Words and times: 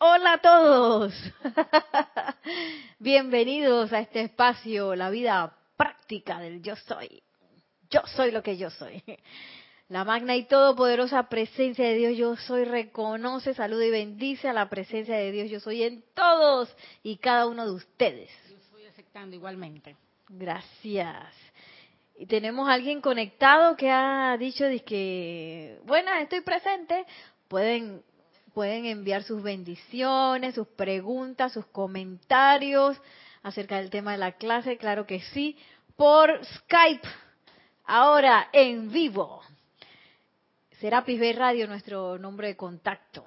Hola 0.00 0.34
a 0.34 0.38
todos. 0.38 1.12
Bienvenidos 3.00 3.92
a 3.92 3.98
este 3.98 4.20
espacio, 4.20 4.94
la 4.94 5.10
vida 5.10 5.56
práctica 5.76 6.38
del 6.38 6.62
yo 6.62 6.76
soy. 6.76 7.20
Yo 7.90 8.02
soy 8.14 8.30
lo 8.30 8.40
que 8.40 8.56
yo 8.56 8.70
soy. 8.70 9.02
La 9.88 10.04
magna 10.04 10.36
y 10.36 10.44
todopoderosa 10.44 11.24
presencia 11.24 11.84
de 11.84 11.96
Dios 11.96 12.16
yo 12.16 12.36
soy 12.36 12.64
reconoce, 12.64 13.54
saluda 13.54 13.86
y 13.86 13.90
bendice 13.90 14.48
a 14.48 14.52
la 14.52 14.68
presencia 14.68 15.16
de 15.16 15.32
Dios 15.32 15.50
yo 15.50 15.58
soy 15.58 15.82
en 15.82 16.04
todos 16.14 16.72
y 17.02 17.16
cada 17.16 17.46
uno 17.48 17.66
de 17.66 17.72
ustedes. 17.72 18.30
Yo 18.48 18.56
estoy 18.56 18.86
aceptando 18.86 19.34
igualmente. 19.34 19.96
Gracias. 20.28 21.34
Y 22.16 22.26
tenemos 22.26 22.68
a 22.68 22.74
alguien 22.74 23.00
conectado 23.00 23.76
que 23.76 23.90
ha 23.90 24.36
dicho 24.38 24.64
que, 24.86 25.80
bueno, 25.86 26.12
estoy 26.20 26.42
presente. 26.42 27.04
Pueden 27.48 28.04
pueden 28.58 28.86
enviar 28.86 29.22
sus 29.22 29.40
bendiciones, 29.40 30.56
sus 30.56 30.66
preguntas, 30.66 31.52
sus 31.52 31.64
comentarios 31.66 33.00
acerca 33.44 33.76
del 33.76 33.88
tema 33.88 34.10
de 34.10 34.18
la 34.18 34.32
clase, 34.32 34.78
claro 34.78 35.06
que 35.06 35.20
sí, 35.20 35.56
por 35.94 36.44
Skype, 36.44 37.06
ahora 37.84 38.48
en 38.52 38.90
vivo. 38.90 39.42
Serapis 40.80 41.20
Bay 41.20 41.34
Radio, 41.34 41.68
nuestro 41.68 42.18
nombre 42.18 42.48
de 42.48 42.56
contacto. 42.56 43.24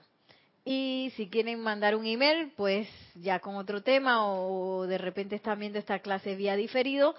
Y 0.66 1.14
si 1.16 1.30
quieren 1.30 1.62
mandar 1.62 1.96
un 1.96 2.06
email, 2.06 2.52
pues 2.58 2.90
ya 3.16 3.40
con 3.40 3.56
otro 3.56 3.82
tema 3.82 4.26
o 4.26 4.86
de 4.86 4.98
repente 4.98 5.38
están 5.38 5.60
viendo 5.60 5.80
esta 5.80 6.00
clase 6.00 6.36
vía 6.36 6.58
diferido, 6.58 7.16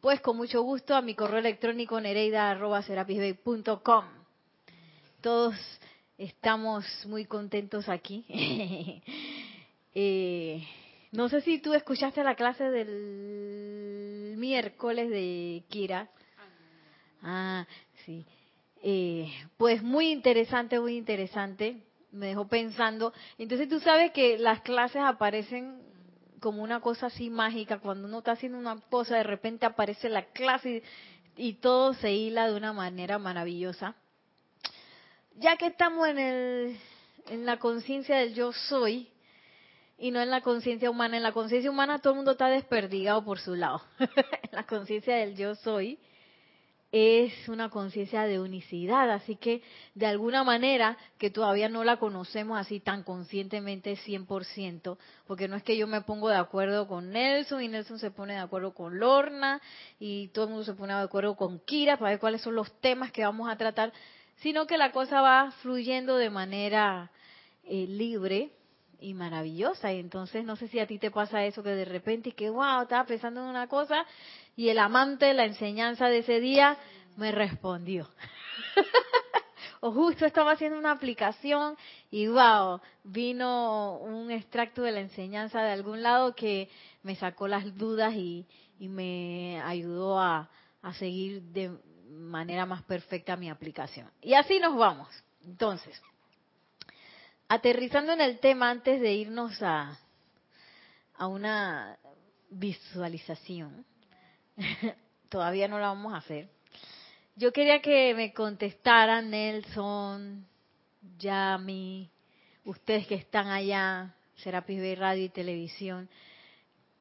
pues 0.00 0.20
con 0.20 0.36
mucho 0.36 0.62
gusto 0.62 0.94
a 0.94 1.02
mi 1.02 1.16
correo 1.16 1.40
electrónico 1.40 2.00
nereida.serapisbay.com. 2.00 4.04
Todos 5.20 5.56
Estamos 6.18 6.86
muy 7.04 7.26
contentos 7.26 7.90
aquí. 7.90 8.24
eh, 9.94 10.66
no 11.12 11.28
sé 11.28 11.42
si 11.42 11.58
tú 11.58 11.74
escuchaste 11.74 12.24
la 12.24 12.34
clase 12.34 12.64
del 12.70 14.34
miércoles 14.38 15.10
de 15.10 15.62
Kira. 15.68 16.08
Ah, 17.22 17.66
sí. 18.06 18.24
Eh, 18.82 19.30
pues 19.58 19.82
muy 19.82 20.10
interesante, 20.10 20.80
muy 20.80 20.96
interesante. 20.96 21.82
Me 22.12 22.28
dejó 22.28 22.48
pensando. 22.48 23.12
Entonces 23.36 23.68
tú 23.68 23.78
sabes 23.80 24.12
que 24.12 24.38
las 24.38 24.62
clases 24.62 25.02
aparecen 25.02 25.82
como 26.40 26.62
una 26.62 26.80
cosa 26.80 27.08
así 27.08 27.28
mágica. 27.28 27.78
Cuando 27.78 28.08
uno 28.08 28.18
está 28.18 28.32
haciendo 28.32 28.56
una 28.56 28.80
cosa, 28.88 29.16
de 29.16 29.22
repente 29.22 29.66
aparece 29.66 30.08
la 30.08 30.24
clase 30.24 30.82
y, 31.36 31.48
y 31.48 31.52
todo 31.54 31.92
se 31.92 32.14
hila 32.14 32.48
de 32.48 32.56
una 32.56 32.72
manera 32.72 33.18
maravillosa 33.18 33.96
ya 35.38 35.56
que 35.56 35.66
estamos 35.66 36.08
en, 36.08 36.18
el, 36.18 36.76
en 37.28 37.46
la 37.46 37.58
conciencia 37.58 38.16
del 38.16 38.34
yo 38.34 38.52
soy 38.52 39.08
y 39.98 40.10
no 40.10 40.20
en 40.20 40.30
la 40.30 40.40
conciencia 40.40 40.90
humana, 40.90 41.16
en 41.16 41.22
la 41.22 41.32
conciencia 41.32 41.70
humana 41.70 41.98
todo 41.98 42.12
el 42.12 42.16
mundo 42.16 42.32
está 42.32 42.48
desperdigado 42.48 43.24
por 43.24 43.38
su 43.38 43.54
lado. 43.54 43.82
la 44.52 44.64
conciencia 44.64 45.16
del 45.16 45.36
yo 45.36 45.54
soy 45.54 45.98
es 46.92 47.48
una 47.48 47.68
conciencia 47.68 48.22
de 48.22 48.40
unicidad, 48.40 49.10
así 49.10 49.36
que 49.36 49.62
de 49.94 50.06
alguna 50.06 50.44
manera 50.44 50.96
que 51.18 51.30
todavía 51.30 51.68
no 51.68 51.84
la 51.84 51.98
conocemos 51.98 52.58
así 52.58 52.80
tan 52.80 53.02
conscientemente 53.02 53.96
100%, 53.96 54.96
porque 55.26 55.48
no 55.48 55.56
es 55.56 55.62
que 55.62 55.76
yo 55.76 55.86
me 55.86 56.00
pongo 56.02 56.28
de 56.28 56.36
acuerdo 56.36 56.86
con 56.86 57.10
Nelson 57.10 57.62
y 57.62 57.68
Nelson 57.68 57.98
se 57.98 58.10
pone 58.10 58.34
de 58.34 58.40
acuerdo 58.40 58.72
con 58.72 58.98
Lorna 58.98 59.60
y 59.98 60.28
todo 60.28 60.44
el 60.44 60.50
mundo 60.50 60.64
se 60.64 60.74
pone 60.74 60.94
de 60.94 61.00
acuerdo 61.00 61.34
con 61.36 61.58
Kira 61.58 61.98
para 61.98 62.12
ver 62.12 62.20
cuáles 62.20 62.40
son 62.40 62.54
los 62.54 62.72
temas 62.80 63.10
que 63.10 63.24
vamos 63.24 63.50
a 63.50 63.56
tratar, 63.56 63.92
sino 64.36 64.66
que 64.66 64.78
la 64.78 64.92
cosa 64.92 65.20
va 65.20 65.52
fluyendo 65.62 66.16
de 66.16 66.30
manera 66.30 67.10
eh, 67.64 67.86
libre 67.88 68.50
y 69.00 69.14
maravillosa. 69.14 69.92
Y 69.92 70.00
entonces 70.00 70.44
no 70.44 70.56
sé 70.56 70.68
si 70.68 70.78
a 70.78 70.86
ti 70.86 70.98
te 70.98 71.10
pasa 71.10 71.44
eso 71.44 71.62
que 71.62 71.70
de 71.70 71.84
repente 71.84 72.32
que 72.32 72.50
wow, 72.50 72.82
estaba 72.82 73.04
pensando 73.04 73.40
en 73.40 73.48
una 73.48 73.68
cosa 73.68 74.04
y 74.56 74.68
el 74.68 74.78
amante 74.78 75.32
la 75.34 75.44
enseñanza 75.44 76.08
de 76.08 76.18
ese 76.18 76.40
día 76.40 76.76
me 77.16 77.32
respondió. 77.32 78.08
o 79.80 79.92
justo 79.92 80.26
estaba 80.26 80.52
haciendo 80.52 80.78
una 80.78 80.92
aplicación 80.92 81.76
y 82.10 82.26
wow, 82.26 82.80
vino 83.04 83.98
un 83.98 84.30
extracto 84.30 84.82
de 84.82 84.92
la 84.92 85.00
enseñanza 85.00 85.62
de 85.62 85.72
algún 85.72 86.02
lado 86.02 86.34
que 86.34 86.68
me 87.02 87.16
sacó 87.16 87.48
las 87.48 87.76
dudas 87.76 88.14
y, 88.14 88.46
y 88.78 88.88
me 88.88 89.60
ayudó 89.62 90.18
a, 90.18 90.50
a 90.82 90.94
seguir 90.94 91.42
de, 91.42 91.76
manera 92.10 92.66
más 92.66 92.82
perfecta 92.82 93.36
mi 93.36 93.50
aplicación. 93.50 94.10
Y 94.20 94.34
así 94.34 94.58
nos 94.58 94.76
vamos. 94.76 95.08
Entonces, 95.44 96.00
aterrizando 97.48 98.12
en 98.12 98.20
el 98.20 98.38
tema 98.38 98.70
antes 98.70 99.00
de 99.00 99.12
irnos 99.14 99.62
a, 99.62 99.98
a 101.16 101.26
una 101.26 101.98
visualización, 102.50 103.84
todavía 105.28 105.68
no 105.68 105.78
la 105.78 105.88
vamos 105.88 106.14
a 106.14 106.18
hacer. 106.18 106.48
Yo 107.36 107.52
quería 107.52 107.82
que 107.82 108.14
me 108.14 108.32
contestaran 108.32 109.30
Nelson, 109.30 110.46
Yami, 111.18 112.10
ustedes 112.64 113.06
que 113.06 113.14
están 113.14 113.48
allá, 113.48 114.14
Serapis 114.36 114.80
Bay 114.80 114.94
Radio 114.94 115.24
y 115.24 115.28
Televisión, 115.28 116.08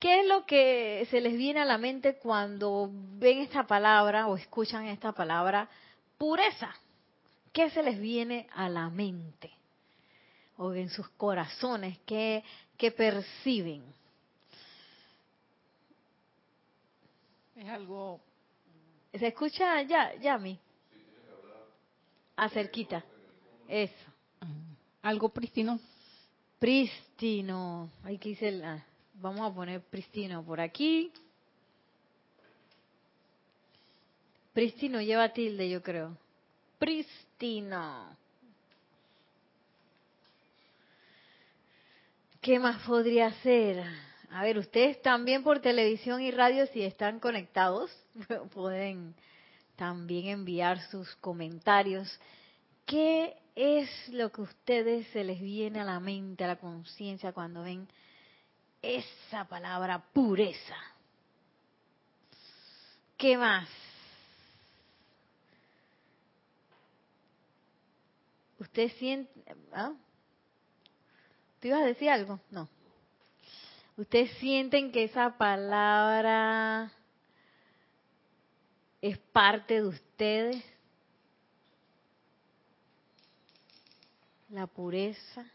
¿Qué 0.06 0.20
es 0.20 0.28
lo 0.28 0.46
que 0.46 1.08
se 1.10 1.20
les 1.20 1.36
viene 1.36 1.62
a 1.62 1.66
la 1.66 1.80
mente 1.80 2.18
cuando 2.18 2.92
ven 2.94 3.40
esta 3.40 3.66
palabra 3.66 4.28
o 4.28 4.36
escuchan 4.38 4.86
esta 4.86 5.14
palabra 5.14 5.68
pureza? 6.20 6.70
¿Qué 7.52 7.72
se 7.72 7.82
les 7.82 8.00
viene 8.00 8.48
a 8.54 8.70
la 8.70 8.88
mente? 8.92 9.50
O 10.58 10.72
en 10.76 10.92
sus 10.92 11.10
corazones, 11.10 11.98
¿qué, 12.06 12.44
perciben? 12.96 13.82
Es 17.56 17.68
algo... 17.68 18.20
¿Se 19.12 19.26
escucha 19.26 19.82
ya, 19.82 20.14
Yami? 20.18 20.60
Acerquita. 22.36 23.04
Eso. 23.68 24.06
Algo 25.02 25.30
prístino. 25.30 25.80
Prístino. 26.60 27.90
Hay 28.04 28.20
que 28.20 28.30
hice 28.30 28.52
la... 28.52 28.86
Vamos 29.22 29.50
a 29.50 29.54
poner 29.54 29.82
pristino 29.82 30.44
por 30.44 30.60
aquí. 30.60 31.12
Pristino 34.54 35.02
lleva 35.02 35.34
tilde, 35.34 35.70
yo 35.70 35.82
creo. 35.82 36.18
Pristino. 36.80 38.18
¿Qué 42.42 42.60
más 42.60 42.82
podría 42.86 43.32
ser? 43.42 43.84
A 44.32 44.44
ver, 44.44 44.58
ustedes 44.58 45.02
también 45.02 45.44
por 45.44 45.60
televisión 45.60 46.22
y 46.22 46.32
radio, 46.32 46.68
si 46.68 46.84
están 46.84 47.20
conectados, 47.20 47.90
pueden 48.54 49.16
también 49.78 50.28
enviar 50.28 50.80
sus 50.90 51.16
comentarios. 51.16 52.20
¿Qué 52.86 53.36
es 53.56 53.90
lo 54.10 54.32
que 54.32 54.42
a 54.42 54.44
ustedes 54.44 55.08
se 55.08 55.24
les 55.24 55.40
viene 55.40 55.80
a 55.80 55.86
la 55.86 56.00
mente, 56.00 56.44
a 56.44 56.48
la 56.48 56.56
conciencia 56.58 57.32
cuando 57.32 57.64
ven 57.64 57.88
esa 58.86 59.46
palabra 59.46 60.00
pureza. 60.14 60.76
¿Qué 63.18 63.38
más? 63.38 63.68
¿Usted 68.60 68.92
siente... 68.94 69.32
¿ah? 69.74 69.94
¿Tú 71.60 71.68
ibas 71.68 71.82
a 71.82 71.86
decir 71.86 72.10
algo? 72.10 72.40
No. 72.52 72.70
¿Ustedes 73.98 74.32
sienten 74.38 74.92
que 74.92 75.06
esa 75.06 75.38
palabra 75.38 76.92
es 79.02 79.18
parte 79.18 79.76
de 79.76 79.88
ustedes? 79.88 80.64
La 84.50 84.68
pureza. 84.68 85.46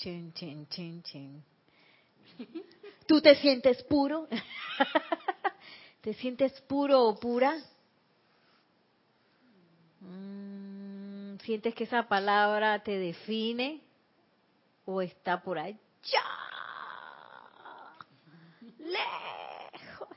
Chin, 0.00 0.32
chin, 0.32 0.66
chin, 0.70 1.02
chin. 1.02 1.44
¿Tú 3.06 3.20
te 3.20 3.34
sientes 3.34 3.82
puro? 3.82 4.26
¿Te 6.00 6.14
sientes 6.14 6.58
puro 6.62 7.04
o 7.04 7.20
pura? 7.20 7.54
Mm, 10.00 11.36
¿Sientes 11.40 11.74
que 11.74 11.84
esa 11.84 12.08
palabra 12.08 12.82
te 12.82 12.92
define 12.92 13.82
o 14.86 15.02
está 15.02 15.42
por 15.42 15.58
allá? 15.58 15.76
Lejos. 18.78 20.08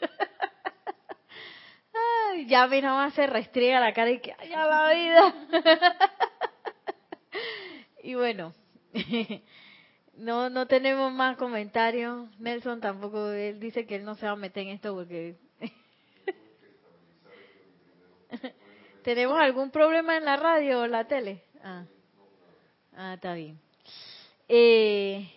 Ay, 2.30 2.46
ya 2.46 2.68
me 2.68 2.80
más 2.82 3.14
se 3.14 3.26
restriega 3.26 3.80
la 3.80 3.92
cara 3.92 4.12
y 4.12 4.20
que 4.20 4.32
haya 4.38 4.64
la 4.64 4.92
vida. 4.92 5.34
y 8.04 8.14
bueno, 8.14 8.54
no, 10.16 10.50
no 10.50 10.66
tenemos 10.66 11.12
más 11.12 11.36
comentarios. 11.36 12.28
Nelson 12.38 12.80
tampoco, 12.80 13.30
él 13.30 13.60
dice 13.60 13.86
que 13.86 13.96
él 13.96 14.04
no 14.04 14.14
se 14.14 14.26
va 14.26 14.32
a 14.32 14.36
meter 14.36 14.64
en 14.64 14.70
esto 14.70 14.94
porque... 14.94 15.36
¿Tenemos 19.02 19.40
algún 19.40 19.70
problema 19.70 20.16
en 20.16 20.24
la 20.24 20.36
radio 20.36 20.82
o 20.82 20.86
la 20.86 21.06
tele? 21.06 21.42
Ah, 21.62 21.84
ah 22.96 23.14
está 23.14 23.34
bien. 23.34 23.58
Eh, 24.48 25.28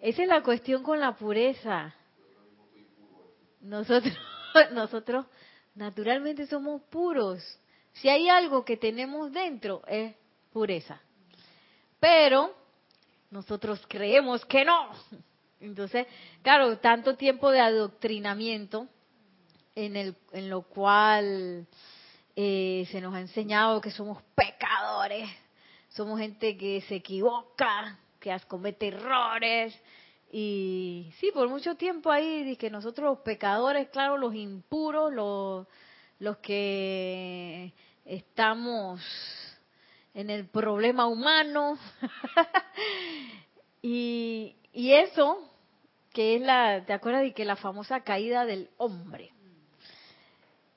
esa 0.00 0.22
es 0.22 0.28
la 0.28 0.42
cuestión 0.42 0.82
con 0.82 0.98
la 0.98 1.16
pureza. 1.16 1.94
Nosotros, 3.60 4.14
nosotros 4.72 5.26
naturalmente 5.74 6.46
somos 6.46 6.82
puros. 6.82 7.42
Si 7.92 8.08
hay 8.08 8.28
algo 8.28 8.64
que 8.64 8.76
tenemos 8.76 9.32
dentro 9.32 9.82
es 9.86 10.14
pureza. 10.52 11.00
Pero 12.00 12.54
nosotros 13.34 13.84
creemos 13.88 14.44
que 14.46 14.64
no. 14.64 14.90
Entonces, 15.60 16.06
claro, 16.40 16.78
tanto 16.78 17.16
tiempo 17.16 17.50
de 17.50 17.58
adoctrinamiento 17.58 18.86
en, 19.74 19.96
el, 19.96 20.14
en 20.30 20.48
lo 20.48 20.62
cual 20.62 21.66
eh, 22.36 22.86
se 22.92 23.00
nos 23.00 23.12
ha 23.12 23.20
enseñado 23.20 23.80
que 23.80 23.90
somos 23.90 24.22
pecadores, 24.36 25.28
somos 25.88 26.20
gente 26.20 26.56
que 26.56 26.80
se 26.82 26.94
equivoca, 26.94 27.98
que 28.20 28.36
comete 28.46 28.86
errores. 28.86 29.76
Y 30.30 31.12
sí, 31.18 31.32
por 31.34 31.48
mucho 31.48 31.74
tiempo 31.74 32.12
ahí, 32.12 32.56
que 32.56 32.70
nosotros 32.70 33.04
los 33.04 33.18
pecadores, 33.18 33.88
claro, 33.88 34.16
los 34.16 34.32
impuros, 34.36 35.12
los, 35.12 35.66
los 36.20 36.36
que 36.36 37.72
estamos 38.04 39.00
en 40.14 40.30
el 40.30 40.46
problema 40.46 41.06
humano. 41.06 41.78
y, 43.82 44.56
y 44.72 44.92
eso, 44.92 45.50
que 46.12 46.36
es 46.36 46.42
la, 46.42 46.84
¿te 46.86 46.92
acuerdas 46.92 47.22
de 47.22 47.34
que 47.34 47.44
la 47.44 47.56
famosa 47.56 48.00
caída 48.00 48.46
del 48.46 48.70
hombre? 48.78 49.32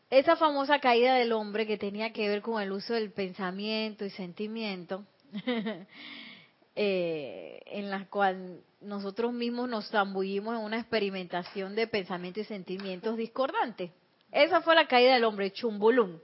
Esa 0.09 0.37
famosa 0.37 0.79
caída 0.79 1.15
del 1.15 1.33
hombre 1.33 1.67
que 1.67 1.77
tenía 1.77 2.13
que 2.13 2.29
ver 2.29 2.41
con 2.41 2.61
el 2.61 2.71
uso 2.71 2.93
del 2.93 3.11
pensamiento 3.11 4.05
y 4.05 4.09
sentimiento, 4.09 5.05
eh, 6.75 7.59
en 7.65 7.91
la 7.91 8.05
cual 8.05 8.61
nosotros 8.79 9.33
mismos 9.33 9.67
nos 9.67 9.89
zambullimos 9.89 10.55
en 10.55 10.63
una 10.63 10.79
experimentación 10.79 11.75
de 11.75 11.87
pensamientos 11.87 12.43
y 12.43 12.47
sentimientos 12.47 13.17
discordantes. 13.17 13.91
Esa 14.31 14.61
fue 14.61 14.75
la 14.75 14.87
caída 14.87 15.13
del 15.13 15.25
hombre, 15.25 15.51
chumbulum. 15.51 16.19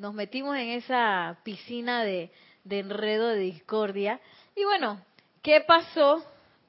Nos 0.00 0.14
metimos 0.14 0.56
en 0.56 0.70
esa 0.70 1.36
piscina 1.42 2.04
de, 2.04 2.30
enredo 2.70 3.28
de 3.28 3.40
discordia. 3.40 4.18
Y 4.56 4.64
bueno, 4.64 4.98
¿qué 5.42 5.60
pasó 5.60 6.24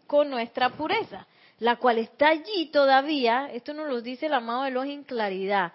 con 0.06 0.30
nuestra 0.30 0.72
pureza? 0.72 1.26
La 1.60 1.78
cual 1.78 2.00
está 2.00 2.28
allí 2.28 2.66
todavía, 2.74 3.50
esto 3.54 3.74
nos 3.74 3.88
lo 3.88 4.02
dice 4.02 4.26
el 4.26 4.34
amado 4.34 4.64
de 4.64 4.92
en 4.92 5.06
claridad, 5.06 5.72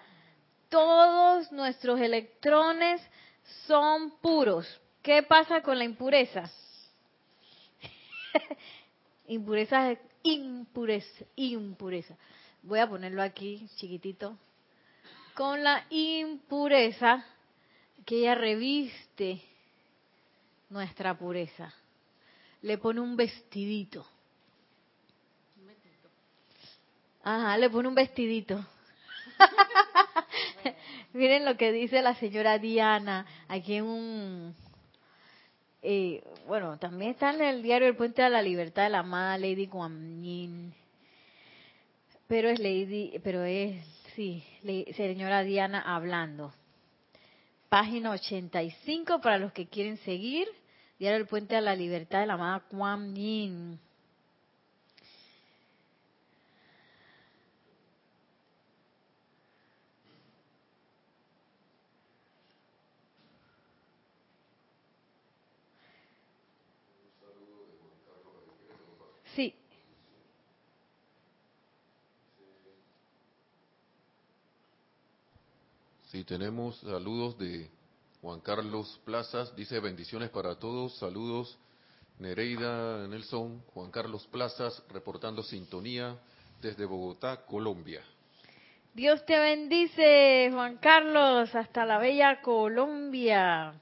todos 0.69 1.51
nuestros 1.51 1.99
electrones 1.99 3.01
son 3.65 4.11
puros. 4.21 4.79
¿Qué 5.01 5.23
pasa 5.23 5.63
con 5.63 5.79
la 5.79 5.83
impureza? 5.83 6.43
impureza 9.27 9.93
es 9.93 9.99
impureza, 10.21 11.25
impureza. 11.35 12.15
Voy 12.61 12.77
a 12.77 12.87
ponerlo 12.87 13.23
aquí 13.23 13.67
chiquitito. 13.77 14.37
Con 15.33 15.63
la 15.63 15.87
impureza 15.89 17.25
que 18.07 18.19
ella 18.19 18.35
reviste 18.35 19.41
nuestra 20.69 21.17
pureza. 21.17 21.73
Le 22.61 22.77
pone 22.77 23.01
un 23.01 23.17
vestidito. 23.17 24.07
Ajá, 27.21 27.57
le 27.57 27.69
pone 27.69 27.89
un 27.89 27.95
vestidito. 27.95 28.65
Miren 31.13 31.43
lo 31.43 31.57
que 31.57 31.73
dice 31.73 32.01
la 32.01 32.15
señora 32.15 32.57
Diana 32.57 33.25
aquí 33.49 33.75
en 33.75 33.83
un... 33.83 34.55
Eh, 35.81 36.23
bueno, 36.47 36.79
también 36.79 37.11
está 37.11 37.33
en 37.33 37.41
el 37.41 37.61
diario 37.61 37.89
El 37.89 37.97
Puente 37.97 38.21
de 38.21 38.29
la 38.29 38.41
Libertad 38.41 38.83
de 38.83 38.89
la 38.89 38.99
amada 38.99 39.37
Lady 39.37 39.65
Guan 39.65 40.23
Yin. 40.23 40.73
Pero 42.27 42.47
es 42.47 42.59
Lady, 42.59 43.19
pero 43.21 43.43
es, 43.43 43.85
sí, 44.15 44.45
señora 44.95 45.43
Diana 45.43 45.81
hablando. 45.81 46.53
Página 47.69 48.11
85 48.11 49.19
para 49.19 49.37
los 49.37 49.51
que 49.51 49.67
quieren 49.67 49.97
seguir. 49.97 50.47
Diario 50.99 51.17
El 51.17 51.27
Puente 51.27 51.55
de 51.55 51.61
la 51.61 51.75
Libertad 51.75 52.21
de 52.21 52.27
la 52.27 52.33
amada 52.33 52.61
Kuan 52.69 53.13
Yin. 53.13 53.79
Sí. 69.35 69.53
Sí, 76.11 76.23
tenemos 76.23 76.79
saludos 76.79 77.37
de 77.37 77.69
Juan 78.21 78.39
Carlos 78.39 78.97
Plazas. 79.03 79.53
Dice 79.57 79.81
bendiciones 79.81 80.29
para 80.29 80.57
todos. 80.57 80.97
Saludos 80.99 81.57
Nereida 82.17 83.05
Nelson, 83.09 83.61
Juan 83.73 83.91
Carlos 83.91 84.25
Plazas, 84.27 84.81
reportando 84.89 85.43
sintonía 85.43 86.17
desde 86.61 86.85
Bogotá, 86.85 87.45
Colombia. 87.45 88.01
Dios 88.93 89.25
te 89.25 89.37
bendice, 89.37 90.49
Juan 90.53 90.77
Carlos, 90.77 91.53
hasta 91.53 91.85
la 91.85 91.97
bella 91.97 92.41
Colombia. 92.41 93.73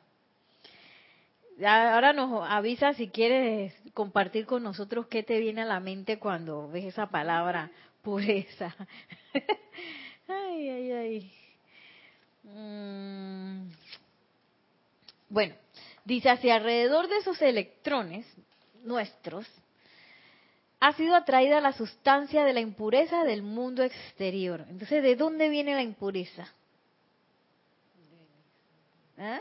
Ahora 1.64 2.12
nos 2.12 2.44
avisa 2.50 2.94
si 2.94 3.10
quieres 3.10 3.72
compartir 3.94 4.48
con 4.48 4.64
nosotros 4.64 5.06
qué 5.08 5.22
te 5.22 5.40
viene 5.40 5.62
a 5.62 5.66
la 5.66 5.80
mente 5.80 6.18
cuando 6.18 6.70
ves 6.70 6.86
esa 6.86 7.06
palabra 7.06 7.70
pureza. 8.02 8.76
ay, 10.28 10.70
ay, 10.70 10.92
ay. 10.92 11.45
Mm. 12.46 13.72
Bueno, 15.30 15.56
dice, 16.06 16.30
hacia 16.30 16.56
alrededor 16.56 17.08
de 17.08 17.18
esos 17.18 17.42
electrones 17.42 18.26
nuestros, 18.84 19.48
ha 20.80 20.94
sido 20.94 21.16
atraída 21.16 21.60
la 21.62 21.74
sustancia 21.74 22.44
de 22.44 22.54
la 22.54 22.62
impureza 22.62 23.24
del 23.24 23.42
mundo 23.42 23.84
exterior. 23.84 24.66
Entonces, 24.70 25.02
¿de 25.02 25.16
dónde 25.16 25.50
viene 25.50 25.74
la 25.74 25.82
impureza? 25.82 26.48
¿Ah? 29.18 29.40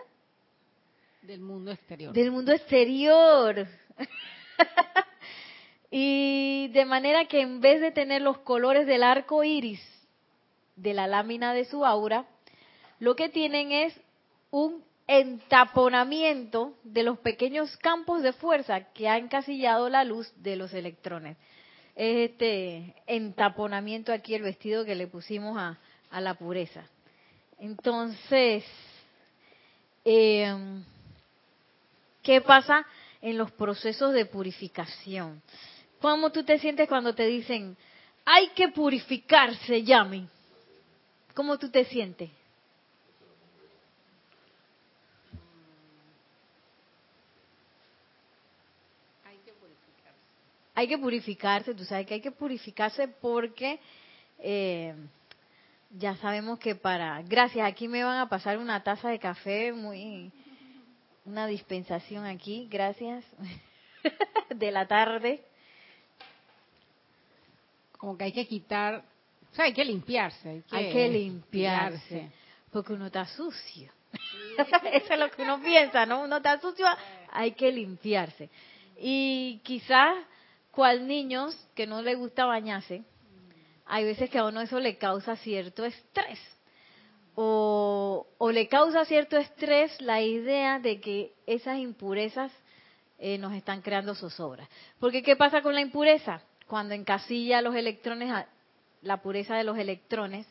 Del 1.22 1.40
mundo 1.40 1.72
exterior. 1.72 2.12
Del 2.12 2.30
mundo 2.30 2.52
exterior. 2.52 3.66
y 5.90 6.68
de 6.68 6.84
manera 6.84 7.26
que 7.26 7.40
en 7.40 7.60
vez 7.60 7.80
de 7.80 7.92
tener 7.92 8.22
los 8.22 8.38
colores 8.38 8.86
del 8.86 9.02
arco 9.02 9.44
iris 9.44 9.80
de 10.76 10.94
la 10.94 11.06
lámina 11.06 11.54
de 11.54 11.64
su 11.64 11.84
aura, 11.84 12.26
lo 13.00 13.16
que 13.16 13.28
tienen 13.28 13.72
es 13.72 13.94
un 14.50 14.84
entaponamiento 15.06 16.74
de 16.82 17.02
los 17.02 17.18
pequeños 17.18 17.76
campos 17.78 18.22
de 18.22 18.32
fuerza 18.32 18.92
que 18.92 19.08
ha 19.08 19.18
encasillado 19.18 19.88
la 19.88 20.04
luz 20.04 20.32
de 20.36 20.56
los 20.56 20.72
electrones. 20.72 21.36
Es 21.94 22.30
este 22.30 22.94
entaponamiento 23.06 24.12
aquí 24.12 24.34
el 24.34 24.42
vestido 24.42 24.84
que 24.84 24.94
le 24.94 25.06
pusimos 25.06 25.56
a, 25.58 25.78
a 26.10 26.20
la 26.20 26.34
pureza. 26.34 26.84
Entonces, 27.58 28.64
eh, 30.04 30.82
¿Qué 32.24 32.40
pasa 32.40 32.86
en 33.20 33.36
los 33.36 33.52
procesos 33.52 34.14
de 34.14 34.24
purificación? 34.24 35.42
¿Cómo 36.00 36.32
tú 36.32 36.42
te 36.42 36.58
sientes 36.58 36.88
cuando 36.88 37.14
te 37.14 37.26
dicen, 37.26 37.76
hay 38.24 38.48
que 38.48 38.68
purificarse, 38.68 39.82
Yami? 39.82 40.26
¿Cómo 41.34 41.58
tú 41.58 41.70
te 41.70 41.84
sientes? 41.84 42.30
Hay 49.26 49.36
que 49.44 49.52
purificarse. 49.52 50.18
Hay 50.74 50.88
que 50.88 50.98
purificarse, 50.98 51.74
tú 51.74 51.84
sabes 51.84 52.06
que 52.06 52.14
hay 52.14 52.20
que 52.20 52.32
purificarse 52.32 53.08
porque 53.08 53.78
eh, 54.38 54.94
ya 55.90 56.16
sabemos 56.16 56.58
que 56.58 56.74
para... 56.74 57.22
Gracias, 57.22 57.66
aquí 57.66 57.88
me 57.88 58.02
van 58.02 58.18
a 58.18 58.28
pasar 58.28 58.58
una 58.58 58.82
taza 58.82 59.08
de 59.08 59.18
café 59.18 59.72
muy 59.72 60.32
una 61.24 61.46
dispensación 61.46 62.26
aquí, 62.26 62.68
gracias, 62.70 63.24
de 64.50 64.70
la 64.70 64.86
tarde. 64.86 65.42
Como 67.98 68.18
que 68.18 68.24
hay 68.24 68.32
que 68.32 68.46
quitar, 68.46 69.02
o 69.50 69.54
sea, 69.54 69.64
hay 69.66 69.72
que 69.72 69.84
limpiarse. 69.84 70.62
Hay 70.70 70.92
que, 70.92 71.08
limpiarse, 71.08 72.30
porque 72.70 72.92
uno 72.92 73.06
está 73.06 73.26
sucio. 73.26 73.90
Eso 74.92 75.14
es 75.14 75.18
lo 75.18 75.30
que 75.30 75.42
uno 75.42 75.60
piensa, 75.60 76.04
¿no? 76.04 76.22
Uno 76.22 76.36
está 76.36 76.60
sucio, 76.60 76.86
hay 77.32 77.52
que 77.52 77.72
limpiarse. 77.72 78.50
Y 78.98 79.60
quizás, 79.64 80.14
cual 80.74 81.06
niños 81.06 81.56
que 81.74 81.86
no 81.86 82.02
le 82.02 82.14
gusta 82.14 82.44
bañarse, 82.44 83.02
hay 83.86 84.04
veces 84.04 84.30
que 84.30 84.38
a 84.38 84.44
uno 84.44 84.60
eso 84.60 84.80
le 84.80 84.96
causa 84.96 85.36
cierto 85.36 85.84
estrés 85.84 86.38
o, 87.34 88.26
o 88.38 88.50
le 88.52 88.68
causa 88.68 89.04
cierto 89.04 89.36
estrés 89.36 90.00
la 90.00 90.22
idea 90.22 90.78
de 90.78 91.00
que 91.00 91.32
esas 91.46 91.78
impurezas 91.78 92.52
eh, 93.18 93.38
nos 93.38 93.52
están 93.54 93.80
creando 93.82 94.14
zozobra. 94.14 94.68
Porque 94.98 95.22
¿qué 95.22 95.36
pasa 95.36 95.62
con 95.62 95.74
la 95.74 95.80
impureza? 95.80 96.42
Cuando 96.66 96.94
encasilla 96.94 97.60
los 97.60 97.74
electrones, 97.74 98.32
la 99.02 99.22
pureza 99.22 99.56
de 99.56 99.64
los 99.64 99.76
electrones, 99.78 100.46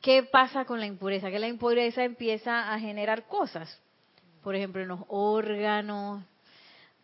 ¿qué 0.00 0.22
pasa 0.22 0.64
con 0.64 0.80
la 0.80 0.86
impureza? 0.86 1.30
Que 1.30 1.38
la 1.38 1.48
impureza 1.48 2.04
empieza 2.04 2.72
a 2.72 2.78
generar 2.78 3.26
cosas. 3.26 3.80
Por 4.42 4.54
ejemplo, 4.54 4.82
en 4.82 4.88
los 4.88 5.00
órganos, 5.08 6.22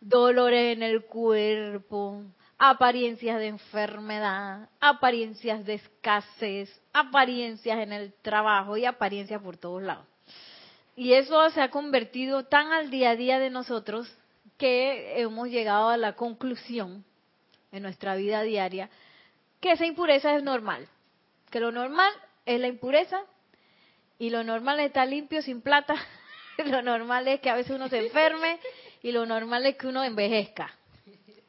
dolores 0.01 0.75
en 0.75 0.83
el 0.83 1.05
cuerpo, 1.05 2.23
apariencias 2.57 3.39
de 3.39 3.47
enfermedad, 3.47 4.69
apariencias 4.79 5.65
de 5.65 5.75
escasez, 5.75 6.69
apariencias 6.93 7.79
en 7.79 7.93
el 7.93 8.13
trabajo 8.21 8.77
y 8.77 8.85
apariencias 8.85 9.41
por 9.41 9.57
todos 9.57 9.83
lados. 9.83 10.05
Y 10.95 11.13
eso 11.13 11.49
se 11.51 11.61
ha 11.61 11.69
convertido 11.69 12.45
tan 12.45 12.71
al 12.71 12.89
día 12.89 13.11
a 13.11 13.15
día 13.15 13.39
de 13.39 13.51
nosotros 13.51 14.11
que 14.57 15.21
hemos 15.21 15.49
llegado 15.49 15.89
a 15.89 15.97
la 15.97 16.13
conclusión 16.13 17.05
en 17.71 17.83
nuestra 17.83 18.15
vida 18.15 18.41
diaria 18.41 18.89
que 19.59 19.71
esa 19.71 19.85
impureza 19.85 20.35
es 20.35 20.43
normal, 20.43 20.87
que 21.51 21.59
lo 21.59 21.71
normal 21.71 22.11
es 22.45 22.59
la 22.59 22.67
impureza 22.67 23.21
y 24.19 24.29
lo 24.29 24.43
normal 24.43 24.79
es 24.79 24.87
estar 24.87 25.07
limpio 25.07 25.41
sin 25.41 25.61
plata, 25.61 25.95
lo 26.65 26.81
normal 26.81 27.27
es 27.27 27.41
que 27.41 27.49
a 27.49 27.55
veces 27.55 27.75
uno 27.75 27.87
se 27.89 27.99
enferme 27.99 28.59
y 29.07 29.11
lo 29.13 29.25
normal 29.25 29.65
es 29.65 29.77
que 29.77 29.87
uno 29.87 30.03
envejezca. 30.03 30.69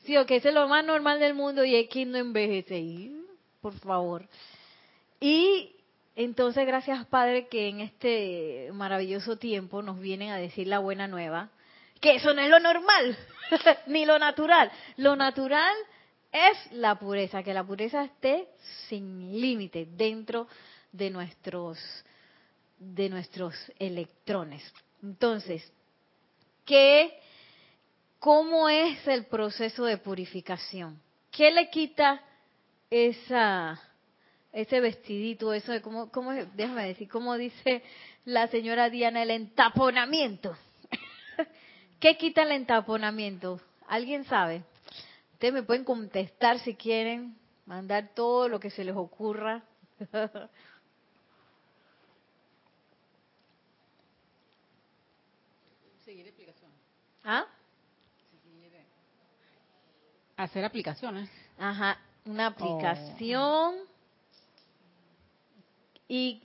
Sí, 0.05 0.17
o 0.17 0.25
que 0.27 0.37
es 0.37 0.45
lo 0.45 0.69
más 0.69 0.85
normal 0.85 1.19
del 1.19 1.35
mundo 1.35 1.65
y 1.65 1.75
es 1.75 1.89
que 1.89 2.07
no 2.07 2.17
envejece. 2.17 3.11
por 3.61 3.75
favor. 3.81 4.29
Y 5.21 5.75
entonces, 6.15 6.65
gracias 6.65 7.05
Padre 7.07 7.49
que 7.49 7.69
en 7.69 7.81
este 7.81 8.71
maravilloso 8.73 9.39
tiempo 9.39 9.83
nos 9.83 9.99
vienen 9.99 10.31
a 10.31 10.37
decir 10.37 10.69
la 10.69 10.79
buena 10.79 11.09
nueva, 11.09 11.51
que 12.01 12.15
eso 12.15 12.33
no 12.33 12.43
es 12.43 12.49
lo 12.49 12.61
normal, 12.61 13.19
ni 13.89 14.07
lo 14.07 14.21
natural. 14.21 14.71
Lo 14.97 15.17
natural 15.17 15.75
es 16.31 16.73
la 16.75 16.95
pureza, 16.95 17.43
que 17.43 17.55
la 17.55 17.65
pureza 17.65 18.05
esté 18.05 18.47
sin 18.89 19.41
límite 19.41 19.89
dentro 19.97 20.47
de 20.93 21.11
nuestros 21.11 21.77
de 22.79 23.09
nuestros 23.09 23.57
electrones. 23.81 24.63
Entonces, 25.03 25.73
¿qué 26.65 27.19
cómo 28.19 28.69
es 28.69 29.07
el 29.07 29.27
proceso 29.27 29.85
de 29.85 29.99
purificación? 29.99 31.01
¿Qué 31.31 31.51
le 31.51 31.71
quita 31.71 32.23
esa 32.91 33.81
ese 34.53 34.81
vestidito, 34.81 35.53
eso 35.53 35.73
de 35.73 35.83
cómo, 35.83 36.11
cómo 36.11 36.33
déjame 36.33 36.87
decir, 36.89 37.09
cómo 37.09 37.37
dice 37.37 37.83
la 38.25 38.49
señora 38.49 38.89
Diana, 38.91 39.23
el 39.23 39.31
entaponamiento? 39.31 40.57
¿Qué 42.01 42.17
quita 42.17 42.43
el 42.43 42.53
entaponamiento? 42.53 43.61
¿Alguien 43.87 44.25
sabe? 44.25 44.63
Ustedes 45.35 45.55
me 45.55 45.63
pueden 45.63 45.85
contestar 45.85 46.59
si 46.61 46.75
quieren, 46.75 47.37
mandar 47.67 48.09
todo 48.15 48.49
lo 48.49 48.59
que 48.59 48.71
se 48.71 48.83
les 48.85 48.97
ocurra. 48.97 49.63
Seguir 56.05 56.27
explicación. 56.27 56.73
¿Ah? 57.23 57.47
Hacer 60.39 60.65
aplicaciones. 60.65 61.29
Ajá, 61.59 61.99
una 62.25 62.47
aplicación. 62.47 63.75
¿Y 66.09 66.41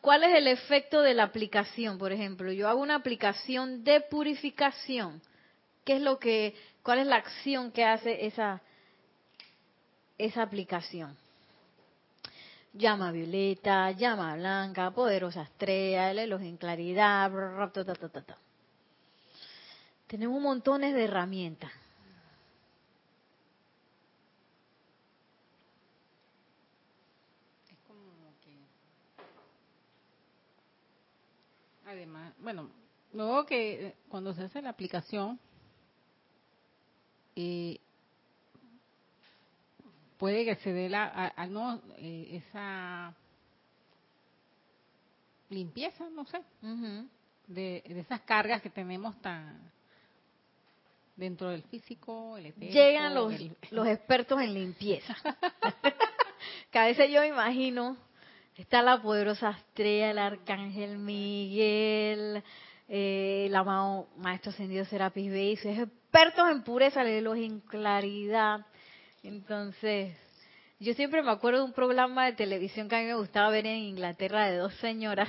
cuál 0.00 0.22
es 0.22 0.36
el 0.36 0.46
efecto 0.46 1.00
de 1.02 1.14
la 1.14 1.24
aplicación? 1.24 1.98
Por 1.98 2.12
ejemplo, 2.12 2.52
yo 2.52 2.68
hago 2.68 2.80
una 2.80 2.94
aplicación 2.94 3.82
de 3.82 4.02
purificación. 4.02 5.20
¿Qué 5.84 5.96
es 5.96 6.02
lo 6.02 6.20
que 6.20 6.54
¿Cuál 6.82 7.00
es 7.00 7.06
la 7.06 7.16
acción 7.16 7.70
que 7.72 7.84
hace 7.84 8.26
esa, 8.26 8.62
esa 10.16 10.42
aplicación? 10.42 11.16
Llama 12.72 13.12
violeta, 13.12 13.90
llama 13.90 14.36
blanca, 14.36 14.90
poderosa 14.90 15.42
estrella, 15.42 16.14
los 16.26 16.40
en 16.40 16.56
claridad, 16.56 17.30
tenemos 20.06 20.40
montones 20.40 20.94
de 20.94 21.04
herramientas. 21.04 21.70
Es 27.70 27.76
como 27.86 28.32
que 28.42 28.56
además, 31.88 32.34
bueno, 32.38 32.70
luego 33.12 33.46
que 33.46 33.94
cuando 34.08 34.34
se 34.34 34.44
hace 34.44 34.60
la 34.60 34.70
aplicación 34.70 35.40
eh, 37.34 37.80
puede 40.18 40.44
que 40.44 40.56
se 40.56 40.72
dé 40.72 40.88
la, 40.88 41.32
no, 41.48 41.80
eh, 41.96 42.42
esa 42.44 43.14
limpieza, 45.48 46.10
no 46.10 46.26
sé, 46.26 46.42
de, 47.46 47.82
esas 47.86 48.20
cargas 48.22 48.60
que 48.60 48.70
tenemos 48.70 49.18
tan 49.22 49.72
dentro 51.16 51.48
del 51.48 51.62
físico, 51.64 52.36
el 52.36 52.54
Llegan 52.54 53.14
los, 53.14 53.32
los 53.70 53.88
expertos 53.88 54.40
en 54.40 54.54
limpieza. 54.54 55.16
que 56.70 56.78
a 56.78 56.84
veces 56.84 57.10
yo 57.10 57.24
imagino, 57.24 57.96
está 58.58 58.82
la 58.82 59.00
poderosa 59.00 59.50
estrella, 59.50 60.10
el 60.10 60.18
arcángel 60.18 60.98
Miguel, 60.98 62.42
eh, 62.88 63.44
el 63.46 63.54
amado 63.54 64.08
Maestro 64.16 64.50
Ascendido 64.50 64.84
Serapis 64.84 65.30
Bey, 65.30 65.52
es 65.52 65.64
expertos 65.64 66.50
en 66.50 66.64
pureza, 66.64 67.04
los 67.04 67.36
en 67.36 67.60
claridad. 67.60 68.66
Entonces, 69.22 70.16
yo 70.80 70.92
siempre 70.94 71.22
me 71.22 71.30
acuerdo 71.30 71.60
de 71.60 71.66
un 71.66 71.72
programa 71.72 72.26
de 72.26 72.32
televisión 72.32 72.88
que 72.88 72.96
a 72.96 73.00
mí 73.00 73.06
me 73.06 73.14
gustaba 73.14 73.50
ver 73.50 73.64
en 73.66 73.76
Inglaterra 73.76 74.50
de 74.50 74.56
dos 74.56 74.74
señoras, 74.74 75.28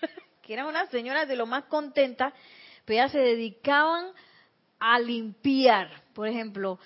que 0.42 0.52
eran 0.52 0.66
unas 0.66 0.88
señoras 0.90 1.26
de 1.26 1.36
lo 1.36 1.46
más 1.46 1.64
contentas, 1.64 2.32
pero 2.84 3.00
ellas 3.00 3.12
se 3.12 3.18
dedicaban 3.18 4.12
a 4.78 5.00
limpiar. 5.00 5.90
Por 6.14 6.28
ejemplo, 6.28 6.78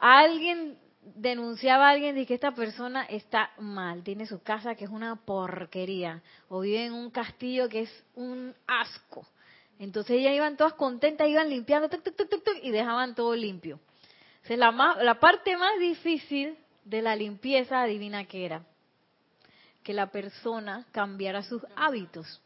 alguien 0.00 0.78
denunciaba 1.14 1.88
a 1.88 1.90
alguien 1.90 2.14
de 2.14 2.26
que 2.26 2.34
esta 2.34 2.52
persona 2.52 3.04
está 3.04 3.50
mal, 3.58 4.02
tiene 4.02 4.26
su 4.26 4.42
casa 4.42 4.74
que 4.74 4.84
es 4.84 4.90
una 4.90 5.16
porquería, 5.16 6.22
o 6.48 6.60
vive 6.60 6.86
en 6.86 6.92
un 6.92 7.10
castillo 7.10 7.68
que 7.68 7.82
es 7.82 8.04
un 8.14 8.54
asco. 8.66 9.26
Entonces 9.78 10.16
ellas 10.16 10.34
iban 10.34 10.56
todas 10.56 10.74
contentas, 10.74 11.28
iban 11.28 11.48
limpiando 11.48 11.88
y 12.62 12.70
dejaban 12.70 13.14
todo 13.14 13.34
limpio. 13.34 13.78
la, 14.48 14.70
la 15.02 15.20
parte 15.20 15.56
más 15.56 15.78
difícil 15.78 16.56
de 16.84 17.02
la 17.02 17.14
limpieza, 17.14 17.82
adivina 17.82 18.24
qué 18.24 18.44
era, 18.44 18.64
que 19.82 19.92
la 19.92 20.10
persona 20.10 20.86
cambiara 20.90 21.42
sus 21.42 21.62
hábitos. 21.76 22.40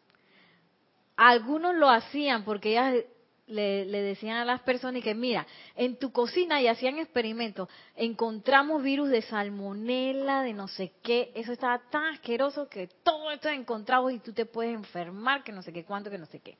Algunos 1.16 1.75
lo 1.76 1.88
hacían 1.88 2.45
porque 2.45 2.71
ellas 2.71 3.04
le, 3.52 3.85
le, 3.85 4.02
decían 4.02 4.37
a 4.37 4.44
las 4.44 4.61
personas 4.62 5.02
que 5.02 5.14
mira, 5.14 5.47
en 5.76 5.97
tu 5.97 6.11
cocina 6.11 6.61
y 6.61 6.68
hacían 6.68 6.99
experimentos, 6.99 7.68
encontramos 7.94 8.82
virus 8.82 9.11
de 9.11 9.23
salmonela, 9.23 10.42
de 10.42 10.52
no 10.52 10.68
sé 10.68 10.92
qué, 11.02 11.30
eso 11.35 11.52
estaba 11.52 11.78
tan 11.90 12.14
asqueroso 12.14 12.68
que 12.68 12.88
todo 13.02 13.30
esto 13.30 13.49
encontramos 13.49 14.12
y 14.12 14.18
tú 14.18 14.32
te 14.32 14.47
puedes 14.47 14.75
enfermar, 14.75 15.44
que 15.44 15.52
no 15.52 15.62
sé 15.62 15.73
qué 15.73 15.85
cuánto, 15.85 16.11
que 16.11 16.18
no 16.18 16.26
sé 16.26 16.40
qué. 16.40 16.56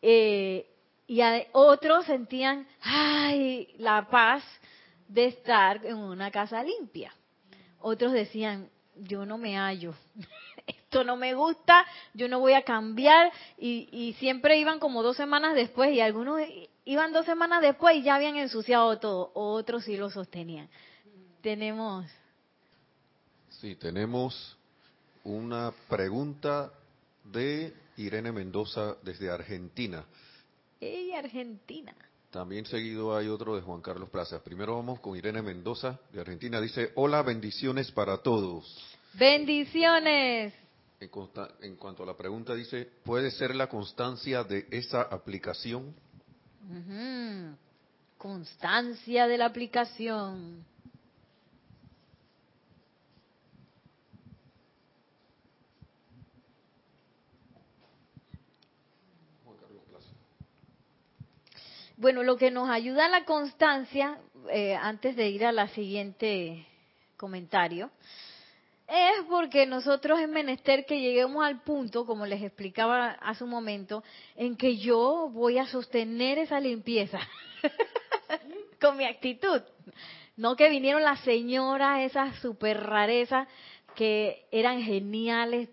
Eh, 0.00 0.66
y 1.06 1.20
otros 1.52 2.04
sentían, 2.04 2.66
ay, 2.82 3.74
la 3.78 4.08
paz 4.08 4.44
de 5.08 5.26
estar 5.26 5.84
en 5.86 5.96
una 5.96 6.30
casa 6.30 6.62
limpia. 6.62 7.12
Otros 7.80 8.12
decían, 8.12 8.68
yo 8.96 9.24
no 9.24 9.38
me 9.38 9.56
hallo, 9.56 9.94
esto 10.68 11.04
no 11.04 11.16
me 11.16 11.34
gusta, 11.34 11.84
yo 12.14 12.28
no 12.28 12.40
voy 12.40 12.52
a 12.54 12.62
cambiar. 12.62 13.32
Y, 13.58 13.88
y 13.90 14.12
siempre 14.14 14.58
iban 14.58 14.78
como 14.78 15.02
dos 15.02 15.16
semanas 15.16 15.54
después 15.54 15.92
y 15.92 16.00
algunos 16.00 16.40
iban 16.84 17.12
dos 17.12 17.26
semanas 17.26 17.60
después 17.60 17.96
y 17.96 18.02
ya 18.02 18.14
habían 18.14 18.36
ensuciado 18.36 18.98
todo. 18.98 19.30
Otros 19.34 19.84
sí 19.84 19.96
lo 19.96 20.10
sostenían. 20.10 20.68
Tenemos. 21.42 22.06
Sí, 23.50 23.74
tenemos 23.74 24.56
una 25.24 25.72
pregunta 25.88 26.72
de 27.24 27.74
Irene 27.96 28.32
Mendoza 28.32 28.96
desde 29.02 29.30
Argentina. 29.30 30.04
¡Ey, 30.80 31.12
Argentina! 31.12 31.94
También 32.30 32.66
seguido 32.66 33.16
hay 33.16 33.28
otro 33.28 33.56
de 33.56 33.62
Juan 33.62 33.80
Carlos 33.80 34.10
Plaza. 34.10 34.42
Primero 34.42 34.76
vamos 34.76 35.00
con 35.00 35.16
Irene 35.16 35.42
Mendoza 35.42 35.98
de 36.12 36.20
Argentina. 36.20 36.60
Dice, 36.60 36.92
hola, 36.94 37.22
bendiciones 37.22 37.90
para 37.90 38.18
todos. 38.18 38.97
Bendiciones. 39.18 40.54
En, 41.00 41.08
cuanto 41.76 42.02
a 42.04 42.06
la 42.06 42.16
pregunta, 42.16 42.54
dice, 42.54 42.88
¿puede 43.04 43.32
ser 43.32 43.52
la 43.52 43.68
constancia 43.68 44.44
de 44.44 44.68
esa 44.70 45.02
aplicación? 45.02 45.92
Constancia 48.16 49.26
de 49.26 49.38
la 49.38 49.46
aplicación. 49.46 50.64
Bueno, 61.96 62.22
lo 62.22 62.36
que 62.36 62.52
nos 62.52 62.70
ayuda 62.70 63.06
a 63.06 63.08
la 63.08 63.24
constancia, 63.24 64.20
eh, 64.52 64.76
antes 64.76 65.16
de 65.16 65.28
ir 65.28 65.44
a 65.44 65.50
la 65.50 65.66
siguiente 65.68 66.64
comentario, 67.16 67.90
es 68.88 69.24
porque 69.28 69.66
nosotros 69.66 70.18
es 70.18 70.28
menester 70.28 70.86
que 70.86 71.00
lleguemos 71.00 71.44
al 71.44 71.60
punto, 71.60 72.06
como 72.06 72.26
les 72.26 72.42
explicaba 72.42 73.10
hace 73.20 73.44
un 73.44 73.50
momento, 73.50 74.02
en 74.34 74.56
que 74.56 74.78
yo 74.78 75.28
voy 75.30 75.58
a 75.58 75.66
sostener 75.66 76.38
esa 76.38 76.58
limpieza 76.58 77.20
con 78.80 78.96
mi 78.96 79.04
actitud. 79.04 79.62
No 80.36 80.56
que 80.56 80.70
vinieron 80.70 81.02
las 81.02 81.20
señoras, 81.20 82.00
esas 82.00 82.36
super 82.40 82.80
rarezas 82.80 83.46
que 83.94 84.46
eran 84.50 84.82
geniales, 84.82 85.68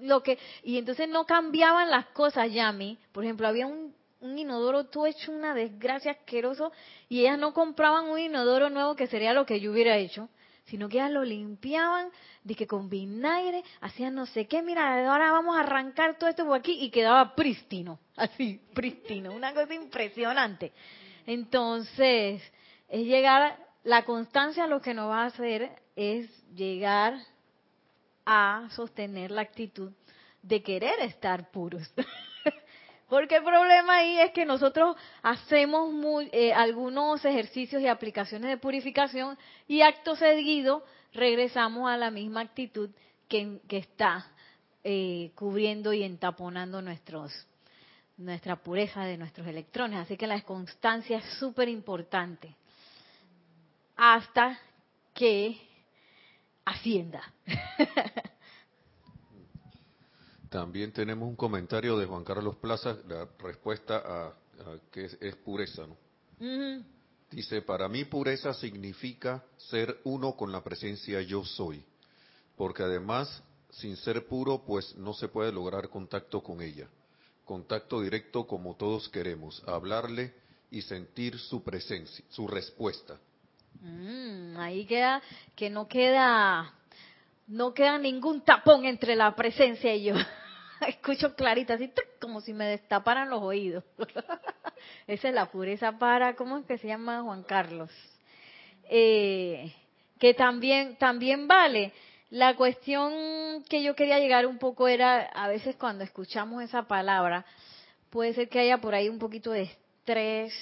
lo 0.00 0.22
que 0.22 0.38
y 0.62 0.78
entonces 0.78 1.08
no 1.08 1.26
cambiaban 1.26 1.90
las 1.90 2.06
cosas, 2.06 2.52
Yami. 2.52 2.98
Por 3.12 3.24
ejemplo, 3.24 3.48
había 3.48 3.66
un 3.66 3.92
un 4.20 4.38
inodoro 4.38 4.84
todo 4.84 5.06
hecho 5.06 5.30
una 5.30 5.54
desgracia 5.54 6.12
asqueroso 6.12 6.72
y 7.08 7.20
ellas 7.20 7.38
no 7.38 7.52
compraban 7.52 8.06
un 8.06 8.18
inodoro 8.18 8.70
nuevo 8.70 8.96
que 8.96 9.06
sería 9.06 9.32
lo 9.32 9.46
que 9.46 9.60
yo 9.60 9.70
hubiera 9.70 9.96
hecho, 9.96 10.28
sino 10.68 10.88
que 10.88 10.98
ellas 10.98 11.10
lo 11.10 11.24
limpiaban, 11.24 12.10
de 12.44 12.54
que 12.54 12.66
con 12.66 12.88
vinagre, 12.88 13.62
hacían 13.80 14.14
no 14.14 14.26
sé 14.26 14.46
qué, 14.46 14.62
mira, 14.62 15.10
ahora 15.10 15.32
vamos 15.32 15.56
a 15.56 15.60
arrancar 15.60 16.18
todo 16.18 16.30
esto 16.30 16.44
por 16.44 16.58
aquí 16.58 16.78
y 16.80 16.90
quedaba 16.90 17.34
prístino, 17.34 17.98
así, 18.16 18.60
prístino, 18.74 19.32
una 19.32 19.52
cosa 19.54 19.74
impresionante. 19.74 20.72
Entonces, 21.26 22.42
es 22.88 23.06
llegar, 23.06 23.58
la 23.84 24.04
constancia 24.04 24.66
lo 24.66 24.80
que 24.80 24.94
nos 24.94 25.10
va 25.10 25.22
a 25.22 25.26
hacer 25.26 25.70
es 25.96 26.30
llegar 26.54 27.18
a 28.24 28.68
sostener 28.70 29.30
la 29.30 29.42
actitud 29.42 29.92
de 30.42 30.62
querer 30.62 31.00
estar 31.00 31.50
puros. 31.50 31.90
Porque 33.08 33.36
el 33.36 33.42
problema 33.42 33.96
ahí 33.96 34.20
es 34.20 34.32
que 34.32 34.44
nosotros 34.44 34.94
hacemos 35.22 35.90
eh, 36.30 36.52
algunos 36.52 37.24
ejercicios 37.24 37.80
y 37.80 37.86
aplicaciones 37.86 38.50
de 38.50 38.58
purificación 38.58 39.38
y 39.66 39.80
acto 39.80 40.14
seguido 40.14 40.84
regresamos 41.14 41.90
a 41.90 41.96
la 41.96 42.10
misma 42.10 42.42
actitud 42.42 42.90
que, 43.26 43.60
está 43.70 44.30
eh, 44.84 45.32
cubriendo 45.34 45.92
y 45.94 46.02
entaponando 46.02 46.82
nuestros, 46.82 47.32
nuestra 48.18 48.56
pureza 48.56 49.04
de 49.04 49.16
nuestros 49.16 49.46
electrones. 49.46 50.00
Así 50.00 50.18
que 50.18 50.26
la 50.26 50.42
constancia 50.42 51.18
es 51.18 51.24
súper 51.38 51.68
importante. 51.68 52.54
Hasta 53.96 54.58
que 55.14 55.58
ascienda. 56.64 57.22
También 60.50 60.92
tenemos 60.92 61.28
un 61.28 61.36
comentario 61.36 61.98
de 61.98 62.06
Juan 62.06 62.24
Carlos 62.24 62.56
Plaza, 62.56 62.96
la 63.06 63.28
respuesta 63.38 64.02
a, 64.04 64.34
que 64.90 65.04
es, 65.04 65.36
pureza, 65.36 65.86
¿no? 65.86 65.96
Dice, 67.30 67.60
para 67.60 67.88
mí 67.88 68.04
pureza 68.04 68.54
significa 68.54 69.44
ser 69.56 70.00
uno 70.04 70.34
con 70.34 70.50
la 70.50 70.64
presencia 70.64 71.20
yo 71.20 71.44
soy, 71.44 71.84
porque 72.56 72.82
además, 72.82 73.42
sin 73.70 73.96
ser 73.96 74.26
puro, 74.26 74.64
pues 74.64 74.96
no 74.96 75.12
se 75.12 75.28
puede 75.28 75.52
lograr 75.52 75.90
contacto 75.90 76.42
con 76.42 76.62
ella. 76.62 76.88
Contacto 77.44 78.00
directo 78.00 78.46
como 78.46 78.76
todos 78.76 79.08
queremos, 79.10 79.62
hablarle 79.66 80.32
y 80.70 80.80
sentir 80.82 81.38
su 81.38 81.62
presencia, 81.62 82.24
su 82.30 82.46
respuesta. 82.46 83.18
Mm, 83.80 84.56
ahí 84.56 84.86
queda 84.86 85.22
que 85.54 85.68
no 85.68 85.86
queda 85.86 86.77
no 87.48 87.72
queda 87.72 87.98
ningún 87.98 88.42
tapón 88.42 88.84
entre 88.84 89.16
la 89.16 89.34
presencia 89.34 89.94
y 89.94 90.04
yo. 90.04 90.14
Escucho 90.86 91.34
clarita, 91.34 91.74
así 91.74 91.90
como 92.20 92.40
si 92.40 92.52
me 92.52 92.66
destaparan 92.66 93.30
los 93.30 93.42
oídos. 93.42 93.82
Esa 95.06 95.28
es 95.28 95.34
la 95.34 95.46
pureza 95.46 95.98
para, 95.98 96.36
¿cómo 96.36 96.58
es 96.58 96.66
que 96.66 96.78
se 96.78 96.86
llama 96.86 97.22
Juan 97.22 97.42
Carlos? 97.42 97.90
Eh, 98.88 99.72
que 100.18 100.34
también, 100.34 100.96
también 100.96 101.48
vale. 101.48 101.92
La 102.30 102.54
cuestión 102.56 103.64
que 103.68 103.82
yo 103.82 103.96
quería 103.96 104.18
llegar 104.18 104.46
un 104.46 104.58
poco 104.58 104.86
era, 104.86 105.22
a 105.22 105.48
veces 105.48 105.76
cuando 105.76 106.04
escuchamos 106.04 106.62
esa 106.62 106.82
palabra, 106.82 107.46
puede 108.10 108.34
ser 108.34 108.48
que 108.48 108.60
haya 108.60 108.78
por 108.78 108.94
ahí 108.94 109.08
un 109.08 109.18
poquito 109.18 109.50
de 109.50 109.62
estrés, 109.62 110.52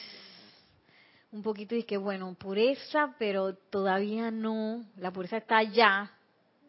un 1.32 1.42
poquito 1.42 1.74
de 1.74 1.84
que, 1.84 1.96
bueno, 1.96 2.32
pureza, 2.34 3.14
pero 3.18 3.56
todavía 3.56 4.30
no, 4.30 4.84
la 4.96 5.10
pureza 5.10 5.38
está 5.38 5.58
allá, 5.58 6.15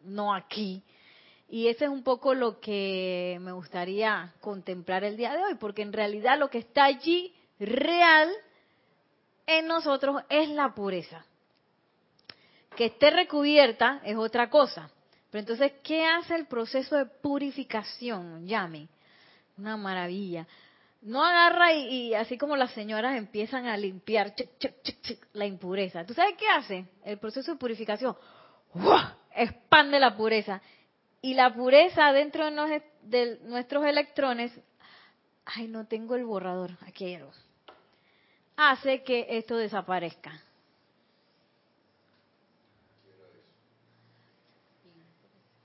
no 0.03 0.33
aquí. 0.33 0.83
Y 1.49 1.67
ese 1.67 1.85
es 1.85 1.91
un 1.91 2.03
poco 2.03 2.33
lo 2.33 2.59
que 2.59 3.37
me 3.41 3.53
gustaría 3.53 4.33
contemplar 4.41 5.03
el 5.03 5.15
día 5.15 5.33
de 5.33 5.43
hoy, 5.43 5.55
porque 5.55 5.81
en 5.81 5.93
realidad 5.93 6.37
lo 6.37 6.49
que 6.49 6.57
está 6.57 6.85
allí 6.85 7.33
real 7.59 8.29
en 9.45 9.67
nosotros 9.67 10.21
es 10.29 10.49
la 10.49 10.75
pureza. 10.75 11.25
Que 12.75 12.85
esté 12.85 13.09
recubierta 13.09 14.01
es 14.03 14.17
otra 14.17 14.49
cosa. 14.49 14.89
Pero 15.31 15.39
entonces, 15.39 15.73
¿qué 15.83 16.05
hace 16.05 16.35
el 16.35 16.47
proceso 16.47 16.95
de 16.95 17.05
purificación, 17.05 18.45
Yami? 18.45 18.87
Una 19.57 19.77
maravilla. 19.77 20.45
No 21.01 21.23
agarra 21.23 21.73
y, 21.73 22.13
así 22.13 22.37
como 22.37 22.55
las 22.57 22.71
señoras 22.71 23.17
empiezan 23.17 23.67
a 23.67 23.77
limpiar 23.77 24.33
la 25.33 25.45
impureza. 25.45 26.05
¿Tú 26.05 26.13
sabes 26.13 26.35
qué 26.37 26.47
hace 26.49 26.85
el 27.05 27.17
proceso 27.17 27.51
de 27.51 27.57
purificación? 27.57 28.15
Expande 29.37 29.99
la 29.99 30.15
pureza. 30.15 30.61
Y 31.21 31.33
la 31.33 31.53
pureza 31.53 32.11
dentro 32.11 32.45
de, 33.03 33.39
nuestros 33.43 33.85
electrones, 33.85 34.51
ay, 35.45 35.67
no 35.67 35.87
tengo 35.87 36.15
el 36.15 36.25
borrador, 36.25 36.71
aquí 36.85 37.17
hace 38.57 39.03
que 39.03 39.25
esto 39.29 39.55
desaparezca. 39.55 40.41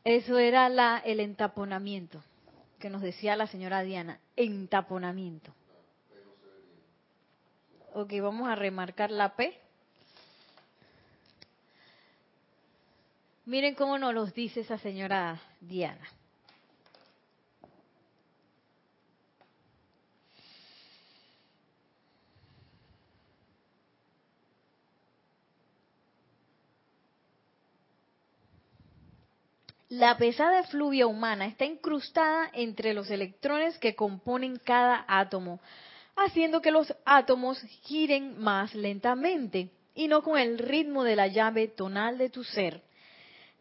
Eso 0.04 0.38
era 0.38 0.68
la, 0.68 0.98
el 0.98 1.20
entaponamiento 1.20 2.22
que 2.78 2.90
nos 2.90 3.00
decía 3.00 3.36
la 3.36 3.46
señora 3.46 3.82
Diana, 3.82 4.18
entaponamiento. 4.36 5.54
Ok, 7.94 8.12
vamos 8.20 8.48
a 8.48 8.56
remarcar 8.56 9.10
la 9.10 9.36
P. 9.36 9.61
Miren 13.52 13.74
cómo 13.74 13.98
nos 13.98 14.14
los 14.14 14.32
dice 14.32 14.60
esa 14.60 14.78
señora 14.78 15.38
Diana. 15.60 16.08
La 29.90 30.16
pesada 30.16 30.60
efluvia 30.60 31.06
humana 31.06 31.44
está 31.44 31.66
incrustada 31.66 32.48
entre 32.54 32.94
los 32.94 33.10
electrones 33.10 33.76
que 33.76 33.94
componen 33.94 34.56
cada 34.56 35.04
átomo, 35.06 35.60
haciendo 36.16 36.62
que 36.62 36.70
los 36.70 36.94
átomos 37.04 37.60
giren 37.82 38.40
más 38.40 38.74
lentamente 38.74 39.68
y 39.94 40.08
no 40.08 40.22
con 40.22 40.38
el 40.38 40.56
ritmo 40.58 41.04
de 41.04 41.16
la 41.16 41.26
llave 41.26 41.68
tonal 41.68 42.16
de 42.16 42.30
tu 42.30 42.44
ser 42.44 42.82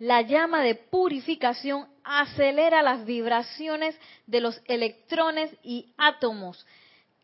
la 0.02 0.24
llama 0.24 0.64
de 0.64 0.74
purificación 0.74 1.88
acelera 2.04 2.82
las 2.82 3.06
vibraciones 3.06 3.96
de 4.26 4.42
los 4.42 4.60
electrones 4.66 5.56
y 5.62 5.94
átomos, 5.96 6.66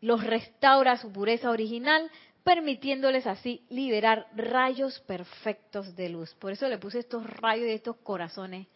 los 0.00 0.22
restaura 0.22 0.92
a 0.92 0.96
su 0.96 1.10
pureza 1.10 1.50
original, 1.50 2.08
permitiéndoles 2.44 3.26
así 3.26 3.66
liberar 3.68 4.28
rayos 4.36 5.00
perfectos 5.00 5.96
de 5.96 6.08
luz. 6.08 6.32
Por 6.36 6.52
eso 6.52 6.68
le 6.68 6.78
puse 6.78 7.00
estos 7.00 7.28
rayos 7.28 7.66
y 7.66 7.72
estos 7.72 7.96
corazones, 7.96 8.68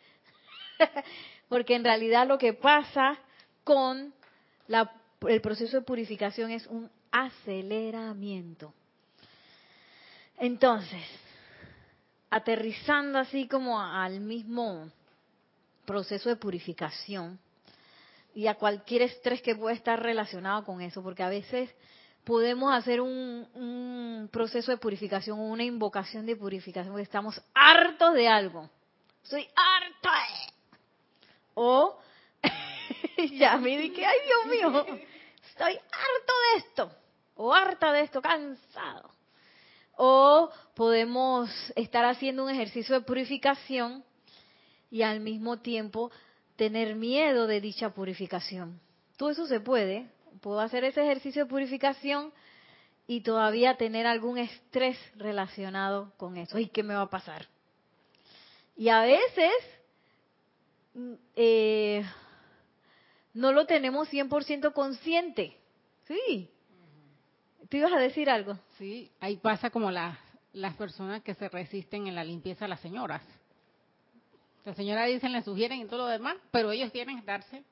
porque 1.48 1.76
en 1.76 1.84
realidad 1.84 2.26
lo 2.26 2.38
que 2.38 2.54
pasa 2.54 3.20
con 3.62 4.12
el 5.28 5.40
proceso 5.40 5.76
de 5.76 5.86
purificación 5.86 6.50
es 6.50 6.66
un 6.66 6.90
aceleramiento. 7.12 8.74
Entonces, 10.38 11.04
aterrizando 12.32 13.18
así 13.18 13.46
como 13.46 13.78
al 13.78 14.20
mismo 14.20 14.90
proceso 15.84 16.30
de 16.30 16.36
purificación 16.36 17.38
y 18.34 18.46
a 18.46 18.54
cualquier 18.54 19.02
estrés 19.02 19.42
que 19.42 19.54
pueda 19.54 19.76
estar 19.76 20.02
relacionado 20.02 20.64
con 20.64 20.80
eso, 20.80 21.02
porque 21.02 21.22
a 21.22 21.28
veces 21.28 21.68
podemos 22.24 22.72
hacer 22.72 23.02
un, 23.02 24.30
proceso 24.32 24.70
de 24.70 24.78
purificación 24.78 25.38
o 25.38 25.42
una 25.42 25.62
invocación 25.62 26.24
de 26.24 26.34
purificación 26.34 26.94
porque 26.94 27.02
estamos 27.02 27.38
hartos 27.52 28.14
de 28.14 28.26
algo. 28.26 28.70
Soy 29.24 29.46
harto. 29.54 30.08
O 31.52 31.98
ya 33.32 33.58
me 33.58 33.76
dije, 33.76 34.06
ay 34.06 34.16
Dios 34.24 34.72
mío, 34.72 34.86
estoy 35.50 35.74
harto 35.74 36.32
de 36.54 36.58
esto. 36.60 36.92
O 37.34 37.52
harta 37.52 37.92
de 37.92 38.00
esto, 38.00 38.22
cansado 38.22 39.21
o 39.96 40.50
podemos 40.74 41.50
estar 41.76 42.04
haciendo 42.04 42.44
un 42.44 42.50
ejercicio 42.50 42.94
de 42.94 43.04
purificación 43.04 44.04
y 44.90 45.02
al 45.02 45.20
mismo 45.20 45.58
tiempo 45.58 46.10
tener 46.56 46.94
miedo 46.94 47.46
de 47.46 47.60
dicha 47.60 47.90
purificación. 47.90 48.80
Todo 49.16 49.30
eso 49.30 49.46
se 49.46 49.60
puede, 49.60 50.08
puedo 50.40 50.60
hacer 50.60 50.84
ese 50.84 51.02
ejercicio 51.02 51.44
de 51.44 51.50
purificación 51.50 52.32
y 53.06 53.20
todavía 53.20 53.76
tener 53.76 54.06
algún 54.06 54.38
estrés 54.38 54.98
relacionado 55.16 56.12
con 56.16 56.36
eso. 56.36 56.58
¿Y 56.58 56.68
qué 56.68 56.82
me 56.82 56.94
va 56.94 57.02
a 57.02 57.10
pasar? 57.10 57.46
Y 58.76 58.88
a 58.88 59.02
veces 59.02 59.52
mm, 60.94 61.12
eh, 61.36 62.04
no 63.34 63.52
lo 63.52 63.66
tenemos 63.66 64.08
100% 64.12 64.72
consciente. 64.72 65.56
Sí. 66.06 66.48
¿Tú 67.72 67.78
ibas 67.78 67.92
a 67.94 67.98
decir 67.98 68.28
algo? 68.28 68.58
Sí, 68.76 69.10
ahí 69.18 69.38
pasa 69.38 69.70
como 69.70 69.90
las 69.90 70.14
las 70.52 70.74
personas 70.74 71.22
que 71.22 71.32
se 71.32 71.48
resisten 71.48 72.06
en 72.06 72.14
la 72.14 72.22
limpieza 72.22 72.66
a 72.66 72.68
las 72.68 72.80
señoras. 72.80 73.22
Las 74.66 74.76
señoras 74.76 75.08
dicen, 75.08 75.32
le 75.32 75.40
sugieren 75.40 75.80
y 75.80 75.86
todo 75.86 76.00
lo 76.00 76.06
demás, 76.06 76.36
pero 76.50 76.70
ellos 76.70 76.92
quieren 76.92 77.16
estarse 77.16 77.64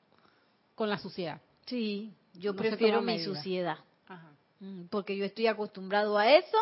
con 0.75 0.89
la 0.89 0.97
suciedad. 0.97 1.39
Sí, 1.67 2.15
yo 2.33 2.57
prefiero 2.57 3.03
mi 3.03 3.23
suciedad. 3.23 3.77
Mm, 4.61 4.85
porque 4.87 5.19
yo 5.19 5.27
estoy 5.27 5.49
acostumbrado 5.49 6.17
a 6.17 6.31
eso. 6.31 6.57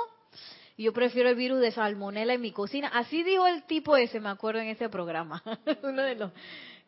Y 0.77 0.83
yo 0.83 0.93
prefiero 0.93 1.29
el 1.29 1.37
virus 1.37 1.61
de 1.61 1.71
salmonela 1.71 2.35
en 2.35 2.41
mi 2.41 2.51
cocina. 2.51 2.89
Así 2.89 3.23
dijo 3.23 3.47
el 3.47 3.63
tipo 3.63 3.97
ese, 3.97 4.19
me 4.19 4.31
acuerdo 4.31 4.61
en 4.63 4.69
ese 4.69 4.89
programa. 4.89 5.45
Uno 5.85 6.03
de 6.03 6.17
los. 6.17 6.33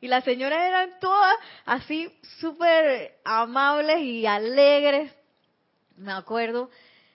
Y 0.00 0.08
las 0.08 0.24
señoras 0.24 0.60
eran 0.66 0.98
todas 0.98 1.36
así 1.64 2.12
súper 2.40 3.20
amables 3.24 4.00
y 4.00 4.26
alegres. 4.26 5.12
Me 6.00 6.12
acuerdo. 6.12 6.70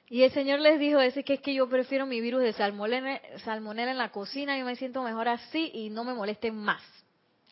Y 0.07 0.21
el 0.21 0.31
Señor 0.31 0.59
les 0.59 0.79
dijo 0.79 0.99
ese 0.99 1.23
que 1.23 1.33
es 1.33 1.41
que 1.41 1.55
yo 1.55 1.67
prefiero 1.67 2.05
mi 2.05 2.21
virus 2.21 2.43
de 2.43 2.53
salmonela, 2.53 3.91
en 3.91 3.97
la 3.97 4.11
cocina, 4.11 4.57
yo 4.57 4.65
me 4.65 4.75
siento 4.75 5.01
mejor 5.01 5.27
así 5.27 5.71
y 5.73 5.89
no 5.89 6.03
me 6.03 6.13
molesten 6.13 6.55
más. 6.55 6.83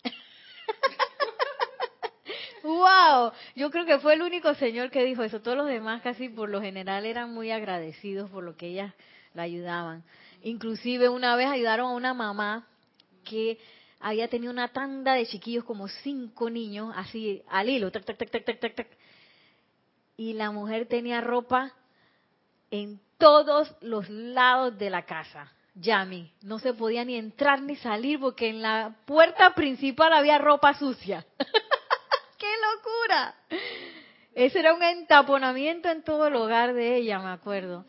wow, 2.63 3.31
yo 3.55 3.71
creo 3.71 3.85
que 3.85 3.97
fue 3.97 4.13
el 4.13 4.21
único 4.21 4.53
Señor 4.53 4.91
que 4.91 5.03
dijo 5.03 5.23
eso. 5.23 5.41
Todos 5.41 5.57
los 5.57 5.67
demás 5.67 6.03
casi 6.03 6.29
por 6.29 6.49
lo 6.49 6.61
general 6.61 7.07
eran 7.07 7.33
muy 7.33 7.49
agradecidos 7.49 8.29
por 8.29 8.43
lo 8.43 8.55
que 8.55 8.67
ellas 8.67 8.93
la 9.33 9.43
ayudaban. 9.43 10.03
Inclusive 10.43 11.09
una 11.09 11.35
vez 11.35 11.47
ayudaron 11.47 11.87
a 11.87 11.95
una 11.95 12.13
mamá 12.13 12.67
que 13.25 13.57
había 13.99 14.27
tenido 14.27 14.53
una 14.53 14.67
tanda 14.67 15.15
de 15.15 15.25
chiquillos 15.25 15.63
como 15.63 15.87
cinco 15.87 16.51
niños 16.51 16.93
así 16.95 17.41
al 17.49 17.69
hilo, 17.69 17.91
tac 17.91 18.05
tac 18.05 18.19
tac 18.19 18.29
tac 18.29 18.45
tac 18.45 18.59
tac. 18.59 18.75
tac. 18.75 19.02
Y 20.17 20.33
la 20.33 20.51
mujer 20.51 20.87
tenía 20.87 21.21
ropa 21.21 21.71
en 22.71 22.99
todos 23.17 23.75
los 23.81 24.09
lados 24.09 24.77
de 24.77 24.89
la 24.89 25.05
casa. 25.05 25.51
Yami, 25.75 26.31
no 26.41 26.59
se 26.59 26.73
podía 26.73 27.03
ni 27.03 27.15
entrar 27.15 27.61
ni 27.61 27.75
salir 27.75 28.19
porque 28.19 28.49
en 28.49 28.61
la 28.61 28.95
puerta 29.05 29.55
principal 29.55 30.13
había 30.13 30.37
ropa 30.37 30.73
sucia. 30.75 31.25
¡Qué 32.37 32.47
locura! 32.75 33.35
Ese 34.35 34.59
era 34.59 34.73
un 34.73 34.83
entaponamiento 34.83 35.89
en 35.89 36.03
todo 36.03 36.27
el 36.27 36.35
hogar 36.35 36.73
de 36.73 36.97
ella, 36.97 37.19
me 37.19 37.29
acuerdo. 37.29 37.85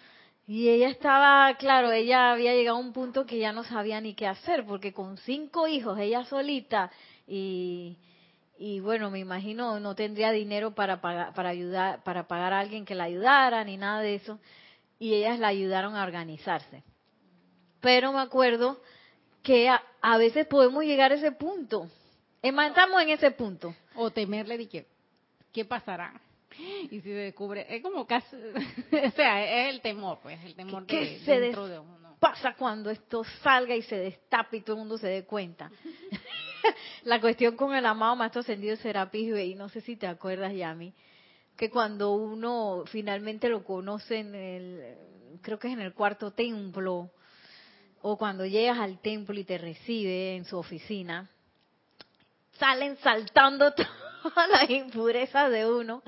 Y 0.47 0.69
ella 0.69 0.89
estaba, 0.89 1.55
claro, 1.57 1.91
ella 1.91 2.33
había 2.33 2.55
llegado 2.55 2.77
a 2.77 2.81
un 2.81 2.93
punto 2.93 3.25
que 3.25 3.39
ya 3.39 3.53
no 3.53 3.65
sabía 3.65 4.01
ni 4.01 4.15
qué 4.15 4.27
hacer, 4.27 4.67
porque 4.67 4.93
con 4.93 5.17
cinco 5.19 5.67
hijos, 5.67 5.99
ella 5.99 6.25
solita, 6.27 6.91
y, 7.27 7.97
y 8.59 8.81
bueno, 8.81 9.11
me 9.11 9.19
imagino 9.19 9.81
no 9.81 9.95
tendría 9.95 10.31
dinero 10.31 10.75
para 10.75 11.01
pagar, 11.01 11.35
para 11.35 11.49
ayudar, 11.49 12.03
para 12.05 12.29
pagar 12.29 12.53
a 12.53 12.61
alguien 12.61 12.85
que 12.85 12.95
la 12.95 13.05
ayudara, 13.05 13.65
ni 13.65 13.77
nada 13.77 14.01
de 14.01 14.15
eso 14.17 14.39
y 14.99 15.15
ellas 15.15 15.39
la 15.39 15.49
ayudaron 15.49 15.97
a 15.97 16.05
organizarse. 16.05 16.83
Pero 17.81 18.13
me 18.13 18.21
acuerdo 18.21 18.81
que 19.43 19.69
a, 19.69 20.17
veces 20.17 20.47
podemos 20.47 20.85
llegar 20.85 21.13
a 21.13 21.17
ese 21.17 21.33
punto. 21.33 21.91
Estamos 22.41 23.03
en 23.03 23.11
ese 23.11 23.31
punto. 23.31 23.75
O 23.97 24.11
temerle 24.11 24.57
de 24.57 24.69
que, 24.69 24.87
¿qué 25.53 25.65
pasará? 25.65 26.19
Y 26.57 26.89
si 26.89 27.01
se 27.03 27.11
descubre, 27.11 27.67
es 27.69 27.83
como 27.83 28.07
casi, 28.07 28.37
o 29.07 29.11
sea, 29.11 29.69
es 29.69 29.75
el 29.75 29.81
temor, 29.81 30.21
pues, 30.23 30.43
el 30.45 30.55
temor 30.55 30.87
de, 30.87 31.19
se 31.21 31.41
dentro 31.41 31.67
de 31.67 31.79
uno. 31.79 32.04
Pasa 32.25 32.55
cuando 32.55 32.89
esto 32.89 33.23
salga 33.43 33.77
y 33.77 33.83
se 33.83 33.97
destape 33.97 34.57
y 34.57 34.61
todo 34.63 34.77
el 34.77 34.81
mundo 34.81 34.97
se 34.97 35.09
dé 35.09 35.25
cuenta? 35.27 35.71
La 37.05 37.21
cuestión 37.21 37.55
con 37.55 37.75
el 37.75 37.85
amado 37.85 38.17
Maestro 38.17 38.41
Ascendido 38.41 38.77
Serapis 38.77 39.37
y 39.37 39.55
no 39.55 39.69
sé 39.69 39.83
si 39.83 39.97
te 39.97 40.07
acuerdas, 40.07 40.55
Yami, 40.55 40.95
que 41.55 41.69
cuando 41.69 42.13
uno 42.13 42.85
finalmente 42.87 43.51
lo 43.51 43.63
conoce 43.63 44.21
en 44.21 44.35
el, 44.35 44.97
creo 45.43 45.59
que 45.59 45.69
es 45.69 45.75
en 45.75 45.81
el 45.81 45.93
cuarto 45.93 46.31
templo, 46.31 47.11
o 48.01 48.17
cuando 48.17 48.47
llegas 48.47 48.79
al 48.79 49.01
templo 49.01 49.39
y 49.39 49.45
te 49.45 49.59
recibe 49.59 50.35
en 50.35 50.47
su 50.47 50.57
oficina, 50.57 51.29
salen 52.53 52.97
saltando 53.03 53.75
todas 54.23 54.49
las 54.49 54.71
impurezas 54.71 55.51
de 55.51 55.71
uno. 55.71 56.03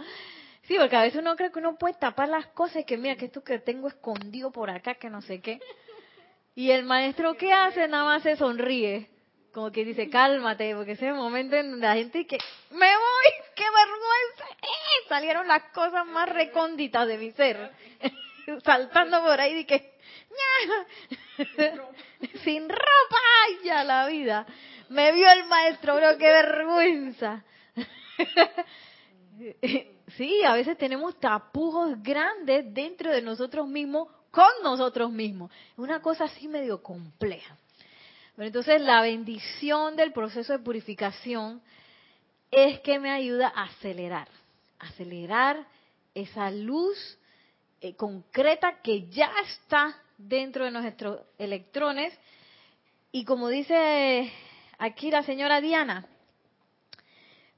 Sí, 0.62 0.76
porque 0.78 0.96
a 0.96 1.02
veces 1.02 1.20
uno 1.20 1.36
cree 1.36 1.52
que 1.52 1.58
uno 1.58 1.76
puede 1.76 1.94
tapar 1.94 2.30
las 2.30 2.46
cosas 2.46 2.78
y 2.78 2.84
que 2.84 2.96
mira 2.96 3.16
que 3.16 3.26
esto 3.26 3.44
que 3.44 3.58
tengo 3.58 3.88
escondido 3.88 4.50
por 4.50 4.70
acá, 4.70 4.94
que 4.94 5.10
no 5.10 5.20
sé 5.20 5.42
qué. 5.42 5.60
Y 6.56 6.72
el 6.72 6.82
maestro, 6.82 7.36
¿qué 7.36 7.52
hace? 7.52 7.86
Nada 7.86 8.04
más 8.04 8.24
se 8.24 8.34
sonríe 8.34 9.08
como 9.56 9.72
que 9.72 9.86
dice, 9.86 10.10
cálmate, 10.10 10.76
porque 10.76 10.92
ese 10.92 11.14
momento 11.14 11.56
en 11.56 11.80
la 11.80 11.94
gente 11.94 12.26
que, 12.26 12.36
me 12.72 12.78
voy, 12.78 13.32
qué 13.54 13.64
vergüenza, 13.64 14.54
¡Eh! 14.60 15.08
salieron 15.08 15.48
las 15.48 15.62
cosas 15.72 16.06
más 16.08 16.28
recónditas 16.28 17.08
de 17.08 17.16
mi 17.16 17.30
ser, 17.30 17.72
saltando 18.64 19.22
por 19.22 19.40
ahí 19.40 19.64
que, 19.64 19.94
sin 22.44 22.68
ropa, 22.68 23.16
ya 23.64 23.82
la 23.82 24.06
vida, 24.08 24.46
me 24.90 25.10
vio 25.12 25.26
el 25.30 25.46
maestro, 25.46 25.96
bro, 25.96 26.18
qué 26.18 26.26
vergüenza. 26.26 27.42
sí, 30.18 30.44
a 30.44 30.52
veces 30.52 30.76
tenemos 30.76 31.18
tapujos 31.18 32.02
grandes 32.02 32.74
dentro 32.74 33.10
de 33.10 33.22
nosotros 33.22 33.66
mismos, 33.66 34.08
con 34.36 34.62
nosotros 34.62 35.10
mismos, 35.10 35.50
una 35.78 36.02
cosa 36.02 36.24
así 36.24 36.46
medio 36.46 36.82
compleja. 36.82 37.56
Entonces 38.36 38.82
la 38.82 39.00
bendición 39.00 39.96
del 39.96 40.12
proceso 40.12 40.52
de 40.52 40.58
purificación 40.58 41.62
es 42.50 42.80
que 42.80 42.98
me 42.98 43.10
ayuda 43.10 43.50
a 43.56 43.62
acelerar, 43.62 44.28
acelerar 44.78 45.66
esa 46.14 46.50
luz 46.50 46.98
eh, 47.80 47.94
concreta 47.94 48.82
que 48.82 49.08
ya 49.08 49.32
está 49.42 49.96
dentro 50.18 50.66
de 50.66 50.70
nuestros 50.70 51.20
electrones. 51.38 52.12
Y 53.12 53.24
como 53.24 53.48
dice 53.48 54.30
aquí 54.76 55.10
la 55.10 55.22
señora 55.22 55.62
Diana, 55.62 56.04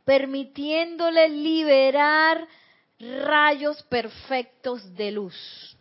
permitiéndole 0.05 1.29
liberar 1.29 2.47
rayos 3.01 3.83
perfectos 3.83 4.95
de 4.95 5.11
luz. 5.11 5.77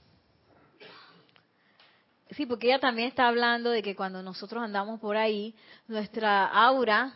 Sí, 2.31 2.45
porque 2.45 2.67
ella 2.67 2.79
también 2.79 3.07
está 3.07 3.27
hablando 3.27 3.69
de 3.69 3.81
que 3.81 3.95
cuando 3.95 4.21
nosotros 4.21 4.61
andamos 4.61 4.99
por 4.99 5.15
ahí, 5.15 5.55
nuestra 5.87 6.45
aura 6.45 7.15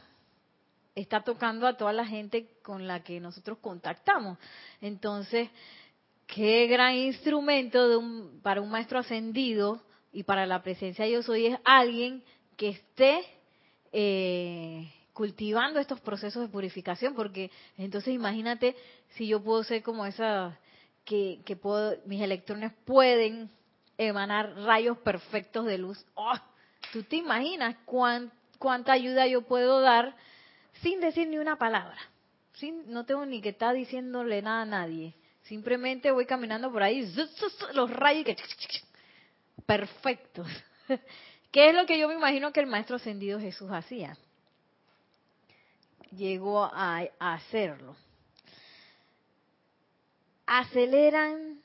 está 0.95 1.21
tocando 1.23 1.67
a 1.67 1.77
toda 1.77 1.93
la 1.93 2.05
gente 2.05 2.47
con 2.63 2.87
la 2.87 3.03
que 3.03 3.19
nosotros 3.19 3.57
contactamos. 3.59 4.37
Entonces, 4.81 5.49
qué 6.27 6.67
gran 6.67 6.95
instrumento 6.95 7.89
de 7.89 7.97
un, 7.97 8.39
para 8.41 8.61
un 8.61 8.69
maestro 8.69 8.99
ascendido 8.99 9.81
y 10.13 10.23
para 10.23 10.45
la 10.45 10.61
presencia 10.63 11.05
de 11.05 11.11
yo 11.11 11.23
soy 11.23 11.47
es 11.47 11.59
alguien 11.65 12.23
que 12.57 12.69
esté 12.69 13.21
eh, 13.91 14.91
cultivando 15.13 15.79
estos 15.79 15.99
procesos 15.99 16.43
de 16.43 16.51
purificación, 16.51 17.15
porque 17.15 17.51
entonces 17.77 18.13
imagínate 18.13 18.75
si 19.09 19.27
yo 19.27 19.43
puedo 19.43 19.63
ser 19.63 19.83
como 19.83 20.05
esa 20.05 20.57
que, 21.03 21.41
que 21.45 21.55
puedo, 21.55 21.97
mis 22.05 22.21
electrones 22.21 22.71
pueden 22.85 23.49
emanar 24.07 24.55
rayos 24.55 24.97
perfectos 24.99 25.65
de 25.65 25.77
luz. 25.77 26.05
Oh, 26.15 26.33
¿Tú 26.91 27.03
te 27.03 27.15
imaginas 27.15 27.75
cuánta 27.85 28.91
ayuda 28.91 29.27
yo 29.27 29.43
puedo 29.43 29.79
dar 29.81 30.15
sin 30.81 30.99
decir 30.99 31.27
ni 31.27 31.37
una 31.37 31.57
palabra? 31.57 31.97
Sin, 32.53 32.91
no 32.91 33.05
tengo 33.05 33.25
ni 33.25 33.41
que 33.41 33.49
estar 33.49 33.73
diciéndole 33.73 34.41
nada 34.41 34.63
a 34.63 34.65
nadie. 34.65 35.13
Simplemente 35.43 36.11
voy 36.11 36.25
caminando 36.25 36.71
por 36.71 36.83
ahí, 36.83 37.09
los 37.73 37.89
rayos 37.91 38.25
que... 38.25 38.35
Perfectos. 39.65 40.47
¿Qué 41.51 41.69
es 41.69 41.75
lo 41.75 41.85
que 41.85 41.99
yo 41.99 42.07
me 42.07 42.15
imagino 42.15 42.51
que 42.51 42.59
el 42.59 42.67
Maestro 42.67 42.97
Ascendido 42.97 43.39
Jesús 43.39 43.69
hacía? 43.71 44.17
Llegó 46.11 46.63
a, 46.63 47.03
a 47.19 47.33
hacerlo. 47.33 47.95
Aceleran 50.45 51.61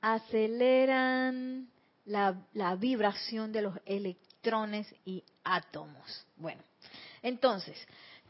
aceleran 0.00 1.68
la, 2.04 2.76
vibración 2.76 3.52
de 3.52 3.62
los 3.62 3.74
electrones 3.84 4.92
y 5.04 5.22
átomos. 5.44 6.26
Bueno, 6.36 6.62
entonces, 7.22 7.76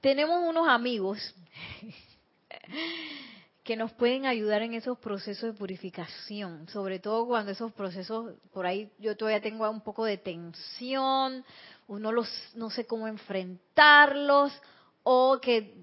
tenemos 0.01 0.43
unos 0.49 0.69
amigos 0.69 1.35
que 3.65 3.77
nos 3.77 3.93
pueden 3.93 4.27
ayudar 4.27 4.63
en 4.63 4.75
esos 4.75 4.99
procesos 4.99 5.53
de 5.53 5.59
purificación, 5.59 6.69
sobre 6.69 6.99
todo 6.99 7.27
cuando 7.27 7.53
esos 7.53 7.73
procesos, 7.73 8.35
por 8.53 8.67
ahí 8.67 8.91
yo 8.99 9.17
todavía 9.17 9.43
tengo 9.43 9.69
un 9.71 9.83
poco 9.83 10.05
de 10.05 10.17
tensión, 10.17 11.45
uno 11.87 12.13
los, 12.13 12.29
no 12.55 12.71
sé 12.71 12.87
cómo 12.87 13.07
enfrentarlos, 13.07 14.53
o 15.03 15.39
que 15.41 15.75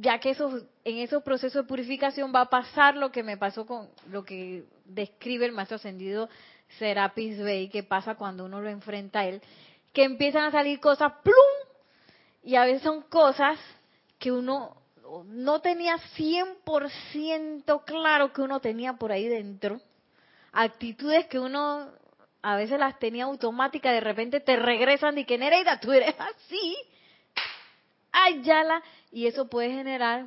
ya 0.00 0.18
que 0.18 0.30
eso, 0.30 0.62
en 0.84 0.98
esos 0.98 1.22
procesos 1.22 1.64
de 1.64 1.68
purificación 1.68 2.32
va 2.34 2.42
a 2.42 2.50
pasar 2.50 2.96
lo 2.96 3.12
que 3.12 3.22
me 3.22 3.36
pasó 3.36 3.66
con 3.66 3.88
lo 4.06 4.24
que 4.24 4.64
describe 4.94 5.46
el 5.46 5.52
maestro 5.52 5.76
ascendido 5.76 6.28
Serapis 6.78 7.38
Bey, 7.38 7.68
que 7.68 7.82
pasa 7.82 8.14
cuando 8.14 8.44
uno 8.44 8.60
lo 8.60 8.68
enfrenta 8.68 9.20
a 9.20 9.26
él, 9.26 9.42
que 9.92 10.04
empiezan 10.04 10.44
a 10.44 10.50
salir 10.50 10.80
cosas, 10.80 11.12
¡plum! 11.22 11.34
Y 12.42 12.56
a 12.56 12.64
veces 12.64 12.82
son 12.82 13.02
cosas 13.02 13.58
que 14.18 14.32
uno 14.32 14.76
no 15.26 15.60
tenía 15.60 15.96
100% 16.16 17.84
claro 17.84 18.32
que 18.32 18.40
uno 18.40 18.60
tenía 18.60 18.94
por 18.94 19.12
ahí 19.12 19.28
dentro. 19.28 19.80
Actitudes 20.52 21.26
que 21.26 21.38
uno 21.38 21.90
a 22.42 22.56
veces 22.56 22.78
las 22.78 22.98
tenía 22.98 23.24
automáticas, 23.24 23.92
de 23.92 24.00
repente 24.00 24.40
te 24.40 24.56
regresan 24.56 25.18
y 25.18 25.24
que 25.24 25.38
Nereida, 25.38 25.78
tú 25.80 25.92
eres 25.92 26.14
así. 26.18 26.76
Ayala. 28.10 28.82
Y 29.10 29.26
eso 29.26 29.48
puede 29.48 29.70
generar 29.70 30.26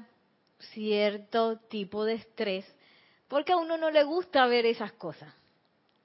cierto 0.60 1.58
tipo 1.58 2.06
de 2.06 2.13
estrés, 2.15 2.65
porque 3.28 3.54
a 3.54 3.58
uno 3.58 3.78
no 3.78 3.92
le 3.92 4.04
gusta 4.04 4.46
ver 4.48 4.66
esas 4.66 4.92
cosas. 4.94 5.34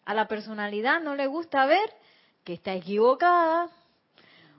A 0.04 0.14
la 0.14 0.28
personalidad 0.28 1.00
no 1.00 1.14
le 1.14 1.26
gusta 1.26 1.66
ver 1.66 1.92
que 2.44 2.54
está 2.54 2.74
equivocada 2.74 3.70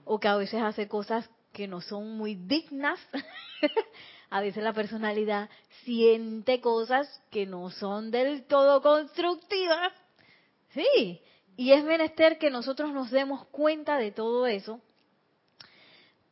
o 0.04 0.18
que 0.18 0.28
a 0.28 0.36
veces 0.36 0.62
hace 0.62 0.88
cosas 0.88 1.28
que 1.52 1.68
no 1.68 1.80
son 1.80 2.16
muy 2.16 2.34
dignas. 2.34 2.98
a 4.30 4.40
veces 4.40 4.62
la 4.62 4.72
personalidad 4.72 5.50
siente 5.84 6.60
cosas 6.60 7.22
que 7.30 7.46
no 7.46 7.70
son 7.70 8.10
del 8.10 8.44
todo 8.44 8.80
constructivas. 8.80 9.92
Sí, 10.70 11.20
y 11.56 11.72
es 11.72 11.84
menester 11.84 12.38
que 12.38 12.50
nosotros 12.50 12.92
nos 12.92 13.10
demos 13.10 13.44
cuenta 13.46 13.98
de 13.98 14.10
todo 14.10 14.46
eso 14.46 14.80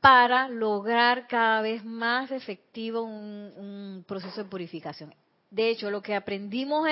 para 0.00 0.48
lograr 0.48 1.26
cada 1.28 1.60
vez 1.60 1.84
más 1.84 2.30
efectivo 2.30 3.02
un, 3.02 4.04
proceso 4.08 4.44
de 4.44 4.48
purificación. 4.48 5.14
De 5.50 5.70
hecho, 5.70 5.90
lo 5.90 6.02
que 6.02 6.14
aprendimos 6.14 6.88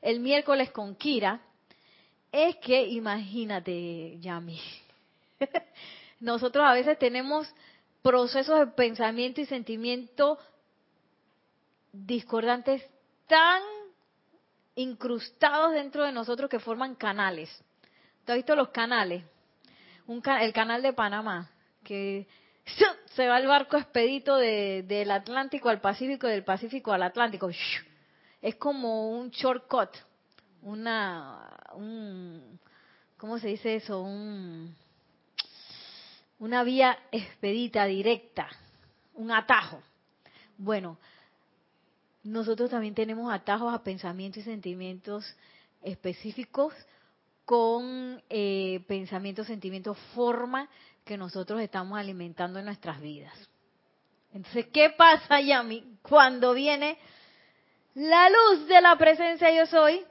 el 0.00 0.20
miércoles 0.20 0.70
con 0.70 0.94
Kira 0.94 1.40
es 2.30 2.56
que, 2.56 2.86
imagínate, 2.86 4.18
Yami, 4.20 4.60
nosotros 6.20 6.64
a 6.64 6.74
veces 6.74 6.98
tenemos 6.98 7.52
procesos 8.02 8.58
de 8.60 8.66
pensamiento 8.68 9.40
y 9.40 9.46
sentimiento 9.46 10.38
discordantes 11.92 12.82
tan 13.26 13.62
incrustados 14.76 15.72
dentro 15.72 16.04
de 16.04 16.12
nosotros 16.12 16.48
que 16.48 16.60
forman 16.60 16.94
canales. 16.94 17.50
¿Tú 18.24 18.32
has 18.32 18.36
visto 18.36 18.54
los 18.54 18.68
canales? 18.68 19.24
el 20.40 20.52
canal 20.54 20.80
de 20.80 20.94
Panamá, 20.94 21.50
que 21.84 22.26
se 23.14 23.28
va 23.28 23.38
el 23.38 23.46
barco 23.46 23.76
expedito 23.76 24.36
del 24.36 25.10
Atlántico 25.10 25.68
al 25.68 25.80
Pacífico 25.80 26.26
y 26.26 26.30
del 26.30 26.44
Pacífico 26.44 26.92
al 26.92 27.02
Atlántico. 27.02 27.50
Es 28.40 28.54
como 28.56 29.10
un 29.10 29.30
shortcut, 29.30 29.90
una, 30.62 31.48
un, 31.74 32.58
¿cómo 33.16 33.38
se 33.38 33.48
dice 33.48 33.76
eso? 33.76 34.00
Un, 34.00 34.74
una 36.38 36.62
vía 36.62 36.98
expedita, 37.10 37.84
directa, 37.86 38.48
un 39.14 39.32
atajo. 39.32 39.82
Bueno, 40.56 40.98
nosotros 42.22 42.70
también 42.70 42.94
tenemos 42.94 43.32
atajos 43.32 43.74
a 43.74 43.82
pensamientos 43.82 44.42
y 44.42 44.44
sentimientos 44.44 45.24
específicos 45.82 46.74
con 47.44 48.22
eh, 48.28 48.84
pensamientos, 48.86 49.46
sentimientos, 49.46 49.96
forma 50.14 50.68
que 51.04 51.16
nosotros 51.16 51.60
estamos 51.60 51.98
alimentando 51.98 52.58
en 52.58 52.66
nuestras 52.66 53.00
vidas. 53.00 53.32
Entonces, 54.32 54.66
¿qué 54.72 54.90
pasa, 54.90 55.40
Yami? 55.40 55.96
Cuando 56.02 56.52
viene 56.52 56.98
la 57.94 58.28
luz 58.30 58.66
de 58.66 58.80
la 58.80 58.96
presencia 58.96 59.50
yo 59.50 59.66
soy, 59.66 60.04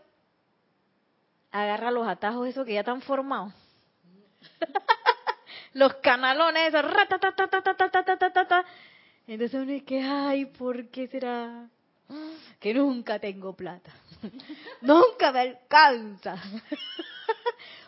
agarra 1.52 1.92
los 1.92 2.08
atajos 2.08 2.48
esos 2.48 2.66
que 2.66 2.74
ya 2.74 2.82
están 2.82 3.02
formados. 3.02 3.54
los 5.74 5.94
canalones 5.96 6.74
esos. 6.74 8.66
Entonces 9.28 9.54
uno 9.62 9.72
dice, 9.72 10.02
ay, 10.02 10.46
¿por 10.46 10.90
qué 10.90 11.08
será? 11.08 11.70
Que 12.60 12.74
nunca 12.74 13.20
tengo 13.20 13.54
plata. 13.54 13.92
nunca 14.82 15.32
me 15.32 15.42
alcanza. 15.42 16.36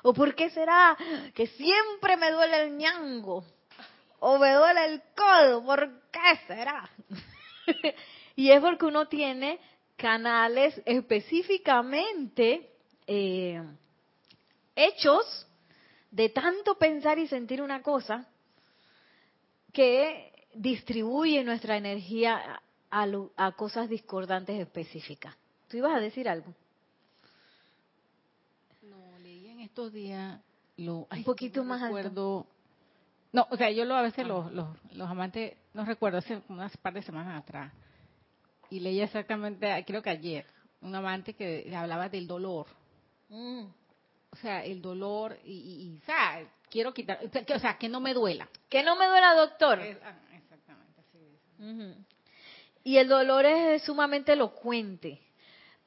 ¿O 0.04 0.14
por 0.14 0.36
qué 0.36 0.50
será 0.50 0.98
que 1.34 1.48
siempre 1.48 2.18
me 2.18 2.32
duele 2.32 2.64
el 2.64 2.78
ñango? 2.78 3.44
¿O 4.20 4.38
me 4.38 4.52
duele 4.54 4.86
el 4.86 5.02
codo? 5.16 5.64
¿Por 5.64 5.90
qué 6.12 6.40
será? 6.48 6.90
y 8.36 8.52
es 8.52 8.62
porque 8.62 8.86
uno 8.86 9.08
tiene 9.08 9.60
canales 10.00 10.82
específicamente 10.86 12.72
eh, 13.06 13.62
hechos 14.76 15.48
de 16.10 16.30
tanto 16.30 16.76
pensar 16.76 17.20
y 17.20 17.28
sentir 17.28 17.62
una 17.62 17.84
cosa 17.84 18.28
que 19.72 20.48
distribuye 20.56 21.44
nuestra 21.44 21.78
energía 21.78 22.60
a, 22.90 23.08
a 23.38 23.52
cosas 23.52 23.90
discordantes 23.90 24.60
específicas. 24.60 25.36
¿Tú 25.68 25.78
ibas 25.78 25.96
a 25.96 26.00
decir 26.00 26.28
algo? 26.28 26.54
estos 29.70 29.94
días 29.94 30.40
lo 30.78 31.08
un 31.12 31.24
poquito 31.24 31.64
más 31.64 31.82
recuerdo, 31.82 32.48
No, 33.32 33.46
o 33.52 33.58
sea, 33.58 33.70
yo 33.70 33.86
lo 33.86 33.96
a 33.96 34.02
veces 34.02 34.26
los, 34.26 34.52
los, 34.52 35.10
amantes, 35.10 35.56
no 35.74 35.86
recuerdo, 35.86 36.18
hace 36.18 36.42
unas 36.50 36.76
par 36.78 36.94
de 36.94 37.04
semanas 37.04 37.44
atrás, 37.44 37.72
y 38.70 38.80
leí 38.80 39.02
exactamente, 39.02 39.84
creo 39.86 40.02
que 40.02 40.10
ayer, 40.10 40.46
un 40.82 40.96
amante 40.96 41.34
que 41.34 41.72
hablaba 41.76 42.10
del 42.10 42.28
dolor. 42.28 42.68
Mm. 43.30 43.66
O 44.32 44.36
sea, 44.38 44.64
el 44.64 44.82
dolor 44.82 45.38
y, 45.44 45.98
o 46.02 46.06
sea, 46.06 46.48
quiero 46.70 46.94
quitar, 46.94 47.20
o 47.24 47.60
sea, 47.60 47.78
que 47.78 47.90
no 47.90 48.00
me 48.00 48.14
duela. 48.14 48.48
Que 48.70 48.84
no 48.84 48.96
me 48.96 49.08
duela, 49.08 49.34
doctor. 49.34 49.80
Ah, 50.04 50.20
exactamente, 50.34 51.02
así 51.02 52.06
Y 52.84 52.98
el 52.98 53.08
dolor 53.08 53.46
es 53.46 53.84
sumamente 53.84 54.34
elocuente 54.34 55.20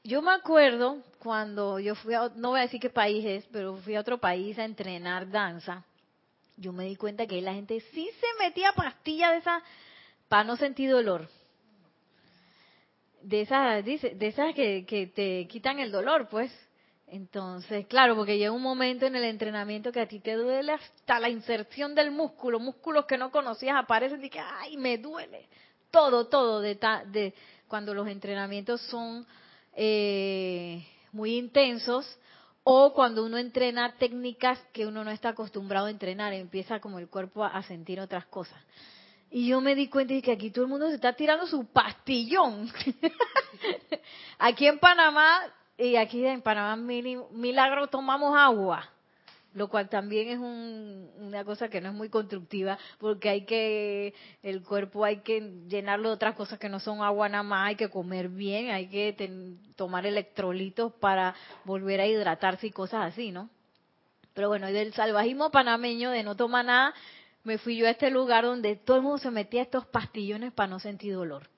yo 0.04 0.20
me 0.20 0.32
acuerdo 0.32 1.02
cuando 1.20 1.78
yo 1.78 1.94
fui 1.94 2.14
a, 2.14 2.30
no 2.34 2.50
voy 2.50 2.58
a 2.58 2.62
decir 2.62 2.80
qué 2.80 2.90
país 2.90 3.24
es, 3.24 3.46
pero 3.52 3.76
fui 3.76 3.94
a 3.94 4.00
otro 4.00 4.18
país 4.18 4.58
a 4.58 4.64
entrenar 4.64 5.30
danza. 5.30 5.84
Yo 6.56 6.72
me 6.72 6.84
di 6.84 6.96
cuenta 6.96 7.26
que 7.26 7.36
ahí 7.36 7.40
la 7.40 7.54
gente 7.54 7.80
sí 7.92 8.10
se 8.20 8.44
metía 8.44 8.72
pastilla 8.72 9.30
de 9.30 9.38
esa 9.38 9.62
para 10.28 10.44
no 10.44 10.56
sentir 10.56 10.90
dolor. 10.90 11.28
De 13.22 13.42
esas, 13.42 13.84
de 13.84 14.26
esas 14.26 14.54
que, 14.54 14.84
que 14.86 15.06
te 15.06 15.46
quitan 15.48 15.78
el 15.78 15.92
dolor, 15.92 16.28
pues. 16.28 16.52
Entonces, 17.06 17.86
claro, 17.88 18.16
porque 18.16 18.38
llega 18.38 18.52
un 18.52 18.62
momento 18.62 19.04
en 19.04 19.14
el 19.14 19.24
entrenamiento 19.24 19.92
que 19.92 20.00
a 20.00 20.08
ti 20.08 20.18
te 20.18 20.32
duele 20.32 20.72
hasta 20.72 21.20
la 21.20 21.28
inserción 21.28 21.94
del 21.94 22.10
músculo, 22.10 22.58
músculos 22.58 23.04
que 23.04 23.18
no 23.18 23.30
conocías 23.30 23.76
aparecen 23.76 24.24
y 24.24 24.30
que, 24.30 24.40
ay, 24.40 24.78
me 24.78 24.96
duele. 24.96 25.46
Todo, 25.90 26.28
todo, 26.28 26.62
de, 26.62 26.78
de 27.08 27.34
cuando 27.68 27.92
los 27.92 28.08
entrenamientos 28.08 28.80
son 28.82 29.26
eh, 29.74 30.86
muy 31.12 31.36
intensos 31.36 32.18
o 32.64 32.94
cuando 32.94 33.24
uno 33.24 33.36
entrena 33.36 33.94
técnicas 33.98 34.58
que 34.72 34.86
uno 34.86 35.04
no 35.04 35.10
está 35.10 35.30
acostumbrado 35.30 35.86
a 35.86 35.90
entrenar, 35.90 36.32
empieza 36.32 36.80
como 36.80 36.98
el 36.98 37.08
cuerpo 37.08 37.44
a 37.44 37.62
sentir 37.64 38.00
otras 38.00 38.24
cosas. 38.26 38.58
Y 39.32 39.48
yo 39.48 39.62
me 39.62 39.74
di 39.74 39.88
cuenta 39.88 40.12
de 40.12 40.20
que 40.20 40.30
aquí 40.30 40.50
todo 40.50 40.66
el 40.66 40.70
mundo 40.70 40.88
se 40.88 40.96
está 40.96 41.14
tirando 41.14 41.46
su 41.46 41.64
pastillón. 41.64 42.70
aquí 44.38 44.66
en 44.66 44.78
Panamá, 44.78 45.40
y 45.78 45.96
aquí 45.96 46.24
en 46.26 46.42
Panamá, 46.42 46.76
milagro, 46.76 47.86
tomamos 47.86 48.36
agua 48.36 48.88
lo 49.54 49.68
cual 49.68 49.88
también 49.88 50.28
es 50.28 50.38
una 50.38 51.44
cosa 51.44 51.68
que 51.68 51.80
no 51.80 51.90
es 51.90 51.94
muy 51.94 52.08
constructiva 52.08 52.78
porque 52.98 53.28
hay 53.28 53.44
que 53.44 54.14
el 54.42 54.62
cuerpo 54.62 55.04
hay 55.04 55.18
que 55.18 55.40
llenarlo 55.68 56.08
de 56.08 56.14
otras 56.14 56.34
cosas 56.34 56.58
que 56.58 56.68
no 56.68 56.80
son 56.80 57.02
agua 57.02 57.28
nada 57.28 57.42
más 57.42 57.68
hay 57.68 57.76
que 57.76 57.90
comer 57.90 58.28
bien 58.28 58.70
hay 58.70 58.88
que 58.88 59.14
tomar 59.76 60.06
electrolitos 60.06 60.92
para 60.94 61.34
volver 61.64 62.00
a 62.00 62.06
hidratarse 62.06 62.68
y 62.68 62.70
cosas 62.70 63.12
así 63.12 63.30
no 63.30 63.50
pero 64.32 64.48
bueno 64.48 64.68
y 64.70 64.72
del 64.72 64.94
salvajismo 64.94 65.50
panameño 65.50 66.10
de 66.10 66.22
no 66.22 66.34
tomar 66.34 66.64
nada 66.64 66.94
me 67.44 67.58
fui 67.58 67.76
yo 67.76 67.86
a 67.86 67.90
este 67.90 68.10
lugar 68.10 68.44
donde 68.44 68.76
todo 68.76 68.96
el 68.96 69.02
mundo 69.02 69.18
se 69.18 69.30
metía 69.30 69.62
estos 69.62 69.86
pastillones 69.86 70.52
para 70.52 70.68
no 70.68 70.80
sentir 70.80 71.14
dolor 71.14 71.48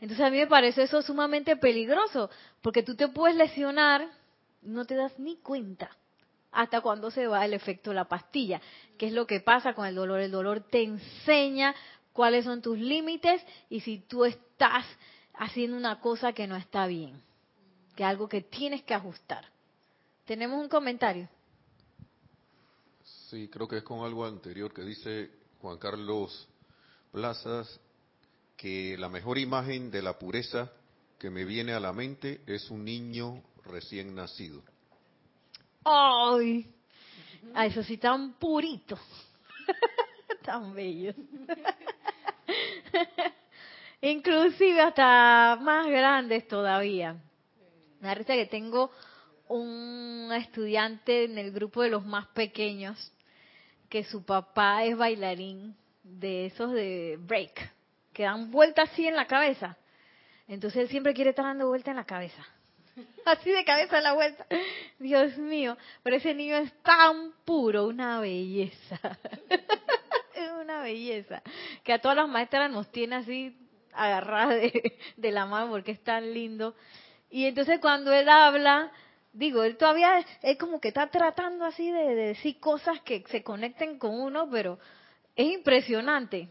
entonces 0.00 0.24
a 0.24 0.30
mí 0.30 0.38
me 0.38 0.46
parece 0.46 0.82
eso 0.82 1.02
sumamente 1.02 1.56
peligroso 1.56 2.30
porque 2.62 2.82
tú 2.82 2.96
te 2.96 3.08
puedes 3.08 3.36
lesionar 3.36 4.08
no 4.62 4.84
te 4.84 4.94
das 4.94 5.18
ni 5.18 5.36
cuenta 5.36 5.90
hasta 6.56 6.80
cuando 6.80 7.10
se 7.10 7.26
va 7.26 7.44
el 7.44 7.52
efecto 7.52 7.90
de 7.90 7.96
la 7.96 8.06
pastilla. 8.06 8.60
¿Qué 8.96 9.06
es 9.06 9.12
lo 9.12 9.26
que 9.26 9.40
pasa 9.40 9.74
con 9.74 9.86
el 9.86 9.94
dolor? 9.94 10.20
El 10.20 10.30
dolor 10.30 10.60
te 10.60 10.82
enseña 10.82 11.74
cuáles 12.14 12.46
son 12.46 12.62
tus 12.62 12.78
límites 12.78 13.44
y 13.68 13.80
si 13.80 13.98
tú 13.98 14.24
estás 14.24 14.86
haciendo 15.34 15.76
una 15.76 16.00
cosa 16.00 16.32
que 16.32 16.46
no 16.46 16.56
está 16.56 16.86
bien, 16.86 17.22
que 17.94 18.02
es 18.02 18.08
algo 18.08 18.28
que 18.28 18.40
tienes 18.40 18.82
que 18.82 18.94
ajustar. 18.94 19.44
¿Tenemos 20.24 20.58
un 20.58 20.70
comentario? 20.70 21.28
Sí, 23.30 23.48
creo 23.48 23.66
que 23.66 23.78
es 23.78 23.82
con 23.82 24.04
algo 24.04 24.24
anterior 24.24 24.72
que 24.72 24.82
dice 24.82 25.30
Juan 25.60 25.78
Carlos 25.78 26.48
Plazas. 27.10 27.80
que 28.56 28.96
la 28.96 29.08
mejor 29.08 29.36
imagen 29.36 29.90
de 29.90 30.00
la 30.00 30.16
pureza 30.16 30.70
que 31.18 31.28
me 31.28 31.44
viene 31.44 31.72
a 31.72 31.80
la 31.80 31.92
mente 31.92 32.40
es 32.46 32.70
un 32.70 32.84
niño 32.84 33.42
recién 33.64 34.14
nacido. 34.14 34.62
¡Ay! 35.84 36.72
A 37.52 37.66
eso 37.66 37.82
sí, 37.82 37.96
tan 37.98 38.34
purito. 38.34 38.96
tan 40.44 40.72
bello. 40.72 41.12
Inclusive 44.02 44.80
hasta 44.80 45.58
más 45.60 45.88
grandes 45.88 46.46
todavía. 46.46 47.16
Me 48.00 48.08
da 48.08 48.24
que 48.24 48.46
tengo 48.46 48.92
un 49.48 50.30
estudiante 50.32 51.24
en 51.24 51.38
el 51.38 51.50
grupo 51.50 51.82
de 51.82 51.90
los 51.90 52.06
más 52.06 52.28
pequeños 52.28 53.12
que 53.88 54.04
su 54.04 54.24
papá 54.24 54.84
es 54.84 54.96
bailarín 54.96 55.76
de 56.02 56.46
esos 56.46 56.72
de 56.72 57.18
break, 57.20 57.72
que 58.12 58.24
dan 58.24 58.50
vuelta 58.50 58.82
así 58.82 59.06
en 59.06 59.16
la 59.16 59.26
cabeza. 59.26 59.76
Entonces 60.48 60.82
él 60.82 60.88
siempre 60.88 61.14
quiere 61.14 61.30
estar 61.30 61.44
dando 61.44 61.68
vuelta 61.68 61.90
en 61.90 61.96
la 61.96 62.04
cabeza. 62.04 62.46
Así 63.26 63.50
de 63.50 63.64
cabeza 63.64 63.98
en 63.98 64.04
la 64.04 64.12
vuelta. 64.12 64.46
Dios 64.98 65.36
mío, 65.36 65.76
pero 66.02 66.16
ese 66.16 66.32
niño 66.32 66.56
es 66.56 66.72
tan 66.82 67.32
puro, 67.44 67.86
una 67.86 68.20
belleza. 68.20 68.98
es 70.34 70.50
una 70.62 70.80
belleza. 70.80 71.42
Que 71.82 71.92
a 71.92 71.98
todas 71.98 72.16
las 72.16 72.28
maestras 72.28 72.70
nos 72.70 72.90
tiene 72.90 73.16
así 73.16 73.56
agarradas 73.92 74.60
de, 74.60 74.98
de 75.16 75.30
la 75.32 75.46
mano 75.46 75.70
porque 75.70 75.92
es 75.92 76.02
tan 76.04 76.32
lindo. 76.32 76.74
Y 77.28 77.46
entonces 77.46 77.80
cuando 77.80 78.12
él 78.12 78.28
habla, 78.28 78.92
digo, 79.36 79.62
él 79.62 79.76
todavía 79.76 80.24
es 80.42 80.58
como 80.58 80.80
que 80.80 80.88
está 80.88 81.08
tratando 81.08 81.64
así 81.64 81.90
de, 81.90 82.14
decir 82.14 82.58
cosas 82.58 83.00
que 83.02 83.22
se 83.28 83.42
conecten 83.42 83.98
con 83.98 84.18
uno, 84.18 84.48
pero 84.50 84.78
es 85.34 85.52
impresionante. 85.52 86.48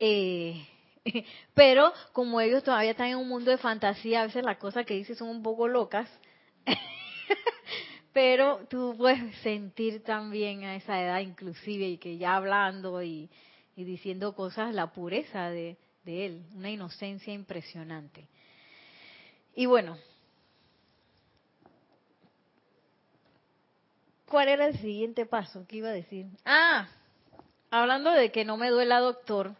Eh, 0.00 0.66
pero 1.54 1.92
como 2.12 2.40
ellos 2.40 2.64
todavía 2.64 2.90
están 2.90 3.08
en 3.08 3.18
un 3.18 3.28
mundo 3.28 3.50
de 3.50 3.58
fantasía, 3.58 4.22
a 4.22 4.26
veces 4.26 4.44
las 4.44 4.58
cosas 4.58 4.84
que 4.84 4.94
dice 4.94 5.14
son 5.14 5.28
un 5.28 5.42
poco 5.42 5.68
locas. 5.68 6.10
pero 8.12 8.66
tú 8.68 8.96
puedes 8.98 9.36
sentir 9.36 10.02
también 10.02 10.64
a 10.64 10.74
esa 10.74 11.00
edad 11.00 11.20
inclusive 11.20 11.88
y 11.88 11.98
que 11.98 12.18
ya 12.18 12.34
hablando 12.34 13.02
y, 13.02 13.30
diciendo 13.76 14.34
cosas, 14.34 14.74
la 14.74 14.92
pureza 14.92 15.50
de 15.50 15.76
él, 16.04 16.42
una 16.56 16.70
inocencia 16.70 17.32
impresionante. 17.32 18.26
Y 19.54 19.66
bueno, 19.66 19.96
¿Cuál 24.28 24.48
era 24.48 24.66
el 24.66 24.78
siguiente 24.78 25.24
paso 25.24 25.66
que 25.66 25.76
iba 25.76 25.88
a 25.88 25.92
decir? 25.92 26.26
Ah, 26.44 26.86
hablando 27.70 28.10
de 28.10 28.30
que 28.30 28.44
no 28.44 28.58
me 28.58 28.68
duela, 28.68 29.00
doctor, 29.00 29.54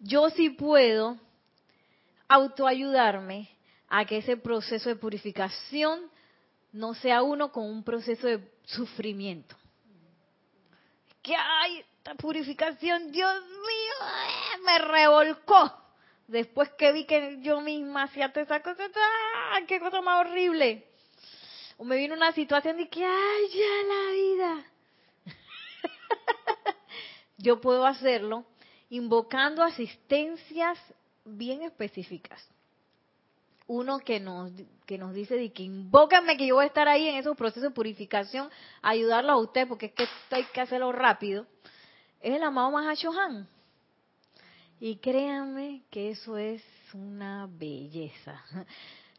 yo 0.00 0.30
sí 0.30 0.48
puedo 0.48 1.18
autoayudarme 2.26 3.50
a 3.88 4.06
que 4.06 4.18
ese 4.18 4.38
proceso 4.38 4.88
de 4.88 4.96
purificación 4.96 6.10
no 6.72 6.94
sea 6.94 7.22
uno 7.22 7.52
con 7.52 7.64
un 7.64 7.84
proceso 7.84 8.26
de 8.26 8.40
sufrimiento. 8.64 9.54
Que 11.20 11.36
hay 11.36 11.84
esta 11.98 12.14
purificación, 12.14 13.12
Dios 13.12 13.42
mío, 13.44 14.08
eh, 14.08 14.58
me 14.64 14.78
revolcó. 14.78 15.70
Después 16.26 16.70
que 16.78 16.92
vi 16.92 17.04
que 17.04 17.40
yo 17.42 17.60
misma 17.60 18.04
hacía 18.04 18.32
toda 18.32 18.44
esa 18.44 18.62
cosa, 18.62 18.84
¡ah! 18.94 19.60
qué 19.68 19.78
cosa 19.78 20.00
más 20.00 20.26
horrible 20.26 20.91
o 21.82 21.84
me 21.84 21.96
viene 21.96 22.14
una 22.14 22.30
situación 22.30 22.76
de 22.76 22.88
que, 22.88 23.04
ay, 23.04 23.48
ya 23.52 23.88
la 23.88 24.12
vida. 24.12 24.66
Yo 27.38 27.60
puedo 27.60 27.84
hacerlo 27.84 28.44
invocando 28.88 29.64
asistencias 29.64 30.78
bien 31.24 31.62
específicas. 31.62 32.40
Uno 33.66 33.98
que 33.98 34.20
nos, 34.20 34.52
que 34.86 34.96
nos 34.96 35.12
dice 35.12 35.34
de 35.34 35.52
que 35.52 35.64
invócame 35.64 36.36
que 36.36 36.46
yo 36.46 36.54
voy 36.54 36.64
a 36.64 36.68
estar 36.68 36.86
ahí 36.86 37.08
en 37.08 37.16
esos 37.16 37.36
procesos 37.36 37.64
de 37.64 37.70
purificación, 37.70 38.48
ayudarlo 38.80 39.32
a 39.32 39.38
usted, 39.38 39.66
porque 39.66 39.86
es 39.86 39.92
que 39.92 40.06
hay 40.30 40.44
que 40.54 40.60
hacerlo 40.60 40.92
rápido, 40.92 41.48
es 42.20 42.32
el 42.32 42.44
amado 42.44 42.70
Mahashohan. 42.70 43.48
Y 44.78 44.98
créanme 44.98 45.82
que 45.90 46.10
eso 46.10 46.38
es 46.38 46.62
una 46.94 47.48
belleza 47.50 48.40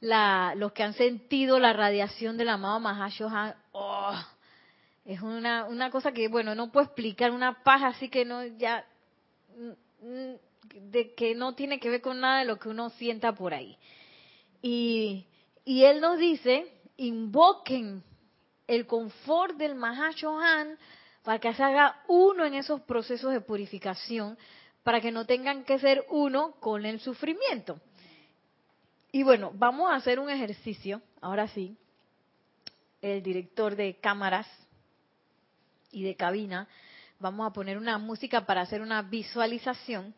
la, 0.04 0.54
los 0.58 0.74
que 0.74 0.84
han 0.84 0.94
sentido 0.96 1.60
la 1.60 1.72
radiación 1.72 2.36
del 2.36 2.50
amado 2.50 2.78
Mahashohan, 2.82 3.56
oh, 3.72 4.14
es 5.06 5.22
una, 5.22 5.64
una 5.64 5.90
cosa 5.92 6.12
que, 6.12 6.28
bueno, 6.28 6.56
no 6.56 6.74
puedo 6.74 6.86
explicar, 6.86 7.32
una 7.32 7.64
paz 7.64 7.84
así 7.84 8.10
que 8.10 8.26
no, 8.26 8.44
ya, 8.44 8.86
mm, 10.02 10.34
de 10.92 11.14
que 11.14 11.36
no 11.36 11.56
tiene 11.56 11.80
que 11.80 11.90
ver 11.90 12.02
con 12.02 12.20
nada 12.20 12.40
de 12.40 12.46
lo 12.46 12.60
que 12.60 12.68
uno 12.68 12.90
sienta 12.90 13.34
por 13.34 13.54
ahí. 13.54 13.78
Y, 14.62 15.26
y 15.64 15.86
él 15.86 16.02
nos 16.02 16.18
dice, 16.18 16.68
invoquen 16.98 18.04
el 18.68 18.86
confort 18.86 19.56
del 19.56 19.76
Mahashohan 19.76 20.78
para 21.24 21.40
que 21.40 21.54
se 21.54 21.64
haga 21.64 22.02
uno 22.10 22.44
en 22.44 22.56
esos 22.56 22.82
procesos 22.82 23.32
de 23.32 23.40
purificación, 23.40 24.38
para 24.84 25.00
que 25.00 25.14
no 25.14 25.26
tengan 25.26 25.64
que 25.64 25.80
ser 25.80 26.06
uno 26.10 26.56
con 26.60 26.86
el 26.86 27.00
sufrimiento. 27.00 27.80
Y 29.16 29.22
bueno, 29.22 29.52
vamos 29.54 29.92
a 29.92 29.96
hacer 29.96 30.20
un 30.20 30.32
ejercicio, 30.32 31.00
ahora 31.22 31.48
sí. 31.50 31.78
El 33.00 33.22
director 33.22 33.76
de 33.76 33.98
cámaras 33.98 34.48
y 35.92 36.02
de 36.02 36.16
cabina, 36.16 36.68
vamos 37.20 37.46
a 37.46 37.54
poner 37.54 37.78
una 37.78 38.00
música 38.00 38.48
para 38.48 38.62
hacer 38.62 38.82
una 38.82 39.04
visualización. 39.04 40.16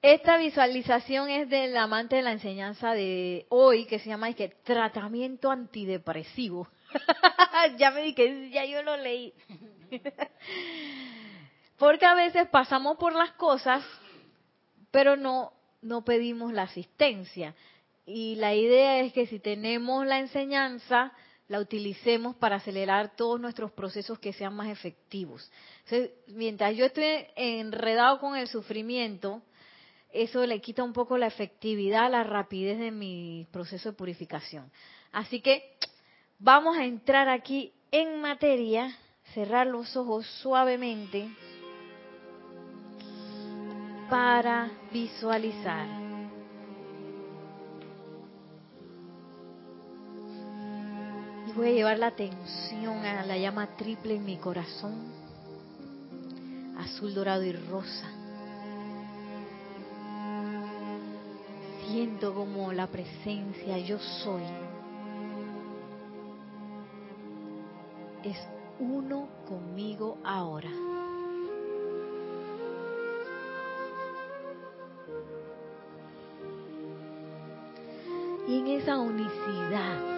Esta 0.00 0.36
visualización 0.36 1.28
es 1.28 1.48
del 1.48 1.76
amante 1.76 2.14
de 2.14 2.22
la 2.22 2.30
enseñanza 2.30 2.92
de 2.92 3.46
hoy, 3.48 3.84
que 3.86 3.98
se 3.98 4.10
llama 4.10 4.32
que 4.32 4.48
tratamiento 4.62 5.50
antidepresivo. 5.50 6.68
ya 7.78 7.90
me 7.90 8.02
dije, 8.02 8.48
ya 8.50 8.64
yo 8.64 8.84
lo 8.84 8.96
leí. 8.96 9.34
Porque 11.78 12.06
a 12.06 12.14
veces 12.14 12.46
pasamos 12.46 12.96
por 12.96 13.12
las 13.12 13.32
cosas, 13.32 13.84
pero 14.92 15.16
no, 15.16 15.52
no 15.82 16.04
pedimos 16.04 16.52
la 16.52 16.62
asistencia. 16.62 17.56
Y 18.06 18.36
la 18.36 18.54
idea 18.54 19.00
es 19.00 19.12
que 19.12 19.26
si 19.26 19.38
tenemos 19.38 20.06
la 20.06 20.18
enseñanza, 20.18 21.12
la 21.48 21.60
utilicemos 21.60 22.36
para 22.36 22.56
acelerar 22.56 23.16
todos 23.16 23.40
nuestros 23.40 23.72
procesos 23.72 24.18
que 24.18 24.32
sean 24.32 24.54
más 24.54 24.68
efectivos. 24.68 25.50
mientras 26.28 26.76
yo 26.76 26.86
estoy 26.86 27.26
enredado 27.36 28.18
con 28.18 28.36
el 28.36 28.48
sufrimiento, 28.48 29.42
eso 30.12 30.46
le 30.46 30.60
quita 30.60 30.82
un 30.82 30.92
poco 30.92 31.18
la 31.18 31.26
efectividad, 31.26 32.10
la 32.10 32.22
rapidez 32.22 32.78
de 32.78 32.90
mi 32.90 33.46
proceso 33.50 33.90
de 33.90 33.96
purificación. 33.96 34.70
Así 35.12 35.40
que 35.40 35.76
vamos 36.38 36.76
a 36.76 36.84
entrar 36.84 37.28
aquí 37.28 37.72
en 37.90 38.20
materia, 38.20 38.96
cerrar 39.34 39.66
los 39.66 39.96
ojos 39.96 40.26
suavemente 40.40 41.28
para 44.08 44.70
visualizar. 44.92 46.03
A 51.62 51.70
llevar 51.70 51.98
la 51.98 52.08
atención 52.08 53.04
a 53.04 53.24
la 53.24 53.36
llama 53.36 53.66
triple 53.76 54.16
en 54.16 54.24
mi 54.24 54.36
corazón, 54.36 54.94
azul, 56.78 57.14
dorado 57.14 57.44
y 57.44 57.52
rosa. 57.52 58.10
Siento 61.86 62.34
como 62.34 62.72
la 62.72 62.88
presencia 62.88 63.78
yo 63.78 63.98
soy 63.98 64.42
es 68.24 68.38
uno 68.78 69.28
conmigo 69.46 70.18
ahora. 70.24 70.70
Y 78.48 78.58
en 78.58 78.66
esa 78.68 78.98
unicidad 78.98 80.13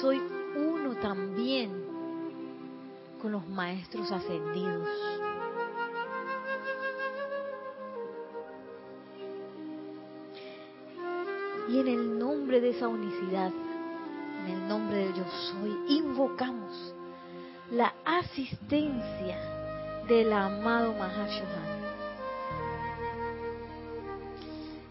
soy 0.00 0.20
uno 0.56 0.94
también 0.96 1.70
con 3.20 3.32
los 3.32 3.46
maestros 3.48 4.10
ascendidos. 4.12 4.88
Y 11.68 11.80
en 11.80 11.88
el 11.88 12.18
nombre 12.18 12.60
de 12.60 12.70
esa 12.70 12.88
unicidad, 12.88 13.52
en 14.46 14.54
el 14.54 14.68
nombre 14.68 14.98
del 14.98 15.14
yo 15.14 15.24
soy, 15.24 15.76
invocamos 15.88 16.94
la 17.70 17.92
asistencia 18.04 19.38
del 20.08 20.32
amado 20.32 20.94
Mahashohan. 20.94 21.78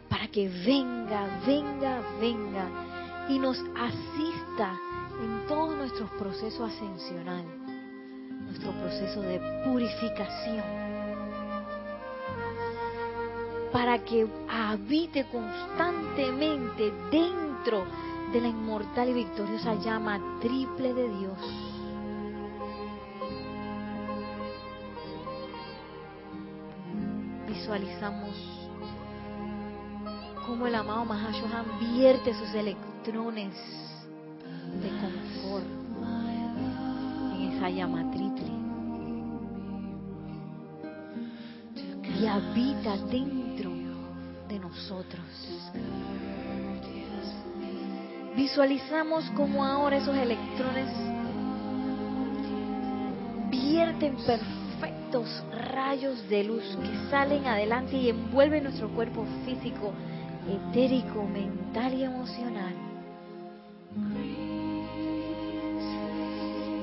Para 0.09 0.27
que 0.27 0.47
venga, 0.49 1.27
venga, 1.47 2.01
venga 2.19 2.69
y 3.29 3.39
nos 3.39 3.57
asista 3.75 4.77
en 5.47 5.55
todos 5.55 5.77
nuestros 5.77 6.09
procesos 6.11 6.73
ascensional, 6.73 7.45
nuestro 8.47 8.71
proceso 8.73 9.21
de 9.21 9.39
purificación. 9.65 10.87
para 13.71 13.99
que 13.99 14.25
habite 14.49 15.25
constantemente 15.25 16.91
dentro 17.11 17.85
de 18.33 18.41
la 18.41 18.47
inmortal 18.47 19.09
y 19.09 19.13
victoriosa 19.13 19.75
llama 19.75 20.19
triple 20.41 20.93
de 20.93 21.09
Dios. 21.09 21.37
Visualizamos 27.47 28.69
cómo 30.47 30.65
el 30.65 30.75
amado 30.75 31.05
Mahashohan 31.05 31.79
vierte 31.79 32.33
sus 32.33 32.53
electrones 32.55 33.53
de 34.81 34.89
llama 37.69 38.09
triple 38.11 38.57
y 42.19 42.25
habita 42.25 42.97
dentro 43.11 43.71
de 44.47 44.59
nosotros. 44.59 45.25
Visualizamos 48.35 49.25
como 49.31 49.65
ahora 49.65 49.97
esos 49.97 50.15
electrones 50.15 50.89
vierten 53.49 54.15
perfectos 54.15 55.43
rayos 55.73 56.27
de 56.29 56.43
luz 56.43 56.63
que 56.81 57.09
salen 57.09 57.45
adelante 57.45 57.97
y 57.97 58.09
envuelven 58.09 58.63
nuestro 58.63 58.89
cuerpo 58.89 59.25
físico, 59.45 59.93
etérico, 60.47 61.25
mental 61.25 61.93
y 61.93 62.03
emocional. 62.03 62.86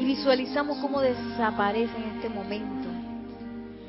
Visualizamos 0.05 0.77
cómo 0.79 1.01
desaparece 1.01 1.97
en 1.97 2.17
este 2.17 2.29
momento 2.29 2.89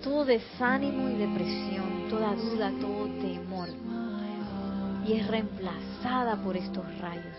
todo 0.01 0.23
desánimo 0.23 1.09
y 1.09 1.17
depresión, 1.17 2.07
toda 2.09 2.33
duda, 2.35 2.71
todo 2.79 3.05
temor. 3.19 3.67
Y 5.05 5.13
es 5.13 5.27
reemplazada 5.27 6.37
por 6.37 6.55
estos 6.55 6.85
rayos. 6.99 7.35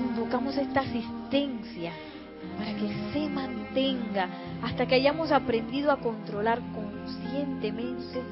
Invocamos 0.00 0.56
esta 0.56 0.80
asistencia 0.80 1.92
para 2.58 2.74
que 2.74 3.12
se 3.12 3.28
mantenga 3.28 4.28
hasta 4.62 4.86
que 4.86 4.94
hayamos 4.94 5.30
aprendido 5.30 5.92
a 5.92 5.98
controlar 5.98 6.60
conscientemente 6.72 8.22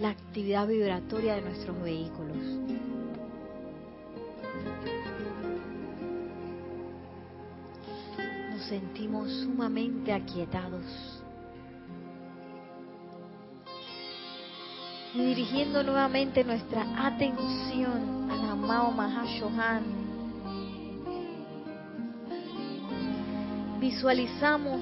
la 0.00 0.10
actividad 0.10 0.68
vibratoria 0.68 1.34
de 1.34 1.42
nuestros 1.42 1.82
vehículos. 1.82 2.61
Sentimos 8.72 9.30
sumamente 9.42 10.10
aquietados. 10.10 10.82
Y 15.14 15.18
dirigiendo 15.18 15.82
nuevamente 15.82 16.42
nuestra 16.42 16.82
atención 17.06 18.30
al 18.30 18.48
amado 18.48 18.90
Mahashohan, 18.92 19.82
visualizamos 23.78 24.80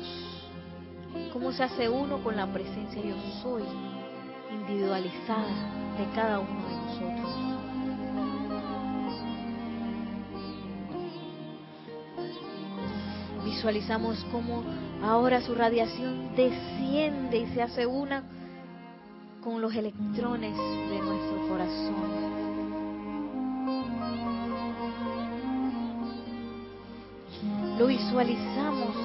cómo 1.32 1.50
se 1.50 1.64
hace 1.64 1.88
uno 1.88 2.22
con 2.22 2.36
la 2.36 2.46
presencia 2.46 3.02
yo 3.02 3.16
soy, 3.42 3.64
individualizada 4.52 5.48
de 5.98 6.14
cada 6.14 6.38
uno 6.38 6.64
de 6.68 6.76
nosotros. 6.76 7.49
Visualizamos 13.60 14.24
cómo 14.32 14.64
ahora 15.02 15.42
su 15.42 15.54
radiación 15.54 16.34
desciende 16.34 17.40
y 17.40 17.46
se 17.48 17.60
hace 17.60 17.84
una 17.84 18.22
con 19.44 19.60
los 19.60 19.74
electrones 19.74 20.56
de 20.56 20.98
nuestro 20.98 21.46
corazón. 21.46 21.94
Lo 27.78 27.86
visualizamos 27.86 28.96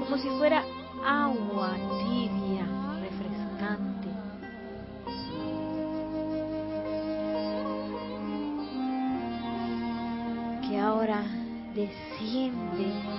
como 0.00 0.18
si 0.18 0.28
fuera 0.36 0.62
agua 1.02 1.70
tibia, 2.04 2.66
refrescante. 3.00 4.08
Que 10.68 10.78
ahora 10.78 11.22
desciende 11.74 13.11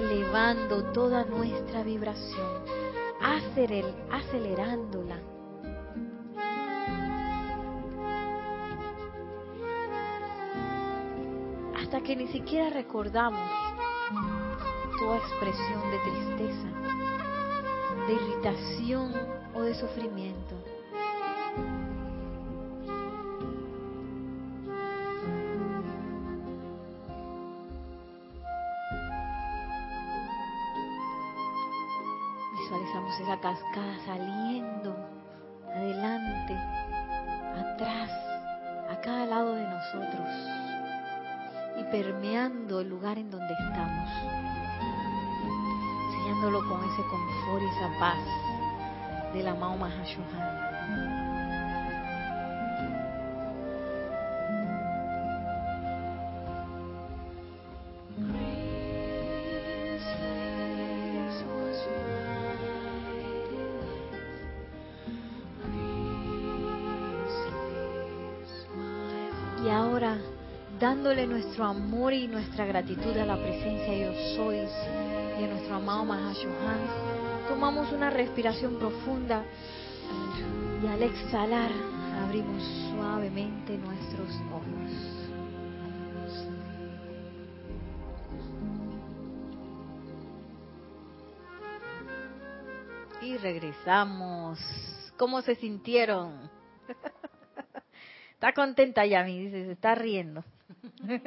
elevando 0.00 0.82
toda 0.92 1.24
nuestra 1.24 1.82
vibración, 1.82 2.64
acelerándola. 3.20 5.20
Hasta 11.76 12.00
que 12.00 12.16
ni 12.16 12.28
siquiera 12.28 12.70
recordamos 12.70 13.46
toda 14.98 15.18
expresión 15.18 15.90
de 15.90 15.98
tristeza, 15.98 16.68
de 18.06 18.14
irritación 18.14 19.12
o 19.54 19.60
de 19.62 19.74
sufrimiento. 19.74 20.59
Mahashohan. 49.60 50.70
Y 69.62 69.68
ahora, 69.68 70.16
dándole 70.80 71.26
nuestro 71.26 71.66
amor 71.66 72.14
y 72.14 72.26
nuestra 72.26 72.64
gratitud 72.64 73.14
a 73.16 73.26
la 73.26 73.36
presencia 73.36 73.94
yo 73.94 74.12
soy 74.34 74.56
y 75.38 75.44
a 75.44 75.48
nuestro 75.48 75.76
amado 75.76 76.06
Mahashohan, 76.06 77.19
tomamos 77.50 77.90
una 77.90 78.10
respiración 78.10 78.78
profunda 78.78 79.42
y 80.80 80.86
al 80.86 81.02
exhalar 81.02 81.72
abrimos 82.24 82.62
suavemente 82.92 83.76
nuestros 83.76 84.30
ojos. 84.52 84.92
Y 93.20 93.36
regresamos. 93.38 94.60
¿Cómo 95.16 95.42
se 95.42 95.56
sintieron? 95.56 96.48
Está 98.34 98.52
contenta 98.52 99.04
Yami, 99.04 99.40
dice, 99.40 99.64
se 99.66 99.72
está 99.72 99.96
riendo. 99.96 100.44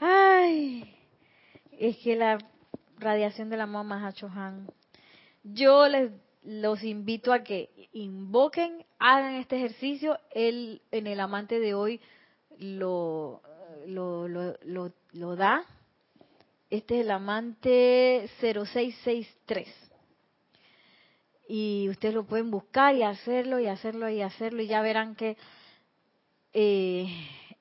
Ay, 0.00 0.96
es 1.78 1.98
que 1.98 2.16
la 2.16 2.38
radiación 3.02 3.50
de 3.50 3.56
la 3.56 3.66
mamá 3.66 4.00
Mahachohan. 4.00 4.68
Yo 5.44 5.88
les 5.88 6.10
los 6.44 6.82
invito 6.82 7.32
a 7.32 7.44
que 7.44 7.88
invoquen, 7.92 8.84
hagan 8.98 9.34
este 9.34 9.56
ejercicio. 9.56 10.18
Él 10.32 10.82
en 10.90 11.06
el 11.06 11.20
amante 11.20 11.60
de 11.60 11.74
hoy 11.74 12.00
lo, 12.58 13.42
lo, 13.86 14.26
lo, 14.28 14.56
lo, 14.64 14.92
lo 15.12 15.36
da. 15.36 15.64
Este 16.70 16.98
es 16.98 17.04
el 17.04 17.10
amante 17.10 18.28
0663 18.40 19.68
y 21.54 21.88
ustedes 21.90 22.14
lo 22.14 22.24
pueden 22.24 22.50
buscar 22.50 22.94
y 22.94 23.02
hacerlo 23.02 23.60
y 23.60 23.66
hacerlo 23.66 24.08
y 24.08 24.22
hacerlo 24.22 24.62
y 24.62 24.68
ya 24.68 24.80
verán 24.80 25.14
que 25.14 25.36
eh, 26.54 27.06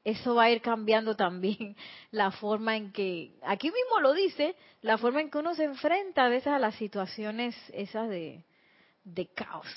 eso 0.04 0.36
va 0.36 0.44
a 0.44 0.52
ir 0.52 0.62
cambiando 0.62 1.16
también 1.16 1.76
la 2.12 2.32
forma 2.32 2.76
en 2.76 2.92
que, 2.92 3.36
aquí 3.44 3.68
mismo 3.68 4.00
lo 4.00 4.14
dice, 4.14 4.56
la 4.82 4.98
forma 4.98 5.22
en 5.22 5.30
que 5.30 5.38
uno 5.38 5.54
se 5.56 5.64
enfrenta 5.64 6.26
a 6.26 6.30
veces 6.30 6.48
a 6.48 6.60
las 6.60 6.76
situaciones 6.76 7.56
esas 7.74 8.10
de, 8.10 8.44
de 9.04 9.28
caos 9.28 9.68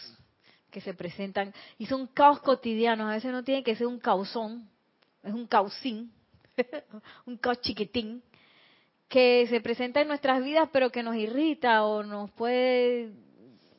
que 0.70 0.80
se 0.80 0.94
presentan 0.94 1.54
y 1.78 1.86
son 1.86 2.06
caos 2.08 2.40
cotidianos, 2.40 3.08
a 3.08 3.14
veces 3.14 3.30
no 3.30 3.44
tiene 3.44 3.62
que 3.62 3.76
ser 3.76 3.86
un 3.86 4.00
caosón, 4.00 4.68
es 5.22 5.32
un 5.32 5.46
caucín, 5.46 6.12
un 7.26 7.36
caos 7.36 7.60
chiquitín, 7.60 8.22
que 9.08 9.46
se 9.48 9.60
presenta 9.60 10.00
en 10.00 10.08
nuestras 10.08 10.42
vidas 10.42 10.68
pero 10.72 10.90
que 10.90 11.02
nos 11.02 11.14
irrita 11.14 11.84
o 11.84 12.02
nos 12.02 12.30
puede 12.32 13.12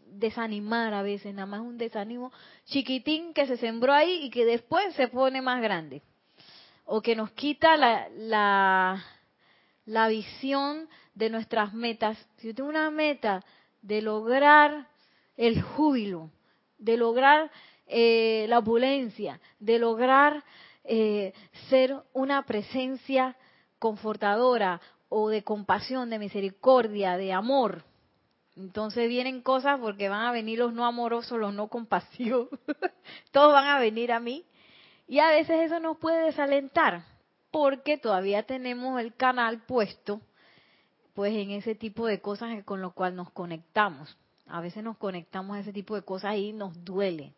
desanimar 0.06 0.94
a 0.94 1.02
veces, 1.02 1.34
nada 1.34 1.46
más 1.46 1.62
un 1.62 1.78
desánimo 1.78 2.32
chiquitín 2.66 3.34
que 3.34 3.46
se 3.48 3.58
sembró 3.58 3.92
ahí 3.92 4.24
y 4.24 4.30
que 4.30 4.46
después 4.46 4.94
se 4.96 5.08
pone 5.10 5.42
más 5.42 5.62
grande. 5.62 6.02
O 6.86 7.02
que 7.02 7.16
nos 7.16 7.32
quita 7.32 7.78
la, 7.78 8.08
la, 8.10 9.04
la 9.86 10.08
visión 10.08 10.88
de 11.14 11.30
nuestras 11.30 11.74
metas. 11.74 12.18
Si 12.38 12.48
yo 12.48 12.56
tengo 12.56 12.70
una 12.70 12.92
meta 12.92 13.44
de 13.82 14.02
lograr 14.02 14.88
el 15.38 15.62
júbilo, 15.62 16.30
de 16.78 16.98
lograr 16.98 17.52
eh, 17.88 18.46
la 18.50 18.60
opulencia, 18.60 19.40
de 19.60 19.80
lograr 19.80 20.44
eh, 20.84 21.34
ser 21.70 21.96
una 22.14 22.44
presencia 22.44 23.36
confortadora 23.80 24.82
o 25.10 25.30
de 25.30 25.44
compasión, 25.44 26.10
de 26.10 26.20
misericordia, 26.20 27.18
de 27.18 27.34
amor. 27.34 27.84
Entonces 28.56 29.10
vienen 29.10 29.42
cosas 29.42 29.80
porque 29.80 30.10
van 30.10 30.26
a 30.26 30.32
venir 30.32 30.60
los 30.60 30.74
no 30.74 30.86
amorosos, 30.86 31.38
los 31.38 31.54
no 31.54 31.68
compasivos, 31.68 32.50
todos 33.32 33.54
van 33.54 33.68
a 33.68 33.80
venir 33.80 34.12
a 34.12 34.20
mí. 34.20 34.46
Y 35.08 35.20
a 35.20 35.30
veces 35.30 35.62
eso 35.62 35.80
nos 35.80 35.98
puede 35.98 36.26
desalentar 36.26 37.06
porque 37.52 37.98
todavía 37.98 38.44
tenemos 38.44 39.00
el 39.00 39.14
canal 39.16 39.64
puesto 39.66 40.22
pues 41.14 41.34
en 41.34 41.52
ese 41.52 41.76
tipo 41.76 42.08
de 42.08 42.20
cosas 42.20 42.64
con 42.66 42.82
lo 42.82 42.92
cual 42.92 43.16
nos 43.16 43.32
conectamos. 43.32 44.18
A 44.48 44.60
veces 44.60 44.84
nos 44.84 44.98
conectamos 44.98 45.56
a 45.56 45.62
ese 45.62 45.72
tipo 45.72 45.96
de 45.96 46.02
cosas 46.02 46.36
y 46.36 46.52
nos 46.52 46.84
duele. 46.84 47.34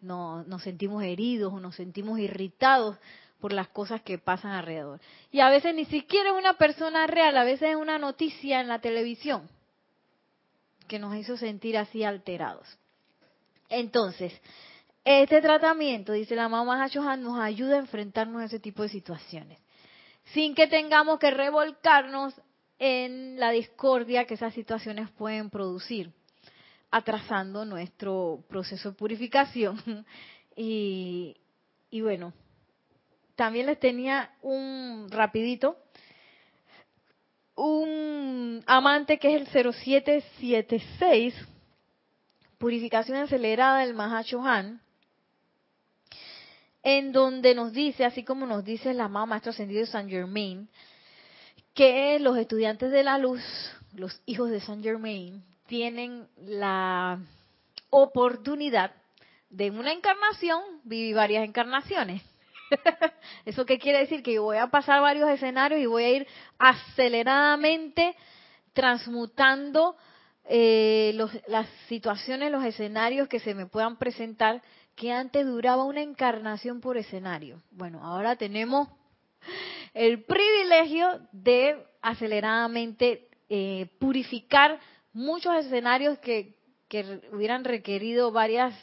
Nos, 0.00 0.46
nos 0.46 0.62
sentimos 0.62 1.02
heridos 1.02 1.52
o 1.52 1.58
nos 1.58 1.74
sentimos 1.74 2.20
irritados 2.20 2.96
por 3.40 3.52
las 3.52 3.68
cosas 3.68 4.02
que 4.02 4.18
pasan 4.18 4.52
alrededor. 4.52 5.00
Y 5.30 5.40
a 5.40 5.50
veces 5.50 5.74
ni 5.74 5.84
siquiera 5.86 6.30
es 6.30 6.36
una 6.36 6.54
persona 6.54 7.06
real, 7.06 7.36
a 7.36 7.44
veces 7.44 7.70
es 7.70 7.76
una 7.76 7.98
noticia 7.98 8.60
en 8.60 8.68
la 8.68 8.80
televisión 8.80 9.48
que 10.86 10.98
nos 10.98 11.14
hizo 11.16 11.36
sentir 11.36 11.76
así 11.76 12.02
alterados. 12.02 12.66
Entonces, 13.68 14.32
este 15.10 15.40
tratamiento, 15.40 16.12
dice 16.12 16.36
la 16.36 16.50
mamá 16.50 16.86
Johan, 16.92 17.22
nos 17.22 17.40
ayuda 17.40 17.76
a 17.76 17.78
enfrentarnos 17.78 18.42
a 18.42 18.44
ese 18.44 18.60
tipo 18.60 18.82
de 18.82 18.90
situaciones, 18.90 19.58
sin 20.34 20.54
que 20.54 20.66
tengamos 20.66 21.18
que 21.18 21.30
revolcarnos 21.30 22.34
en 22.78 23.40
la 23.40 23.50
discordia 23.50 24.26
que 24.26 24.34
esas 24.34 24.52
situaciones 24.52 25.08
pueden 25.12 25.48
producir, 25.48 26.12
atrasando 26.90 27.64
nuestro 27.64 28.44
proceso 28.50 28.90
de 28.90 28.96
purificación. 28.96 30.04
y, 30.56 31.34
y 31.90 32.02
bueno, 32.02 32.34
también 33.34 33.64
les 33.64 33.80
tenía 33.80 34.30
un 34.42 35.06
rapidito, 35.10 35.78
un 37.54 38.62
amante 38.66 39.18
que 39.18 39.36
es 39.36 39.40
el 39.40 39.72
0776, 39.72 41.34
purificación 42.58 43.16
acelerada 43.16 43.78
del 43.78 43.94
Mahashohan, 43.94 44.82
en 46.90 47.12
donde 47.12 47.54
nos 47.54 47.74
dice, 47.74 48.06
así 48.06 48.24
como 48.24 48.46
nos 48.46 48.64
dice 48.64 48.94
la 48.94 49.08
mamá 49.08 49.26
Maestro 49.26 49.50
Ascendido 49.50 49.80
de 49.80 49.86
San 49.86 50.08
Germain, 50.08 50.70
que 51.74 52.18
los 52.18 52.38
estudiantes 52.38 52.90
de 52.90 53.02
la 53.02 53.18
luz, 53.18 53.42
los 53.94 54.22
hijos 54.24 54.48
de 54.48 54.62
San 54.62 54.82
Germain, 54.82 55.44
tienen 55.66 56.26
la 56.46 57.18
oportunidad 57.90 58.92
de 59.50 59.70
una 59.70 59.92
encarnación 59.92 60.62
vivir 60.82 61.14
varias 61.14 61.44
encarnaciones. 61.44 62.22
¿Eso 63.44 63.66
qué 63.66 63.78
quiere 63.78 63.98
decir? 63.98 64.22
Que 64.22 64.32
yo 64.32 64.44
voy 64.44 64.56
a 64.56 64.68
pasar 64.68 65.02
varios 65.02 65.28
escenarios 65.28 65.82
y 65.82 65.86
voy 65.86 66.04
a 66.04 66.10
ir 66.10 66.26
aceleradamente 66.58 68.16
transmutando 68.72 69.94
eh, 70.46 71.12
las 71.48 71.68
situaciones, 71.88 72.50
los 72.50 72.64
escenarios 72.64 73.28
que 73.28 73.40
se 73.40 73.54
me 73.54 73.66
puedan 73.66 73.98
presentar, 73.98 74.62
que 74.98 75.12
antes 75.12 75.46
duraba 75.46 75.84
una 75.84 76.02
encarnación 76.02 76.80
por 76.80 76.96
escenario. 76.96 77.62
Bueno, 77.70 78.04
ahora 78.04 78.34
tenemos 78.34 78.88
el 79.94 80.24
privilegio 80.24 81.20
de 81.30 81.86
aceleradamente 82.02 83.28
eh, 83.48 83.86
purificar 84.00 84.80
muchos 85.12 85.54
escenarios 85.56 86.18
que, 86.18 86.56
que 86.88 87.20
hubieran 87.32 87.62
requerido 87.62 88.32
varias 88.32 88.74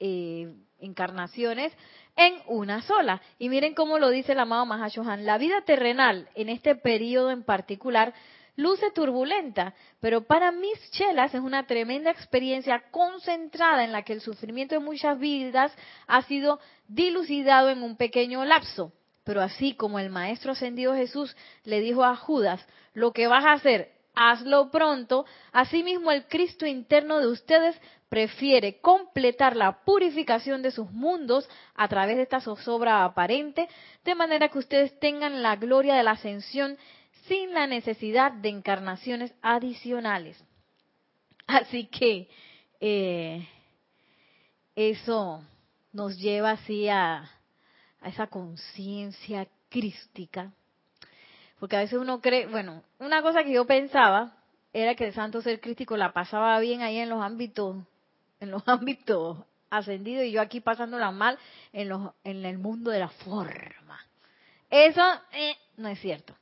eh, 0.00 0.52
encarnaciones 0.80 1.72
en 2.16 2.34
una 2.48 2.82
sola. 2.82 3.22
Y 3.38 3.48
miren 3.48 3.74
cómo 3.74 4.00
lo 4.00 4.10
dice 4.10 4.32
el 4.32 4.40
amado 4.40 4.66
Mahashohan. 4.66 5.24
La 5.24 5.38
vida 5.38 5.60
terrenal 5.62 6.28
en 6.34 6.48
este 6.48 6.74
periodo 6.74 7.30
en 7.30 7.44
particular 7.44 8.12
luce 8.56 8.90
turbulenta, 8.90 9.74
pero 10.00 10.22
para 10.22 10.52
mis 10.52 10.78
chelas 10.90 11.34
es 11.34 11.40
una 11.40 11.66
tremenda 11.66 12.10
experiencia 12.10 12.82
concentrada 12.90 13.84
en 13.84 13.92
la 13.92 14.02
que 14.02 14.12
el 14.12 14.20
sufrimiento 14.20 14.74
de 14.74 14.80
muchas 14.80 15.18
vidas 15.18 15.72
ha 16.06 16.22
sido 16.22 16.60
dilucidado 16.88 17.70
en 17.70 17.82
un 17.82 17.96
pequeño 17.96 18.44
lapso. 18.44 18.92
Pero 19.24 19.42
así 19.42 19.74
como 19.74 19.98
el 19.98 20.10
Maestro 20.10 20.52
Ascendido 20.52 20.94
Jesús 20.94 21.36
le 21.64 21.80
dijo 21.80 22.04
a 22.04 22.16
Judas, 22.16 22.66
lo 22.94 23.12
que 23.12 23.26
vas 23.26 23.44
a 23.44 23.52
hacer, 23.52 23.92
hazlo 24.14 24.70
pronto, 24.70 25.24
asimismo 25.52 26.10
el 26.10 26.26
Cristo 26.26 26.66
interno 26.66 27.20
de 27.20 27.28
ustedes 27.28 27.80
prefiere 28.08 28.80
completar 28.80 29.54
la 29.54 29.84
purificación 29.84 30.62
de 30.62 30.72
sus 30.72 30.90
mundos 30.90 31.48
a 31.76 31.86
través 31.86 32.16
de 32.16 32.24
esta 32.24 32.40
zozobra 32.40 33.04
aparente, 33.04 33.68
de 34.04 34.14
manera 34.16 34.48
que 34.48 34.58
ustedes 34.58 34.98
tengan 34.98 35.42
la 35.42 35.54
gloria 35.56 35.94
de 35.94 36.02
la 36.02 36.12
ascensión 36.12 36.76
sin 37.26 37.52
la 37.54 37.66
necesidad 37.66 38.32
de 38.32 38.48
encarnaciones 38.48 39.32
adicionales. 39.42 40.42
Así 41.46 41.86
que 41.86 42.28
eh, 42.80 43.46
eso 44.74 45.42
nos 45.92 46.18
lleva 46.18 46.52
así 46.52 46.88
a, 46.88 47.30
a 48.00 48.08
esa 48.08 48.26
conciencia 48.28 49.46
crística. 49.68 50.52
Porque 51.58 51.76
a 51.76 51.80
veces 51.80 51.98
uno 51.98 52.20
cree, 52.20 52.46
bueno, 52.46 52.82
una 52.98 53.22
cosa 53.22 53.44
que 53.44 53.52
yo 53.52 53.66
pensaba 53.66 54.36
era 54.72 54.94
que 54.94 55.06
el 55.06 55.14
santo 55.14 55.42
ser 55.42 55.60
crístico 55.60 55.96
la 55.96 56.12
pasaba 56.12 56.58
bien 56.60 56.80
ahí 56.82 56.98
en 56.98 57.08
los 57.08 57.22
ámbitos 57.22 57.76
en 58.40 58.50
los 58.50 58.62
ámbitos 58.66 59.38
ascendidos 59.68 60.24
y 60.24 60.32
yo 60.32 60.40
aquí 60.40 60.60
pasándola 60.60 61.12
mal 61.12 61.38
en, 61.72 61.88
los, 61.88 62.12
en 62.24 62.44
el 62.44 62.58
mundo 62.58 62.90
de 62.90 62.98
la 62.98 63.08
forma. 63.08 64.00
Eso 64.68 65.02
eh, 65.32 65.56
no 65.76 65.88
es 65.88 66.00
cierto. 66.00 66.34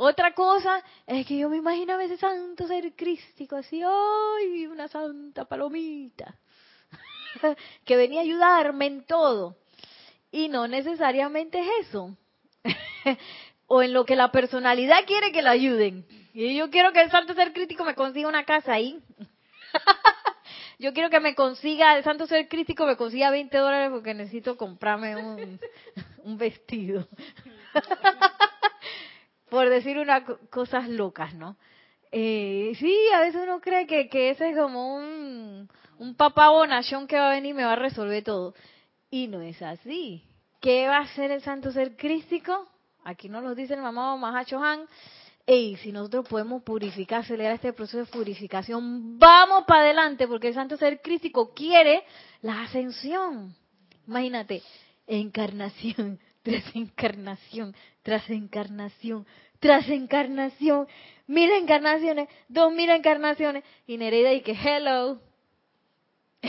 Otra 0.00 0.32
cosa 0.32 0.80
es 1.08 1.26
que 1.26 1.36
yo 1.38 1.48
me 1.48 1.56
imaginaba 1.56 2.04
ese 2.04 2.16
santo 2.18 2.68
ser 2.68 2.94
crístico 2.94 3.56
así, 3.56 3.82
¡ay! 3.82 4.68
Una 4.68 4.86
santa 4.86 5.44
palomita 5.44 6.36
que 7.84 7.96
venía 7.96 8.20
a 8.20 8.22
ayudarme 8.22 8.86
en 8.86 9.04
todo. 9.04 9.56
Y 10.30 10.48
no 10.50 10.68
necesariamente 10.68 11.58
es 11.58 11.66
eso. 11.80 12.16
o 13.66 13.82
en 13.82 13.92
lo 13.92 14.04
que 14.04 14.14
la 14.14 14.30
personalidad 14.30 15.04
quiere 15.04 15.32
que 15.32 15.42
lo 15.42 15.50
ayuden. 15.50 16.06
Y 16.32 16.54
yo 16.54 16.70
quiero 16.70 16.92
que 16.92 17.02
el 17.02 17.10
santo 17.10 17.34
ser 17.34 17.52
crítico 17.52 17.84
me 17.84 17.96
consiga 17.96 18.28
una 18.28 18.44
casa 18.44 18.74
ahí. 18.74 19.00
yo 20.78 20.92
quiero 20.92 21.10
que 21.10 21.18
me 21.18 21.34
consiga, 21.34 21.96
el 21.96 22.04
santo 22.04 22.28
ser 22.28 22.46
crítico 22.46 22.86
me 22.86 22.96
consiga 22.96 23.32
20 23.32 23.58
dólares 23.58 23.90
porque 23.90 24.14
necesito 24.14 24.56
comprarme 24.56 25.16
un, 25.16 25.58
un 26.18 26.38
vestido. 26.38 27.08
Por 29.50 29.68
decir 29.68 29.98
unas 29.98 30.24
cosas 30.50 30.88
locas, 30.88 31.34
¿no? 31.34 31.56
Eh, 32.10 32.72
sí, 32.78 32.94
a 33.14 33.20
veces 33.20 33.42
uno 33.42 33.60
cree 33.60 33.86
que, 33.86 34.08
que 34.08 34.30
ese 34.30 34.50
es 34.50 34.56
como 34.56 34.96
un, 34.96 35.68
un 35.98 36.14
papá 36.14 36.50
bonachón 36.50 37.06
que 37.06 37.18
va 37.18 37.30
a 37.30 37.34
venir 37.34 37.50
y 37.50 37.54
me 37.54 37.64
va 37.64 37.72
a 37.72 37.76
resolver 37.76 38.22
todo. 38.24 38.54
Y 39.10 39.28
no 39.28 39.40
es 39.40 39.60
así. 39.62 40.24
¿Qué 40.60 40.86
va 40.86 40.98
a 40.98 41.02
hacer 41.02 41.30
el 41.30 41.42
santo 41.42 41.70
ser 41.70 41.96
crístico? 41.96 42.68
Aquí 43.04 43.28
nos 43.28 43.42
lo 43.42 43.54
dice 43.54 43.74
el 43.74 43.80
mamá 43.80 44.16
Mahacho 44.16 44.58
Han 44.62 44.86
hey, 45.50 45.78
si 45.82 45.92
nosotros 45.92 46.28
podemos 46.28 46.62
purificar, 46.62 47.20
acelerar 47.20 47.54
este 47.54 47.72
proceso 47.72 47.96
de 47.96 48.04
purificación, 48.04 49.18
vamos 49.18 49.64
para 49.66 49.80
adelante, 49.80 50.28
porque 50.28 50.48
el 50.48 50.54
santo 50.54 50.76
ser 50.76 51.00
crístico 51.00 51.54
quiere 51.54 52.04
la 52.42 52.64
ascensión. 52.64 53.56
Imagínate, 54.06 54.62
encarnación 55.06 56.20
tras 56.48 56.74
encarnación, 56.74 57.76
tras 58.02 58.30
encarnación, 58.30 59.26
tras 59.60 59.86
encarnación, 59.90 60.88
mil 61.26 61.50
encarnaciones, 61.50 62.26
dos 62.48 62.72
mil 62.72 62.88
encarnaciones, 62.88 63.64
y 63.86 63.98
Nereida 63.98 64.32
y 64.32 64.40
que 64.40 64.52
hello. 64.52 65.20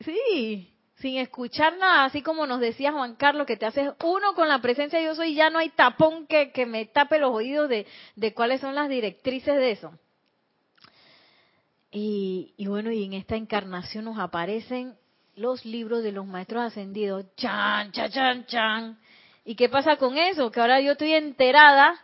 sí, 0.00 0.70
sin 0.96 1.16
escuchar 1.16 1.78
nada, 1.78 2.04
así 2.04 2.20
como 2.20 2.46
nos 2.46 2.60
decía 2.60 2.92
Juan 2.92 3.14
Carlos, 3.14 3.46
que 3.46 3.56
te 3.56 3.64
haces 3.64 3.92
uno 4.04 4.34
con 4.34 4.48
la 4.48 4.60
presencia 4.60 4.98
de 4.98 5.06
yo 5.06 5.14
soy, 5.14 5.34
ya 5.34 5.48
no 5.48 5.58
hay 5.58 5.70
tapón 5.70 6.26
que, 6.26 6.52
que 6.52 6.66
me 6.66 6.84
tape 6.84 7.18
los 7.18 7.32
oídos 7.32 7.70
de, 7.70 7.86
de, 8.16 8.34
cuáles 8.34 8.60
son 8.60 8.74
las 8.74 8.90
directrices 8.90 9.56
de 9.56 9.70
eso. 9.70 9.98
Y, 11.90 12.52
y, 12.58 12.66
bueno, 12.66 12.92
y 12.92 13.02
en 13.04 13.14
esta 13.14 13.36
encarnación 13.36 14.04
nos 14.04 14.18
aparecen 14.18 14.94
los 15.36 15.64
libros 15.64 16.02
de 16.02 16.12
los 16.12 16.26
maestros 16.26 16.64
ascendidos. 16.64 17.26
Chan, 17.36 17.92
chan, 17.92 18.10
chan, 18.10 18.46
chan. 18.46 18.98
¿Y 19.44 19.54
qué 19.54 19.68
pasa 19.68 19.96
con 19.96 20.18
eso? 20.18 20.50
Que 20.50 20.60
ahora 20.60 20.80
yo 20.80 20.92
estoy 20.92 21.12
enterada 21.12 21.94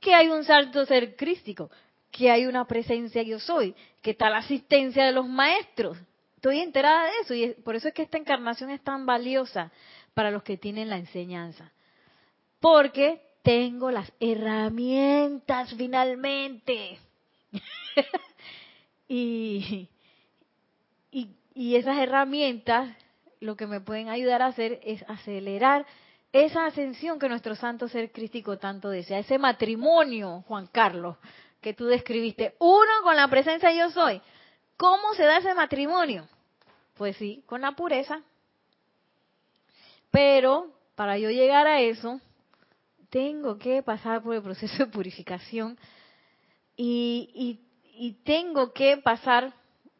que 0.00 0.14
hay 0.14 0.28
un 0.28 0.44
salto 0.44 0.86
ser 0.86 1.14
crístico, 1.14 1.70
que 2.10 2.30
hay 2.30 2.46
una 2.46 2.64
presencia 2.64 3.22
yo 3.22 3.38
soy, 3.38 3.74
que 4.00 4.12
está 4.12 4.30
la 4.30 4.38
asistencia 4.38 5.04
de 5.04 5.12
los 5.12 5.28
maestros. 5.28 5.98
Estoy 6.36 6.60
enterada 6.60 7.04
de 7.04 7.10
eso 7.22 7.34
y 7.34 7.52
por 7.62 7.76
eso 7.76 7.88
es 7.88 7.94
que 7.94 8.02
esta 8.02 8.16
encarnación 8.16 8.70
es 8.70 8.82
tan 8.82 9.04
valiosa 9.04 9.70
para 10.14 10.30
los 10.30 10.42
que 10.42 10.56
tienen 10.56 10.88
la 10.88 10.96
enseñanza. 10.96 11.70
Porque 12.60 13.20
tengo 13.42 13.90
las 13.90 14.10
herramientas 14.20 15.74
finalmente. 15.76 16.98
y, 19.08 19.88
y, 21.10 21.28
esas 21.76 21.98
herramientas 21.98 22.96
lo 23.38 23.54
que 23.54 23.66
me 23.66 23.82
pueden 23.82 24.08
ayudar 24.08 24.40
a 24.40 24.46
hacer 24.46 24.80
es 24.82 25.04
acelerar 25.08 25.84
esa 26.32 26.64
ascensión 26.64 27.18
que 27.18 27.28
nuestro 27.28 27.54
santo 27.54 27.86
ser 27.86 28.12
crístico 28.12 28.58
tanto 28.58 28.88
desea, 28.88 29.18
ese 29.18 29.36
matrimonio, 29.36 30.42
Juan 30.48 30.68
Carlos, 30.68 31.16
que 31.60 31.74
tú 31.74 31.84
describiste, 31.84 32.54
uno 32.60 32.90
con 33.02 33.14
la 33.14 33.28
presencia 33.28 33.72
yo 33.72 33.90
soy. 33.90 34.22
¿Cómo 34.78 35.12
se 35.12 35.24
da 35.24 35.36
ese 35.36 35.54
matrimonio? 35.54 36.26
Pues 36.96 37.16
sí, 37.16 37.42
con 37.44 37.60
la 37.60 37.72
pureza. 37.72 38.22
Pero 40.10 40.72
para 40.94 41.18
yo 41.18 41.28
llegar 41.28 41.66
a 41.66 41.80
eso, 41.80 42.20
tengo 43.10 43.58
que 43.58 43.82
pasar 43.82 44.22
por 44.22 44.34
el 44.34 44.42
proceso 44.42 44.78
de 44.78 44.90
purificación 44.90 45.78
y, 46.74 47.60
y 47.84 48.12
tengo 48.24 48.72
que 48.72 48.96
pasar 48.96 49.52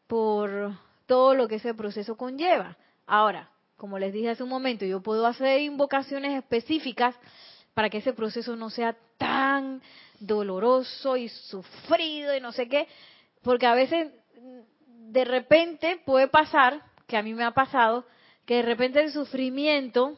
por 0.06 0.72
todo 1.10 1.34
lo 1.34 1.48
que 1.48 1.56
ese 1.56 1.74
proceso 1.74 2.16
conlleva. 2.16 2.76
Ahora, 3.04 3.50
como 3.76 3.98
les 3.98 4.12
dije 4.12 4.30
hace 4.30 4.44
un 4.44 4.48
momento, 4.48 4.84
yo 4.84 5.02
puedo 5.02 5.26
hacer 5.26 5.60
invocaciones 5.60 6.38
específicas 6.38 7.16
para 7.74 7.90
que 7.90 7.98
ese 7.98 8.12
proceso 8.12 8.54
no 8.54 8.70
sea 8.70 8.96
tan 9.18 9.82
doloroso 10.20 11.16
y 11.16 11.28
sufrido 11.28 12.36
y 12.36 12.40
no 12.40 12.52
sé 12.52 12.68
qué, 12.68 12.86
porque 13.42 13.66
a 13.66 13.74
veces 13.74 14.12
de 14.86 15.24
repente 15.24 16.00
puede 16.06 16.28
pasar, 16.28 16.80
que 17.08 17.16
a 17.16 17.24
mí 17.24 17.34
me 17.34 17.42
ha 17.42 17.50
pasado, 17.50 18.06
que 18.46 18.54
de 18.58 18.62
repente 18.62 19.00
el 19.00 19.10
sufrimiento 19.10 20.16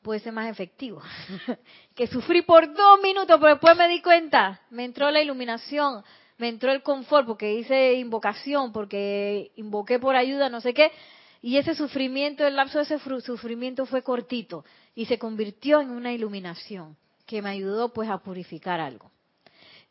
puede 0.00 0.20
ser 0.20 0.32
más 0.32 0.48
efectivo. 0.48 1.02
que 1.96 2.06
sufrí 2.06 2.42
por 2.42 2.72
dos 2.72 3.00
minutos, 3.02 3.36
pero 3.40 3.54
después 3.54 3.76
me 3.76 3.88
di 3.88 4.00
cuenta, 4.00 4.60
me 4.70 4.84
entró 4.84 5.10
la 5.10 5.20
iluminación, 5.20 6.04
me 6.38 6.48
entró 6.48 6.72
el 6.72 6.82
confort 6.82 7.26
porque 7.26 7.54
hice 7.54 7.94
invocación, 7.94 8.72
porque 8.72 9.52
invoqué 9.56 9.98
por 9.98 10.16
ayuda, 10.16 10.48
no 10.48 10.60
sé 10.60 10.72
qué, 10.72 10.92
y 11.42 11.56
ese 11.56 11.74
sufrimiento, 11.74 12.46
el 12.46 12.56
lapso 12.56 12.78
de 12.78 12.84
ese 12.84 12.98
sufrimiento 13.20 13.86
fue 13.86 14.02
cortito 14.02 14.64
y 14.94 15.06
se 15.06 15.18
convirtió 15.18 15.80
en 15.80 15.90
una 15.90 16.12
iluminación 16.12 16.96
que 17.26 17.42
me 17.42 17.50
ayudó 17.50 17.92
pues 17.92 18.08
a 18.08 18.18
purificar 18.18 18.80
algo 18.80 19.10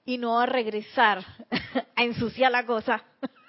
y 0.05 0.17
no 0.17 0.39
a 0.39 0.45
regresar 0.45 1.23
a 1.95 2.03
ensuciar 2.03 2.51
la 2.51 2.65
cosa 2.65 3.03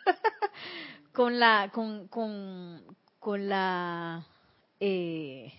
con 1.12 1.38
la 1.38 1.70
con, 1.72 2.08
con, 2.08 2.82
con 3.18 3.48
la 3.48 4.24
eh, 4.78 5.52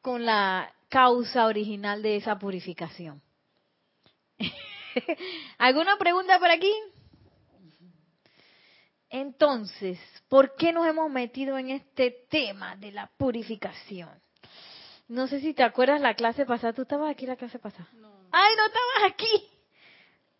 con 0.00 0.24
la 0.24 0.72
causa 0.88 1.46
original 1.46 2.00
de 2.00 2.16
esa 2.16 2.38
purificación. 2.38 3.20
¿Alguna 5.58 5.96
pregunta 5.96 6.38
por 6.38 6.50
aquí? 6.50 6.72
Entonces, 9.08 9.98
¿por 10.28 10.56
qué 10.56 10.72
nos 10.72 10.86
hemos 10.86 11.10
metido 11.10 11.58
en 11.58 11.70
este 11.70 12.10
tema 12.28 12.76
de 12.76 12.92
la 12.92 13.10
purificación? 13.16 14.10
No 15.08 15.28
sé 15.28 15.40
si 15.40 15.54
te 15.54 15.62
acuerdas 15.62 16.00
la 16.00 16.14
clase 16.14 16.44
pasada. 16.44 16.72
¿Tú 16.72 16.82
estabas 16.82 17.10
aquí 17.10 17.26
la 17.26 17.36
clase 17.36 17.58
pasada? 17.58 17.88
¡Ay, 18.32 18.54
no 18.56 18.66
estabas 18.66 19.12
aquí! 19.12 19.48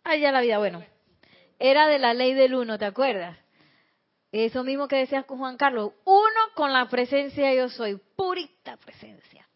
¡Ay, 0.03 0.21
ya 0.21 0.31
la 0.31 0.41
vida! 0.41 0.57
Bueno, 0.57 0.83
era 1.57 1.87
de 1.87 1.99
la 1.99 2.13
ley 2.13 2.33
del 2.33 2.53
uno, 2.53 2.77
¿te 2.77 2.85
acuerdas? 2.85 3.37
Eso 4.31 4.63
mismo 4.63 4.89
que 4.89 4.97
decías 4.97 5.25
con 5.25 5.37
Juan 5.39 5.57
Carlos. 5.57 5.93
Uno 6.03 6.39
con 6.53 6.73
la 6.73 6.89
presencia 6.89 7.53
yo 7.53 7.69
soy, 7.69 7.99
purita 8.15 8.75
presencia. 8.77 9.47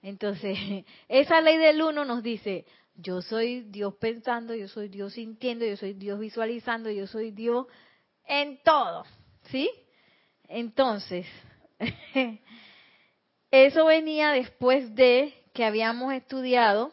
Entonces, 0.00 0.56
esa 1.08 1.40
ley 1.40 1.58
del 1.58 1.82
uno 1.82 2.04
nos 2.04 2.22
dice, 2.22 2.64
yo 2.94 3.22
soy 3.22 3.62
Dios 3.62 3.94
pensando, 3.94 4.54
yo 4.54 4.68
soy 4.68 4.88
Dios 4.88 5.14
sintiendo, 5.14 5.64
yo 5.64 5.76
soy 5.76 5.94
Dios 5.94 6.18
visualizando, 6.18 6.90
yo 6.90 7.06
soy 7.06 7.30
Dios 7.30 7.66
en 8.26 8.62
todo. 8.62 9.04
¿Sí? 9.50 9.70
Entonces, 10.48 11.26
eso 13.50 13.86
venía 13.86 14.30
después 14.30 14.94
de 14.94 15.34
que 15.52 15.64
habíamos 15.64 16.12
estudiado 16.12 16.92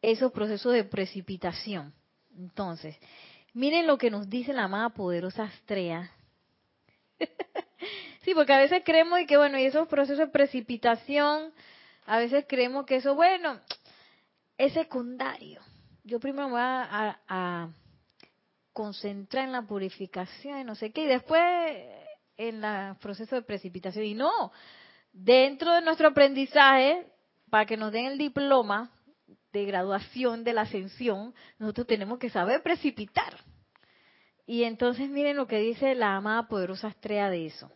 esos 0.00 0.32
procesos 0.32 0.72
de 0.72 0.84
precipitación. 0.84 1.92
Entonces, 2.36 2.96
miren 3.52 3.86
lo 3.86 3.98
que 3.98 4.10
nos 4.10 4.28
dice 4.28 4.52
la 4.52 4.64
amada 4.64 4.88
poderosa 4.90 5.44
Astrea 5.44 6.10
Sí, 8.22 8.34
porque 8.34 8.52
a 8.52 8.58
veces 8.58 8.82
creemos 8.84 9.18
que 9.26 9.36
bueno, 9.36 9.58
y 9.58 9.64
esos 9.64 9.88
procesos 9.88 10.18
de 10.18 10.28
precipitación, 10.28 11.52
a 12.06 12.18
veces 12.18 12.44
creemos 12.48 12.86
que 12.86 12.96
eso, 12.96 13.14
bueno, 13.16 13.60
es 14.56 14.72
secundario. 14.72 15.60
Yo 16.04 16.18
primero 16.20 16.48
me 16.48 16.52
voy 16.52 16.60
a, 16.62 17.70
concentrar 18.72 19.44
en 19.44 19.52
la 19.52 19.62
purificación 19.62 20.60
y 20.60 20.64
no 20.64 20.74
sé 20.74 20.92
qué, 20.92 21.04
y 21.04 21.06
después 21.06 21.42
en 22.38 22.64
el 22.64 22.96
proceso 22.96 23.36
de 23.36 23.42
precipitación. 23.42 24.04
Y 24.04 24.14
no, 24.14 24.50
dentro 25.12 25.74
de 25.74 25.82
nuestro 25.82 26.08
aprendizaje, 26.08 27.06
para 27.50 27.66
que 27.66 27.76
nos 27.76 27.92
den 27.92 28.06
el 28.06 28.18
diploma 28.18 28.90
de 29.52 29.66
graduación 29.66 30.42
de 30.42 30.54
la 30.54 30.62
ascensión, 30.62 31.34
nosotros 31.58 31.86
tenemos 31.86 32.18
que 32.18 32.30
saber 32.30 32.62
precipitar. 32.62 33.36
Y 34.46 34.64
entonces 34.64 35.08
miren 35.10 35.36
lo 35.36 35.46
que 35.46 35.58
dice 35.58 35.94
la 35.94 36.16
amada 36.16 36.48
poderosa 36.48 36.88
estrella 36.88 37.28
de 37.28 37.46
eso. 37.46 37.70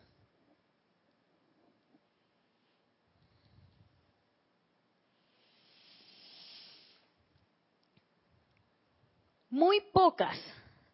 Muy 9.49 9.81
pocas 9.93 10.37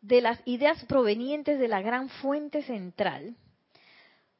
de 0.02 0.22
las 0.22 0.40
ideas 0.46 0.84
provenientes 0.86 1.60
de 1.60 1.68
la 1.68 1.82
gran 1.82 2.10
fuente 2.10 2.62
central 2.62 3.36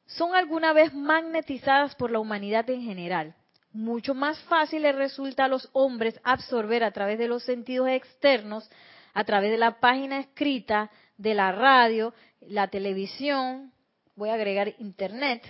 son 0.06 0.34
alguna 0.34 0.72
vez 0.72 0.94
magnetizadas 0.94 1.94
por 1.96 2.10
la 2.10 2.20
humanidad 2.20 2.68
en 2.70 2.82
general. 2.82 3.34
Mucho 3.72 4.14
más 4.14 4.38
fácil 4.44 4.82
les 4.82 4.94
resulta 4.94 5.46
a 5.46 5.48
los 5.48 5.68
hombres 5.72 6.20
absorber 6.22 6.84
a 6.84 6.92
través 6.92 7.18
de 7.18 7.26
los 7.26 7.42
sentidos 7.42 7.88
externos, 7.88 8.70
a 9.14 9.24
través 9.24 9.50
de 9.50 9.58
la 9.58 9.80
página 9.80 10.20
escrita, 10.20 10.90
de 11.16 11.34
la 11.34 11.50
radio, 11.50 12.14
la 12.40 12.68
televisión, 12.68 13.72
voy 14.14 14.28
a 14.28 14.34
agregar 14.34 14.74
internet, 14.78 15.42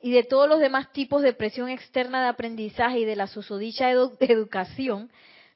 y 0.00 0.12
de 0.12 0.22
todos 0.22 0.48
los 0.48 0.60
demás 0.60 0.92
tipos 0.92 1.22
de 1.22 1.32
presión 1.32 1.68
externa 1.68 2.22
de 2.22 2.28
aprendizaje 2.28 3.00
y 3.00 3.04
de 3.04 3.16
la 3.16 3.26
susodicha 3.26 3.90
educación 4.20 5.10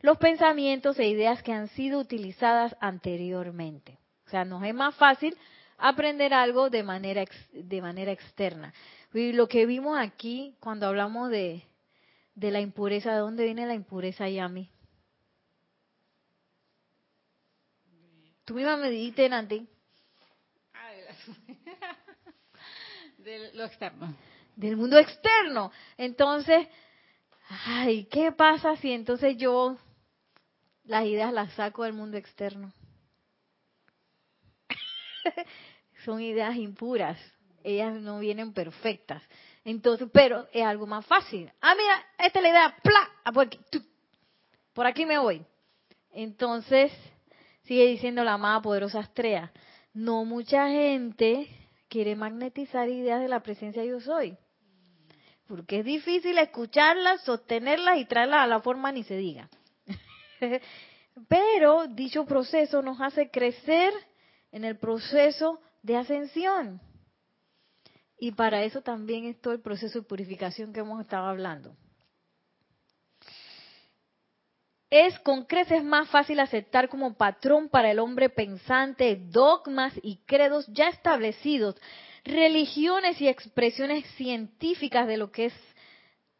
los 0.05 0.19
pensamientos 0.19 0.99
e 0.99 1.09
ideas 1.09 1.43
que 1.43 1.51
han 1.51 1.69
sido 1.69 1.99
utilizadas 1.99 2.77
anteriormente. 2.79 3.99
O 4.27 4.29
sea, 4.29 4.45
nos 4.45 4.63
es 4.63 4.75
más 4.75 4.95
fácil 4.97 5.35
aprender 5.79 6.35
algo 6.35 6.69
de 6.69 6.83
manera, 6.83 7.25
de 7.53 7.81
manera 7.81 8.13
externa. 8.13 8.75
Y 9.15 9.33
lo 9.33 9.49
que 9.49 9.65
vimos 9.65 9.99
aquí 9.99 10.57
cuando 10.61 10.87
hablamos 10.89 11.31
de, 11.31 11.63
de 12.35 12.51
la 12.51 12.61
impureza, 12.61 13.15
¿de 13.15 13.21
dónde 13.21 13.45
viene 13.47 13.67
la 13.67 13.73
impureza, 13.73 14.29
Yami? 14.29 14.69
Tú 18.45 18.53
misma 18.53 18.77
me 18.77 18.91
dijiste, 18.91 19.27
Nanti. 19.27 19.67
Ah, 20.75 20.91
de, 23.17 23.53
lo 23.55 23.65
externo. 23.65 24.15
Del 24.55 24.77
mundo 24.77 24.99
externo. 24.99 25.73
Entonces, 25.97 26.69
ay, 27.49 28.05
¿qué 28.05 28.33
pasa 28.33 28.77
si 28.77 28.93
entonces 28.93 29.39
yo 29.39 29.79
las 30.85 31.05
ideas 31.05 31.33
las 31.33 31.53
saco 31.55 31.85
del 31.85 31.93
mundo 31.93 32.17
externo. 32.17 32.73
Son 36.05 36.21
ideas 36.21 36.57
impuras, 36.57 37.19
ellas 37.63 37.95
no 37.95 38.19
vienen 38.19 38.53
perfectas. 38.53 39.23
Entonces, 39.65 40.09
pero 40.13 40.47
es 40.53 40.65
algo 40.65 40.87
más 40.87 41.07
fácil. 41.07 41.51
Ah, 41.61 41.75
mira, 41.75 42.05
esta 42.19 42.39
es 42.39 42.43
la 42.43 42.49
idea, 42.51 42.77
por 44.75 44.87
aquí, 44.87 45.07
me 45.07 45.19
voy. 45.19 45.45
Entonces, 46.13 46.93
sigue 47.63 47.87
diciendo 47.87 48.25
la 48.25 48.35
amada 48.35 48.61
poderosa 48.61 48.99
Astrea, 49.01 49.53
no 49.95 50.25
mucha 50.25 50.69
gente 50.69 51.49
quiere 51.89 52.17
magnetizar 52.17 52.89
ideas 52.89 53.21
de 53.21 53.29
la 53.29 53.41
presencia 53.41 53.85
yo 53.85 54.01
soy. 54.01 54.37
Porque 55.47 55.79
es 55.79 55.85
difícil 55.85 56.37
escucharlas, 56.39 57.23
sostenerlas 57.23 57.99
y 57.99 58.05
traerlas 58.05 58.41
a 58.41 58.47
la 58.47 58.61
forma 58.61 58.91
ni 58.91 59.05
se 59.05 59.17
diga. 59.17 59.49
Pero 61.29 61.87
dicho 61.87 62.25
proceso 62.27 62.83
nos 62.83 63.01
hace 63.01 63.31
crecer 63.31 63.93
en 64.51 64.65
el 64.65 64.79
proceso 64.79 65.61
de 65.83 65.97
ascensión. 65.97 66.81
Y 68.19 68.33
para 68.33 68.63
eso 68.63 68.81
también 68.81 69.27
es 69.27 69.41
todo 69.41 69.53
el 69.53 69.61
proceso 69.61 70.01
de 70.01 70.07
purificación 70.07 70.73
que 70.73 70.81
hemos 70.81 71.01
estado 71.01 71.27
hablando. 71.27 71.77
Es 74.91 75.19
con 75.21 75.45
creces 75.45 75.83
más 75.83 76.09
fácil 76.09 76.39
aceptar 76.39 76.89
como 76.89 77.17
patrón 77.17 77.69
para 77.69 77.91
el 77.91 77.99
hombre 77.99 78.31
pensante 78.31 79.17
dogmas 79.17 79.93
y 80.03 80.19
credos 80.19 80.67
ya 80.69 80.89
establecidos, 80.89 81.75
religiones 82.25 83.21
y 83.21 83.29
expresiones 83.29 84.07
científicas 84.15 85.09
de 85.09 85.17
lo 85.17 85.33
que 85.33 85.47
es 85.47 85.55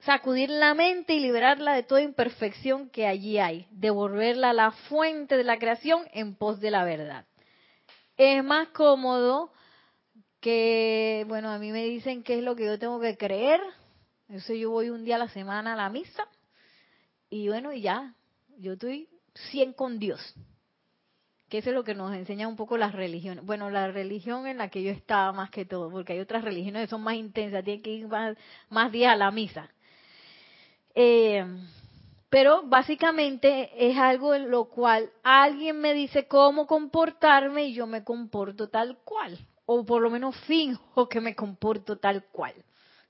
sacudir 0.05 0.51
la 0.51 0.75
mente 0.75 1.15
y 1.15 1.21
liberarla 1.21 1.75
de 1.75 1.83
toda 1.83 2.03
imperfección 2.03 2.89
que 2.91 3.07
allí 3.07 3.39
hay, 3.39 3.67
devolverla 3.71 4.51
a 4.51 4.55
la 4.55 4.71
fuente 4.71 5.37
de 5.37 5.45
la 5.45 5.59
creación 5.59 6.03
en 6.13 6.35
pos 6.35 6.61
de 6.61 6.71
la 6.71 6.85
verdad. 6.85 7.27
Es 8.17 8.45
más 8.45 8.69
cómodo 8.69 9.51
que, 10.41 11.25
bueno, 11.27 11.51
a 11.51 11.59
mí 11.59 11.73
me 11.73 11.85
dicen 11.85 12.23
qué 12.23 12.39
es 12.39 12.45
lo 12.45 12.55
que 12.55 12.67
yo 12.67 12.79
tengo 12.79 13.01
que 13.01 13.17
creer, 13.17 13.61
eso 14.29 14.53
yo 14.55 14.71
voy 14.71 14.91
un 14.91 15.05
día 15.05 15.17
a 15.17 15.19
la 15.19 15.29
semana 15.29 15.73
a 15.73 15.77
la 15.77 15.89
misa 15.89 16.29
y 17.31 17.49
bueno, 17.49 17.73
y 17.73 17.81
ya, 17.81 18.15
yo 18.59 18.75
estoy 18.75 19.09
100 19.51 19.73
con 19.73 19.99
Dios. 19.99 20.21
Que 21.49 21.59
eso 21.59 21.71
es 21.71 21.75
lo 21.75 21.85
que 21.85 21.95
nos 21.95 22.15
enseña 22.15 22.49
un 22.49 22.57
poco 22.57 22.77
las 22.77 22.93
religiones. 22.93 23.45
Bueno, 23.45 23.71
la 23.71 23.91
religión 23.91 24.47
en 24.47 24.59
la 24.59 24.69
que 24.71 24.83
yo 24.83 24.91
estaba 24.91 25.33
más 25.33 25.51
que 25.51 25.65
todo, 25.65 25.91
porque 25.91 26.15
hay 26.15 26.21
otras 26.21 26.43
religiones 26.43 26.83
que 26.83 26.91
son 26.91 27.03
más 27.03 27.15
intensas, 27.15 27.65
tienen 27.65 27.83
que 27.83 27.91
ir 27.91 28.09
más, 28.09 28.37
más 28.71 28.91
días 28.93 29.13
a 29.13 29.17
la 29.17 29.31
misa. 29.31 29.71
Eh, 30.95 31.45
pero 32.35 32.63
básicamente 32.65 33.71
es 33.79 33.97
algo 33.97 34.35
en 34.35 34.51
lo 34.51 34.65
cual 34.65 35.09
alguien 35.23 35.81
me 35.81 35.95
dice 35.95 36.27
cómo 36.27 36.67
comportarme 36.67 37.67
y 37.67 37.75
yo 37.75 37.87
me 37.87 38.03
comporto 38.03 38.69
tal 38.69 38.99
cual, 39.05 39.39
o 39.67 39.85
por 39.85 40.03
lo 40.03 40.11
menos 40.11 40.37
finjo 40.41 41.09
que 41.09 41.21
me 41.21 41.37
comporto 41.37 41.99
tal 41.99 42.25
cual, 42.33 42.55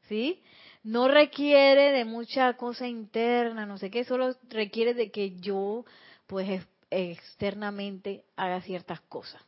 ¿sí? 0.09 0.43
No 0.82 1.09
requiere 1.09 1.93
de 1.93 2.05
mucha 2.05 2.53
cosa 2.59 2.87
interna, 2.87 3.64
no 3.64 3.78
sé 3.78 3.91
qué, 3.91 4.05
solo 4.05 4.35
requiere 4.51 4.93
de 4.93 5.11
que 5.11 5.41
yo, 5.41 5.87
pues, 6.26 6.62
externamente 6.91 8.24
haga 8.37 8.61
ciertas 8.61 9.01
cosas. 9.01 9.43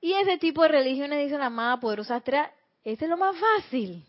Y 0.00 0.14
ese 0.14 0.38
tipo 0.38 0.62
de 0.62 0.68
religiones, 0.70 1.24
dice 1.24 1.38
la 1.38 1.46
amada 1.46 1.78
poderosa 1.78 2.16
Astrea, 2.16 2.52
ese 2.82 3.04
es 3.04 3.08
lo 3.08 3.16
más 3.16 3.36
fácil 3.38 4.04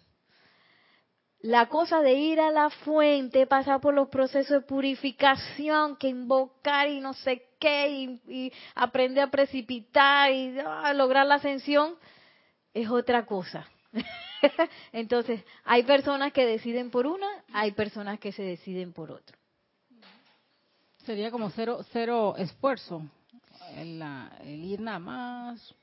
la 1.43 1.67
cosa 1.67 2.01
de 2.01 2.13
ir 2.13 2.39
a 2.39 2.51
la 2.51 2.69
fuente, 2.69 3.45
pasar 3.47 3.81
por 3.81 3.93
los 3.93 4.07
procesos 4.07 4.61
de 4.61 4.65
purificación, 4.65 5.97
que 5.97 6.07
invocar 6.07 6.87
y 6.87 7.01
no 7.01 7.13
sé 7.13 7.49
qué, 7.59 8.19
y, 8.25 8.51
aprender 8.75 9.25
a 9.25 9.29
precipitar 9.29 10.31
y 10.31 10.57
ah, 10.65 10.93
lograr 10.93 11.25
la 11.25 11.35
ascensión, 11.35 11.95
es 12.73 12.89
otra 12.89 13.25
cosa. 13.25 13.67
Entonces, 14.93 15.43
hay 15.65 15.83
personas 15.83 16.31
que 16.31 16.45
deciden 16.45 16.89
por 16.89 17.05
una, 17.05 17.27
hay 17.51 17.73
personas 17.73 18.19
que 18.21 18.31
se 18.31 18.43
deciden 18.43 18.93
por 18.93 19.11
otro. 19.11 19.37
Sería 21.05 21.29
como 21.29 21.49
cero, 21.49 21.81
cero 21.91 22.35
esfuerzo, 22.37 23.05
el, 23.75 24.01
ir 24.45 24.79
nada 24.79 24.99
más. 24.99 25.75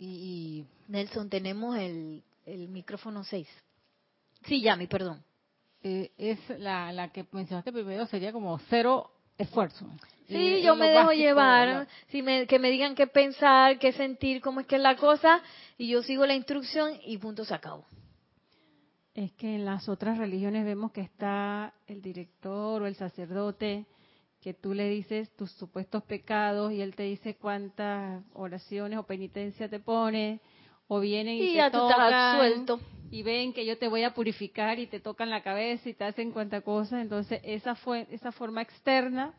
Y, 0.00 0.64
Nelson, 0.88 1.30
tenemos 1.30 1.76
el, 1.76 2.24
el 2.44 2.68
micrófono 2.68 3.22
6. 3.22 3.46
Sí, 4.46 4.60
Yami, 4.60 4.86
perdón. 4.86 5.22
Eh, 5.82 6.10
es 6.18 6.38
la, 6.58 6.92
la 6.92 7.12
que 7.12 7.26
mencionaste 7.32 7.72
primero, 7.72 8.06
sería 8.06 8.32
como 8.32 8.58
cero 8.70 9.10
esfuerzo. 9.38 9.86
Sí, 10.28 10.62
yo 10.62 10.74
me 10.74 10.88
dejo 10.88 11.12
llevar, 11.12 11.86
si 12.08 12.22
me, 12.22 12.46
que 12.46 12.58
me 12.58 12.70
digan 12.70 12.96
qué 12.96 13.06
pensar, 13.06 13.78
qué 13.78 13.92
sentir, 13.92 14.40
cómo 14.40 14.60
es 14.60 14.66
que 14.66 14.76
es 14.76 14.82
la 14.82 14.96
cosa, 14.96 15.40
y 15.78 15.88
yo 15.88 16.02
sigo 16.02 16.26
la 16.26 16.34
instrucción 16.34 16.94
y 17.04 17.18
punto 17.18 17.44
se 17.44 17.54
acabó. 17.54 17.84
Es 19.14 19.32
que 19.32 19.54
en 19.54 19.64
las 19.64 19.88
otras 19.88 20.18
religiones 20.18 20.64
vemos 20.64 20.90
que 20.90 21.00
está 21.00 21.72
el 21.86 22.02
director 22.02 22.82
o 22.82 22.86
el 22.86 22.96
sacerdote, 22.96 23.86
que 24.40 24.52
tú 24.52 24.74
le 24.74 24.88
dices 24.90 25.30
tus 25.36 25.52
supuestos 25.52 26.02
pecados 26.02 26.72
y 26.72 26.80
él 26.80 26.94
te 26.94 27.04
dice 27.04 27.36
cuántas 27.36 28.22
oraciones 28.34 28.98
o 28.98 29.04
penitencia 29.04 29.68
te 29.68 29.78
pone, 29.78 30.40
o 30.88 31.00
vienen 31.00 31.36
y, 31.36 31.54
te 31.54 31.70
tocan, 31.70 32.38
suelto 32.38 32.80
y 33.10 33.22
ven 33.22 33.52
que 33.52 33.64
yo 33.64 33.78
te 33.78 33.88
voy 33.88 34.02
a 34.02 34.14
purificar 34.14 34.78
y 34.78 34.86
te 34.86 35.00
tocan 35.00 35.30
la 35.30 35.42
cabeza 35.42 35.88
y 35.88 35.94
te 35.94 36.04
hacen 36.04 36.32
cuanta 36.32 36.60
cosa, 36.60 37.00
entonces 37.00 37.40
esa 37.44 37.74
fue 37.74 38.06
esa 38.10 38.32
forma 38.32 38.62
externa 38.62 39.34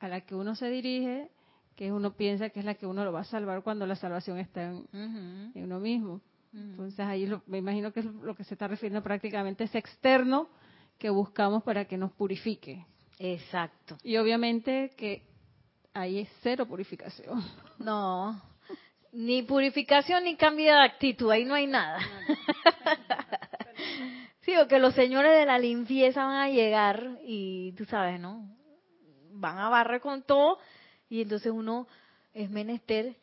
a 0.00 0.08
la 0.08 0.20
que 0.22 0.34
uno 0.34 0.54
se 0.54 0.68
dirige, 0.68 1.30
que 1.76 1.92
uno 1.92 2.12
piensa 2.12 2.50
que 2.50 2.60
es 2.60 2.64
la 2.64 2.74
que 2.74 2.86
uno 2.86 3.04
lo 3.04 3.12
va 3.12 3.20
a 3.20 3.24
salvar 3.24 3.62
cuando 3.62 3.86
la 3.86 3.96
salvación 3.96 4.38
está 4.38 4.64
en, 4.64 5.52
uno 5.54 5.80
mismo. 5.80 6.20
Entonces 6.52 7.00
ahí 7.00 7.30
me 7.46 7.58
imagino 7.58 7.92
que 7.92 8.00
es 8.00 8.06
lo 8.06 8.34
que 8.34 8.42
se 8.42 8.54
está 8.54 8.66
refiriendo 8.66 9.02
prácticamente 9.02 9.64
es 9.64 9.74
externo 9.74 10.48
que 10.98 11.10
buscamos 11.10 11.62
para 11.62 11.84
que 11.84 11.96
nos 11.96 12.10
purifique. 12.12 12.84
Exacto. 13.18 13.96
Y 14.02 14.16
obviamente 14.16 14.90
que 14.96 15.22
ahí 15.92 16.20
es 16.20 16.28
cero 16.42 16.66
purificación. 16.66 17.42
No, 17.78 18.40
ni 19.12 19.42
purificación 19.42 20.24
ni 20.24 20.36
cambio 20.36 20.74
de 20.74 20.82
actitud, 20.82 21.30
ahí 21.30 21.44
no 21.44 21.54
hay 21.54 21.66
nada. 21.66 21.98
sí, 24.42 24.56
o 24.56 24.68
que 24.68 24.78
los 24.78 24.94
señores 24.94 25.32
de 25.32 25.46
la 25.46 25.58
limpieza 25.58 26.24
van 26.24 26.36
a 26.36 26.50
llegar 26.50 27.18
y 27.24 27.72
tú 27.72 27.84
sabes, 27.86 28.20
¿no? 28.20 28.48
Van 29.32 29.58
a 29.58 29.68
barrer 29.68 30.00
con 30.00 30.22
todo 30.22 30.58
y 31.08 31.22
entonces 31.22 31.52
uno 31.52 31.86
es 32.34 32.50
menester 32.50 33.16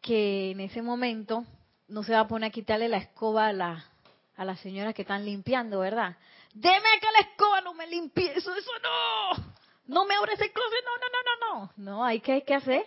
que 0.00 0.50
en 0.50 0.60
ese 0.60 0.82
momento 0.82 1.44
no 1.88 2.02
se 2.02 2.12
va 2.12 2.20
a 2.20 2.28
poner 2.28 2.48
a 2.48 2.52
quitarle 2.52 2.88
la 2.88 2.98
escoba 2.98 3.48
a, 3.48 3.52
la, 3.52 3.84
a 4.36 4.44
las 4.44 4.60
señoras 4.60 4.94
que 4.94 5.02
están 5.02 5.24
limpiando, 5.24 5.80
¿verdad? 5.80 6.16
Deme 6.54 7.00
que 7.00 7.12
la 7.12 7.30
escoba 7.30 7.60
no 7.62 7.74
me 7.74 7.86
limpie, 7.86 8.32
eso, 8.36 8.54
eso 8.54 8.70
no. 8.82 9.52
No 9.86 10.04
me 10.04 10.14
abres 10.14 10.40
el 10.40 10.52
closet, 10.52 10.84
no, 10.84 10.96
no, 10.96 11.06
no, 11.08 11.18
no, 11.24 11.66
no. 11.66 11.72
No, 11.76 12.04
hay 12.04 12.20
que, 12.20 12.32
hay 12.32 12.42
que 12.42 12.54
hacer 12.54 12.84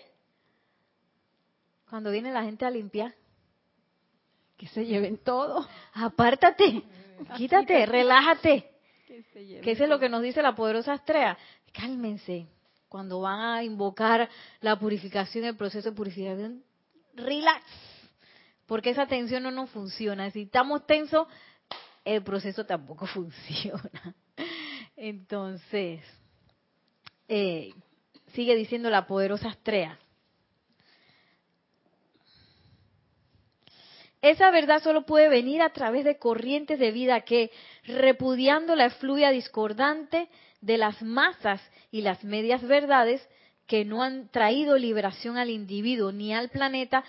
cuando 1.90 2.12
viene 2.12 2.32
la 2.32 2.44
gente 2.44 2.66
a 2.66 2.70
limpiar. 2.70 3.14
Que 4.58 4.68
se 4.68 4.86
lleven 4.86 5.18
todo. 5.18 5.68
Apártate, 5.94 6.84
quítate, 7.36 7.86
relájate. 7.86 8.72
Que, 9.08 9.62
que 9.62 9.72
eso 9.72 9.84
es 9.84 9.90
lo 9.90 10.00
que 10.00 10.10
nos 10.10 10.22
dice 10.22 10.42
la 10.42 10.56
poderosa 10.56 10.94
Estrella. 10.94 11.38
Cálmense. 11.74 12.48
Cuando 12.88 13.20
van 13.20 13.40
a 13.40 13.64
invocar 13.64 14.30
la 14.62 14.80
purificación, 14.80 15.44
el 15.44 15.58
proceso 15.58 15.90
de 15.90 15.96
purificación, 15.96 16.64
relax. 17.14 17.66
Porque 18.66 18.92
esa 18.92 19.06
tensión 19.08 19.44
no 19.44 19.52
nos 19.52 19.70
funciona. 19.70 20.30
Si 20.32 20.44
estamos 20.44 20.86
tensos, 20.88 21.28
el 22.06 22.24
proceso 22.24 22.66
tampoco 22.66 23.06
funciona. 23.08 24.16
Entonces, 24.96 26.02
eh, 27.28 27.74
sigue 28.34 28.56
diciendo 28.56 28.90
la 28.90 29.08
poderosa 29.08 29.50
Estrella. 29.50 30.00
Esa 34.26 34.50
verdad 34.50 34.82
solo 34.82 35.04
puede 35.06 35.30
venir 35.30 35.62
a 35.62 35.70
través 35.70 36.04
de 36.04 36.18
corrientes 36.18 36.80
de 36.80 36.90
vida 36.90 37.22
que, 37.22 37.52
repudiando 37.84 38.76
la 38.76 38.88
efluvia 38.88 39.30
discordante 39.30 40.30
de 40.62 40.80
las 40.80 41.00
masas 41.04 41.62
y 41.92 42.02
las 42.02 42.24
medias 42.24 42.64
verdades 42.64 43.22
que 43.68 43.86
no 43.86 44.02
han 44.02 44.30
traído 44.30 44.80
liberación 44.80 45.38
al 45.38 45.52
individuo 45.52 46.12
ni 46.12 46.34
al 46.34 46.50
planeta, 46.50 47.04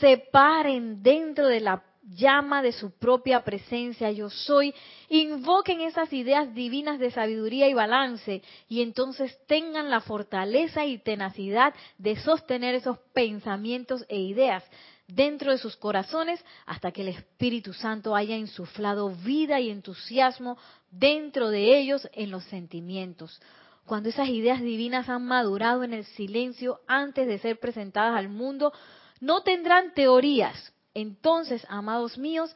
se 0.00 0.18
paren 0.18 1.04
dentro 1.04 1.46
de 1.46 1.60
la 1.60 1.84
llama 2.02 2.62
de 2.62 2.72
su 2.72 2.90
propia 2.98 3.44
presencia, 3.44 4.10
yo 4.10 4.28
soy, 4.28 4.74
invoquen 5.08 5.82
esas 5.82 6.12
ideas 6.12 6.52
divinas 6.52 6.98
de 6.98 7.12
sabiduría 7.12 7.68
y 7.68 7.74
balance 7.74 8.42
y 8.68 8.82
entonces 8.82 9.38
tengan 9.46 9.88
la 9.88 10.00
fortaleza 10.00 10.84
y 10.84 10.98
tenacidad 10.98 11.74
de 11.98 12.16
sostener 12.16 12.74
esos 12.74 12.98
pensamientos 13.12 14.04
e 14.08 14.18
ideas 14.18 14.64
dentro 15.08 15.52
de 15.52 15.58
sus 15.58 15.76
corazones 15.76 16.44
hasta 16.66 16.92
que 16.92 17.02
el 17.02 17.08
Espíritu 17.08 17.72
Santo 17.72 18.14
haya 18.14 18.36
insuflado 18.36 19.10
vida 19.10 19.60
y 19.60 19.70
entusiasmo 19.70 20.58
dentro 20.90 21.50
de 21.50 21.78
ellos 21.78 22.08
en 22.12 22.30
los 22.30 22.44
sentimientos. 22.44 23.40
Cuando 23.84 24.08
esas 24.08 24.28
ideas 24.28 24.60
divinas 24.60 25.08
han 25.08 25.24
madurado 25.24 25.84
en 25.84 25.94
el 25.94 26.04
silencio 26.04 26.80
antes 26.88 27.26
de 27.26 27.38
ser 27.38 27.60
presentadas 27.60 28.18
al 28.18 28.28
mundo, 28.28 28.72
no 29.20 29.42
tendrán 29.42 29.94
teorías, 29.94 30.72
entonces, 30.92 31.64
amados 31.68 32.18
míos, 32.18 32.54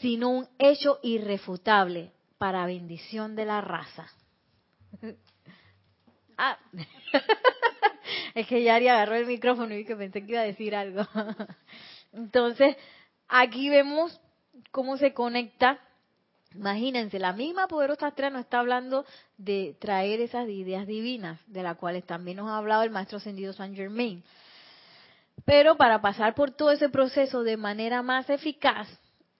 sino 0.00 0.30
un 0.30 0.48
hecho 0.58 0.98
irrefutable 1.02 2.12
para 2.38 2.64
bendición 2.64 3.36
de 3.36 3.44
la 3.44 3.60
raza. 3.60 4.06
ah. 6.38 6.58
es 8.34 8.46
que 8.46 8.62
Yari 8.62 8.88
agarró 8.88 9.14
el 9.14 9.26
micrófono 9.26 9.74
y 9.74 9.84
que 9.84 9.96
pensé 9.96 10.24
que 10.24 10.32
iba 10.32 10.40
a 10.40 10.44
decir 10.44 10.74
algo. 10.74 11.02
Entonces, 12.12 12.76
aquí 13.28 13.68
vemos 13.68 14.20
cómo 14.70 14.96
se 14.96 15.12
conecta. 15.12 15.78
Imagínense, 16.54 17.18
la 17.18 17.32
misma 17.32 17.66
poderosa 17.68 18.08
estrella 18.08 18.30
nos 18.30 18.44
está 18.44 18.60
hablando 18.60 19.06
de 19.38 19.76
traer 19.80 20.20
esas 20.20 20.48
ideas 20.48 20.86
divinas, 20.86 21.40
de 21.46 21.62
las 21.62 21.76
cuales 21.78 22.04
también 22.04 22.36
nos 22.38 22.48
ha 22.48 22.58
hablado 22.58 22.82
el 22.82 22.90
maestro 22.90 23.18
ascendido 23.18 23.52
San 23.52 23.74
Germain. 23.74 24.22
Pero 25.44 25.76
para 25.76 26.02
pasar 26.02 26.34
por 26.34 26.50
todo 26.50 26.70
ese 26.70 26.90
proceso 26.90 27.42
de 27.42 27.56
manera 27.56 28.02
más 28.02 28.28
eficaz, 28.28 28.88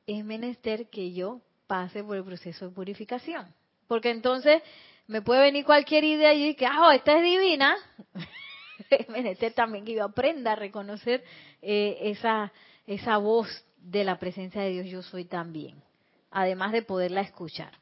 es 0.06 0.24
menester 0.24 0.88
que 0.88 1.12
yo 1.12 1.40
pase 1.66 2.02
por 2.02 2.16
el 2.16 2.24
proceso 2.24 2.68
de 2.68 2.74
purificación. 2.74 3.46
Porque 3.86 4.10
entonces 4.10 4.62
me 5.06 5.22
puede 5.22 5.42
venir 5.42 5.64
cualquier 5.64 6.04
idea 6.04 6.32
y 6.32 6.54
que, 6.54 6.66
ah, 6.66 6.86
oh, 6.88 6.90
esta 6.90 7.16
es 7.16 7.22
divina. 7.22 7.76
es 9.14 9.54
también 9.54 9.84
que 9.84 9.94
yo 9.94 10.04
aprenda 10.04 10.52
a 10.52 10.56
reconocer 10.56 11.24
eh, 11.60 11.98
esa, 12.02 12.52
esa 12.86 13.16
voz 13.18 13.48
de 13.78 14.04
la 14.04 14.18
presencia 14.18 14.62
de 14.62 14.70
Dios 14.70 14.86
yo 14.86 15.02
soy 15.02 15.24
también, 15.24 15.82
además 16.30 16.72
de 16.72 16.82
poderla 16.82 17.20
escuchar. 17.20 17.72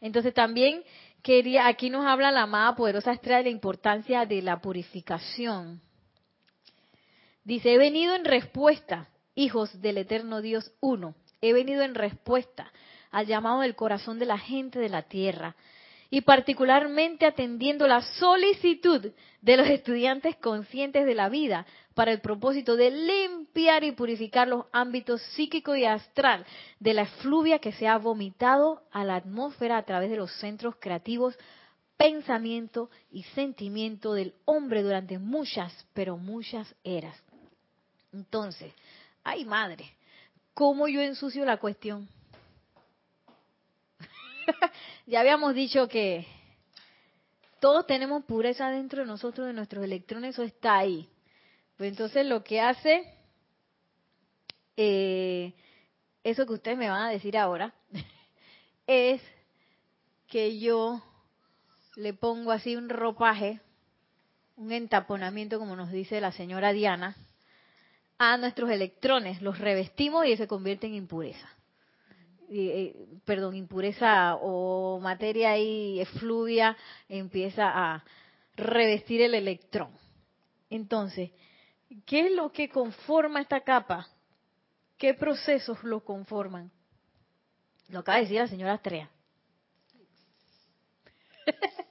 Entonces 0.00 0.34
también 0.34 0.82
quería, 1.22 1.66
aquí 1.66 1.90
nos 1.90 2.06
habla 2.06 2.30
la 2.30 2.42
amada 2.42 2.74
poderosa 2.76 3.12
estrella 3.12 3.38
de 3.38 3.44
la 3.44 3.50
importancia 3.50 4.26
de 4.26 4.42
la 4.42 4.60
purificación. 4.60 5.80
Dice, 7.44 7.72
he 7.72 7.78
venido 7.78 8.14
en 8.14 8.24
respuesta, 8.24 9.08
hijos 9.34 9.80
del 9.80 9.98
eterno 9.98 10.42
Dios 10.42 10.72
uno, 10.80 11.14
he 11.40 11.52
venido 11.52 11.82
en 11.82 11.94
respuesta 11.94 12.72
al 13.10 13.26
llamado 13.26 13.60
del 13.60 13.74
corazón 13.74 14.18
de 14.18 14.26
la 14.26 14.38
gente 14.38 14.78
de 14.78 14.88
la 14.88 15.02
tierra 15.02 15.56
y 16.10 16.22
particularmente 16.22 17.26
atendiendo 17.26 17.86
la 17.86 18.00
solicitud 18.00 19.12
de 19.42 19.56
los 19.56 19.68
estudiantes 19.68 20.36
conscientes 20.36 21.04
de 21.04 21.14
la 21.14 21.28
vida 21.28 21.66
para 21.94 22.12
el 22.12 22.20
propósito 22.20 22.76
de 22.76 22.90
limpiar 22.90 23.84
y 23.84 23.92
purificar 23.92 24.48
los 24.48 24.66
ámbitos 24.72 25.20
psíquico 25.34 25.76
y 25.76 25.84
astral 25.84 26.46
de 26.80 26.94
la 26.94 27.02
efluvia 27.02 27.58
que 27.58 27.72
se 27.72 27.86
ha 27.86 27.98
vomitado 27.98 28.82
a 28.90 29.04
la 29.04 29.16
atmósfera 29.16 29.76
a 29.76 29.82
través 29.82 30.10
de 30.10 30.16
los 30.16 30.32
centros 30.38 30.76
creativos, 30.80 31.36
pensamiento 31.96 32.90
y 33.10 33.24
sentimiento 33.24 34.14
del 34.14 34.32
hombre 34.46 34.82
durante 34.82 35.18
muchas, 35.18 35.86
pero 35.92 36.16
muchas 36.16 36.74
eras. 36.84 37.16
Entonces, 38.12 38.72
ay 39.24 39.44
madre, 39.44 39.92
¿cómo 40.54 40.88
yo 40.88 41.02
ensucio 41.02 41.44
la 41.44 41.58
cuestión? 41.58 42.08
ya 45.06 45.20
habíamos 45.20 45.54
dicho 45.54 45.88
que 45.88 46.26
todos 47.60 47.86
tenemos 47.86 48.24
pureza 48.24 48.70
dentro 48.70 49.02
de 49.02 49.06
nosotros, 49.06 49.46
de 49.46 49.52
nuestros 49.52 49.84
electrones, 49.84 50.34
eso 50.34 50.42
está 50.42 50.78
ahí. 50.78 51.08
Pues 51.76 51.90
entonces 51.90 52.26
lo 52.26 52.42
que 52.44 52.60
hace, 52.60 53.04
eh, 54.76 55.52
eso 56.24 56.46
que 56.46 56.52
ustedes 56.52 56.78
me 56.78 56.88
van 56.88 57.02
a 57.02 57.10
decir 57.10 57.36
ahora, 57.36 57.74
es 58.86 59.22
que 60.28 60.58
yo 60.58 61.02
le 61.96 62.14
pongo 62.14 62.52
así 62.52 62.76
un 62.76 62.88
ropaje, 62.88 63.60
un 64.56 64.72
entaponamiento, 64.72 65.58
como 65.58 65.76
nos 65.76 65.90
dice 65.90 66.20
la 66.20 66.32
señora 66.32 66.72
Diana, 66.72 67.16
a 68.18 68.36
nuestros 68.36 68.70
electrones, 68.70 69.40
los 69.42 69.58
revestimos 69.58 70.26
y 70.26 70.36
se 70.36 70.48
convierten 70.48 70.90
en 70.90 70.96
impureza. 70.96 71.48
Eh, 72.50 72.94
perdón, 73.24 73.54
impureza 73.54 74.36
o 74.36 74.98
materia 75.00 75.50
ahí 75.50 76.00
efluvia 76.00 76.76
empieza 77.08 77.68
a 77.68 78.02
revestir 78.56 79.20
el 79.20 79.34
electrón. 79.34 79.90
Entonces, 80.70 81.30
¿qué 82.06 82.26
es 82.26 82.32
lo 82.32 82.50
que 82.50 82.68
conforma 82.68 83.40
esta 83.42 83.60
capa? 83.60 84.08
¿Qué 84.96 85.14
procesos 85.14 85.82
lo 85.84 86.04
conforman? 86.04 86.70
Lo 87.88 88.00
acaba 88.00 88.16
de 88.16 88.24
decir 88.24 88.38
la 88.40 88.48
señora 88.48 88.74
Astrea. 88.74 89.10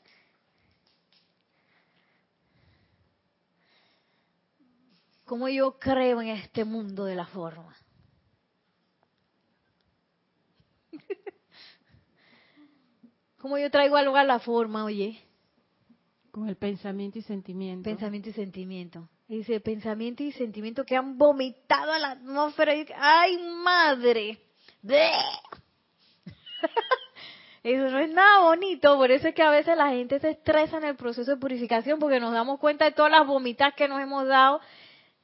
¿Cómo 5.26 5.50
yo 5.50 5.78
creo 5.78 6.22
en 6.22 6.30
este 6.30 6.64
mundo 6.66 7.06
de 7.06 7.16
la 7.16 7.26
forma? 7.28 7.76
¿Cómo 13.40 13.58
yo 13.58 13.70
traigo 13.70 13.98
algo 13.98 14.16
a 14.16 14.24
la 14.24 14.40
forma, 14.40 14.86
oye? 14.86 15.22
Con 16.32 16.50
el 16.50 16.56
pensamiento 16.56 17.20
y 17.20 17.22
sentimiento. 17.22 17.84
Pensamiento 17.84 18.30
y 18.30 18.34
sentimiento. 18.34 19.10
Dice, 19.28 19.60
pensamiento 19.60 20.24
y 20.24 20.32
sentimiento 20.32 20.86
que 20.86 20.96
han 20.96 21.18
vomitado 21.18 21.92
a 21.92 22.00
la 22.00 22.12
atmósfera. 22.12 22.74
¡Ay, 22.98 23.38
madre! 23.38 24.40
Eso 27.64 27.90
no 27.90 28.00
es 28.00 28.10
nada 28.12 28.44
bonito, 28.44 28.96
por 28.96 29.12
eso 29.12 29.28
es 29.28 29.36
que 29.36 29.42
a 29.42 29.50
veces 29.50 29.76
la 29.76 29.90
gente 29.90 30.20
se 30.20 30.30
estresa 30.30 30.78
en 30.78 30.86
el 30.86 30.96
proceso 30.96 31.32
de 31.32 31.38
purificación 31.38 32.00
porque 32.00 32.20
nos 32.20 32.32
damos 32.32 32.60
cuenta 32.60 32.86
de 32.86 32.94
todas 32.94 33.12
las 33.12 33.28
vomitas 33.28 33.74
que 33.74 33.90
nos 33.90 34.00
hemos 34.00 34.26
dado. 34.26 34.62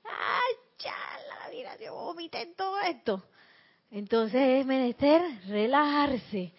¡Ay, 0.03 0.55
ya, 0.79 0.97
la 1.29 1.49
vida, 1.49 1.77
yo 1.81 1.93
vomité 1.93 2.41
en 2.41 2.53
todo 2.55 2.81
esto! 2.81 3.23
Entonces 3.91 4.59
es 4.59 4.65
menester 4.65 5.21
relajarse, 5.47 6.53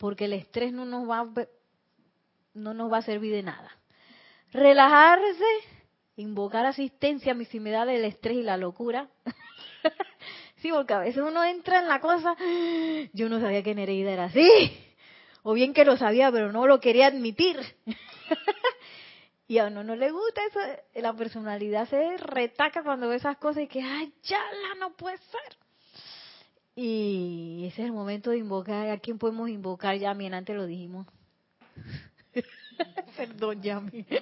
porque 0.00 0.24
el 0.24 0.32
estrés 0.32 0.72
no 0.72 0.86
nos 0.86 1.08
va, 1.08 1.28
no 2.54 2.72
nos 2.72 2.90
va 2.90 2.98
a 2.98 3.02
servir 3.02 3.32
de 3.32 3.42
nada. 3.42 3.70
Relajarse, 4.50 5.44
invocar 6.16 6.64
asistencia 6.64 7.34
a 7.34 7.44
si 7.44 7.60
me 7.60 7.70
da 7.70 7.82
el 7.82 8.06
estrés 8.06 8.38
y 8.38 8.42
la 8.42 8.56
locura. 8.56 9.10
sí, 10.56 10.70
porque 10.70 10.94
a 10.94 11.00
veces 11.00 11.22
uno 11.22 11.44
entra 11.44 11.80
en 11.80 11.88
la 11.88 12.00
cosa, 12.00 12.34
yo 13.12 13.28
no 13.28 13.40
sabía 13.40 13.62
que 13.62 13.74
Nereida 13.74 14.10
era 14.10 14.24
así, 14.24 14.48
o 15.42 15.52
bien 15.52 15.74
que 15.74 15.84
lo 15.84 15.98
sabía, 15.98 16.32
pero 16.32 16.50
no 16.50 16.66
lo 16.66 16.80
quería 16.80 17.08
admitir. 17.08 17.58
y 19.48 19.58
a 19.58 19.66
uno 19.66 19.84
no 19.84 19.96
le 19.96 20.10
gusta 20.10 20.40
eso, 20.46 20.60
la 20.94 21.12
personalidad 21.12 21.86
se 21.90 22.16
retaca 22.16 22.82
cuando 22.82 23.10
ve 23.10 23.16
esas 23.16 23.36
cosas 23.36 23.64
y 23.64 23.68
que, 23.68 23.82
ay, 23.82 24.14
ya 24.22 24.40
la 24.62 24.76
no 24.76 24.96
puede 24.96 25.18
ser. 25.18 25.59
Y 26.82 27.66
ese 27.66 27.82
es 27.82 27.86
el 27.88 27.92
momento 27.92 28.30
de 28.30 28.38
invocar. 28.38 28.88
¿A 28.88 28.96
quién 28.98 29.18
podemos 29.18 29.50
invocar? 29.50 29.98
Yami, 29.98 30.28
antes 30.28 30.56
lo 30.56 30.64
dijimos. 30.64 31.06
Perdón, 33.18 33.60
Yami. 33.60 34.06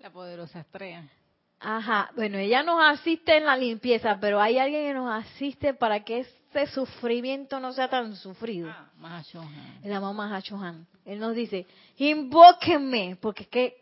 La 0.00 0.10
poderosa 0.10 0.58
estrella. 0.58 1.08
Ajá, 1.60 2.10
bueno, 2.16 2.38
ella 2.38 2.64
nos 2.64 2.82
asiste 2.82 3.36
en 3.36 3.44
la 3.44 3.56
limpieza, 3.56 4.18
pero 4.20 4.40
hay 4.40 4.58
alguien 4.58 4.88
que 4.88 4.94
nos 4.94 5.24
asiste 5.24 5.74
para 5.74 6.02
que 6.02 6.26
ese 6.52 6.66
sufrimiento 6.66 7.60
no 7.60 7.72
sea 7.72 7.88
tan 7.88 8.16
sufrido. 8.16 8.68
Ah, 8.68 9.22
El 9.84 9.92
amado 9.92 10.12
Mahachohan. 10.12 10.88
Él 11.04 11.20
nos 11.20 11.36
dice, 11.36 11.68
invóquenme, 11.98 13.16
porque 13.20 13.44
es 13.44 13.48
que 13.48 13.76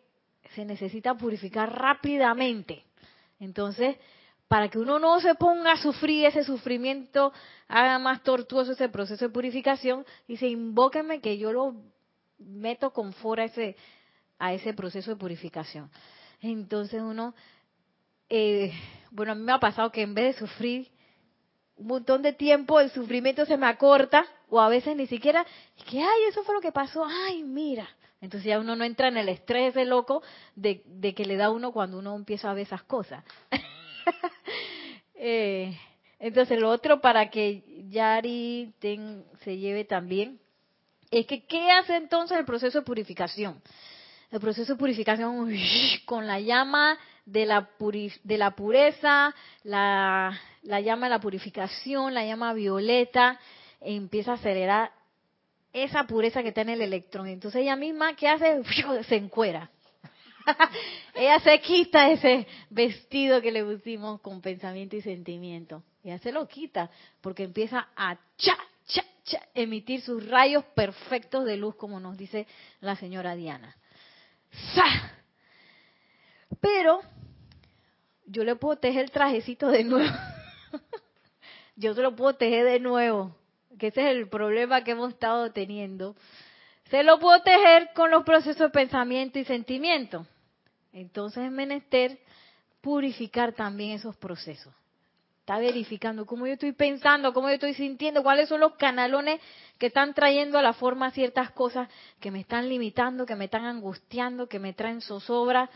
se 0.54 0.66
necesita 0.66 1.14
purificar 1.14 1.74
rápidamente. 1.74 2.84
Entonces, 3.40 3.96
para 4.49 4.68
que 4.68 4.78
uno 4.78 4.99
no 4.99 5.20
se 5.20 5.34
ponga 5.34 5.72
a 5.72 5.76
sufrir 5.76 6.26
ese 6.26 6.44
sufrimiento, 6.44 7.32
haga 7.68 7.99
más 7.99 8.22
tortuoso 8.22 8.72
ese 8.72 8.88
proceso 8.88 9.26
de 9.26 9.32
purificación, 9.32 10.07
dice, 10.28 10.47
invóquenme 10.47 11.20
que 11.20 11.36
yo 11.36 11.53
lo 11.53 11.74
meto 12.38 12.92
con 12.92 13.12
fuera 13.12 13.42
a 13.42 13.47
ese, 13.47 13.76
a 14.38 14.53
ese 14.53 14.72
proceso 14.72 15.11
de 15.11 15.16
purificación. 15.16 15.90
Entonces 16.40 17.03
uno, 17.03 17.34
eh, 18.28 18.72
bueno, 19.11 19.32
a 19.32 19.34
mí 19.34 19.42
me 19.42 19.53
ha 19.53 19.59
pasado 19.59 19.90
que 19.90 20.03
en 20.03 20.14
vez 20.14 20.34
de 20.34 20.47
sufrir 20.47 20.90
un 21.76 21.88
montón 21.88 22.22
de 22.22 22.32
tiempo, 22.32 22.80
el 22.80 22.90
sufrimiento 22.90 23.44
se 23.47 23.57
me 23.57 23.66
acorta, 23.66 24.24
o 24.49 24.61
a 24.61 24.68
veces 24.68 24.97
ni 24.97 25.07
siquiera, 25.07 25.44
que, 25.90 26.01
ay, 26.01 26.22
eso 26.28 26.42
fue 26.44 26.55
lo 26.55 26.61
que 26.61 26.72
pasó, 26.72 27.05
ay, 27.05 27.42
mira. 27.42 27.88
Entonces 28.20 28.47
ya 28.47 28.59
uno 28.59 28.76
no 28.76 28.84
entra 28.84 29.09
en 29.09 29.18
el 29.18 29.28
estrés 29.28 29.74
de 29.74 29.84
loco 29.84 30.22
de, 30.55 30.82
de 30.86 31.14
que 31.14 31.26
le 31.26 31.36
da 31.36 31.51
uno 31.51 31.72
cuando 31.72 31.99
uno 31.99 32.14
empieza 32.16 32.51
a 32.51 32.55
ver 32.55 32.66
esas 32.66 32.82
cosas. 32.84 33.24
Eh, 35.28 35.76
entonces, 36.20 36.56
lo 36.56 36.70
otro 36.70 37.00
para 37.00 37.30
que 37.30 37.64
Yari 37.90 38.72
se 39.40 39.56
lleve 39.58 39.84
también 39.84 40.38
es 41.10 41.26
que, 41.26 41.44
¿qué 41.46 41.68
hace 41.72 41.96
entonces 41.96 42.38
el 42.38 42.44
proceso 42.44 42.78
de 42.78 42.84
purificación? 42.84 43.60
El 44.30 44.38
proceso 44.38 44.74
de 44.74 44.78
purificación 44.78 45.52
con 46.04 46.28
la 46.28 46.38
llama 46.38 46.96
de 47.24 47.44
la, 47.44 47.68
de 48.22 48.38
la 48.38 48.52
pureza, 48.52 49.34
la, 49.64 50.40
la 50.62 50.80
llama 50.80 51.06
de 51.06 51.10
la 51.10 51.20
purificación, 51.20 52.14
la 52.14 52.24
llama 52.24 52.52
violeta, 52.52 53.40
empieza 53.80 54.30
a 54.30 54.34
acelerar 54.34 54.92
esa 55.72 56.04
pureza 56.04 56.44
que 56.44 56.50
está 56.50 56.60
en 56.60 56.68
el 56.68 56.82
electrón. 56.82 57.26
Entonces 57.26 57.62
ella 57.62 57.74
misma, 57.74 58.14
¿qué 58.14 58.28
hace? 58.28 58.62
Se 59.08 59.16
encuera. 59.16 59.70
ella 61.14 61.40
se 61.40 61.61
quita 61.61 62.11
ese 62.11 62.47
vestido 62.70 63.40
que 63.40 63.53
le 63.53 63.64
pusimos 63.64 64.20
con 64.20 64.40
pensamiento 64.40 64.97
y 64.97 65.03
sentimiento. 65.03 65.82
Ella 66.05 66.18
se 66.18 66.32
lo 66.32 66.47
quita 66.47 66.90
porque 67.20 67.44
empieza 67.44 67.88
a 67.97 68.16
cha, 68.36 68.57
cha, 68.86 69.05
cha, 69.24 69.42
emitir 69.55 70.01
sus 70.01 70.28
rayos 70.28 70.64
perfectos 70.74 71.44
de 71.44 71.57
luz, 71.57 71.74
como 71.76 72.01
nos 72.01 72.16
dice 72.16 72.47
la 72.80 72.97
señora 72.97 73.34
Diana. 73.34 73.76
Pero 76.61 77.01
yo 78.26 78.44
le 78.44 78.57
puedo 78.57 78.76
tejer 78.76 79.05
el 79.05 79.11
trajecito 79.11 79.68
de 79.68 79.84
nuevo. 79.84 80.14
yo 81.76 81.94
se 81.94 82.03
lo 82.03 82.14
puedo 82.14 82.34
tejer 82.34 82.64
de 82.64 82.80
nuevo, 82.80 83.36
que 83.78 83.88
ese 83.88 84.03
es 84.03 84.16
el 84.16 84.28
problema 84.28 84.84
que 84.84 84.92
hemos 84.92 85.12
estado 85.12 85.53
teniendo. 85.53 86.16
Se 86.90 87.03
lo 87.03 87.18
puedo 87.18 87.42
tejer 87.42 87.90
con 87.94 88.11
los 88.11 88.24
procesos 88.24 88.59
de 88.59 88.70
pensamiento 88.70 89.38
y 89.38 89.44
sentimiento. 89.44 90.26
Entonces 90.97 91.44
es 91.44 91.53
menester 91.53 92.18
purificar 92.80 93.53
también 93.53 93.90
esos 93.90 94.16
procesos. 94.16 94.72
Está 95.40 95.59
verificando 95.59 96.24
cómo 96.24 96.47
yo 96.47 96.55
estoy 96.55 96.72
pensando, 96.72 97.34
cómo 97.34 97.49
yo 97.49 97.57
estoy 97.57 97.74
sintiendo, 97.74 98.22
cuáles 98.22 98.49
son 98.49 98.61
los 98.61 98.76
canalones 98.76 99.38
que 99.78 99.88
están 99.88 100.14
trayendo 100.14 100.59
a 100.59 100.62
la 100.62 100.72
forma 100.72 101.11
ciertas 101.11 101.51
cosas 101.51 101.90
que 102.18 102.30
me 102.30 102.40
están 102.40 102.70
limitando, 102.70 103.26
que 103.26 103.36
me 103.36 103.44
están 103.44 103.66
angustiando, 103.66 104.49
que 104.49 104.59
me 104.59 104.72
traen 104.72 105.03
zozobra 105.03 105.68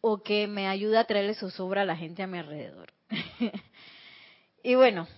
o 0.00 0.22
que 0.22 0.46
me 0.46 0.68
ayuda 0.68 1.00
a 1.00 1.04
traerle 1.04 1.34
zozobra 1.34 1.82
a 1.82 1.84
la 1.84 1.96
gente 1.96 2.22
a 2.22 2.28
mi 2.28 2.38
alrededor. 2.38 2.92
y 4.62 4.76
bueno, 4.76 5.08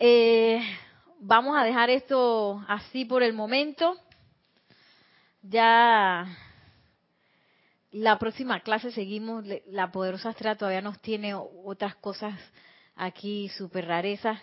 eh, 0.00 0.60
vamos 1.20 1.56
a 1.56 1.62
dejar 1.62 1.88
esto 1.88 2.64
así 2.66 3.04
por 3.04 3.22
el 3.22 3.32
momento. 3.32 3.96
Ya 5.42 6.26
la 7.92 8.18
próxima 8.18 8.60
clase 8.60 8.90
seguimos, 8.90 9.44
la 9.66 9.92
poderosa 9.92 10.30
Astrea 10.30 10.56
todavía 10.56 10.80
nos 10.80 11.00
tiene 11.00 11.34
otras 11.34 11.94
cosas 11.96 12.34
aquí 12.96 13.48
súper 13.50 13.86
rarezas 13.86 14.40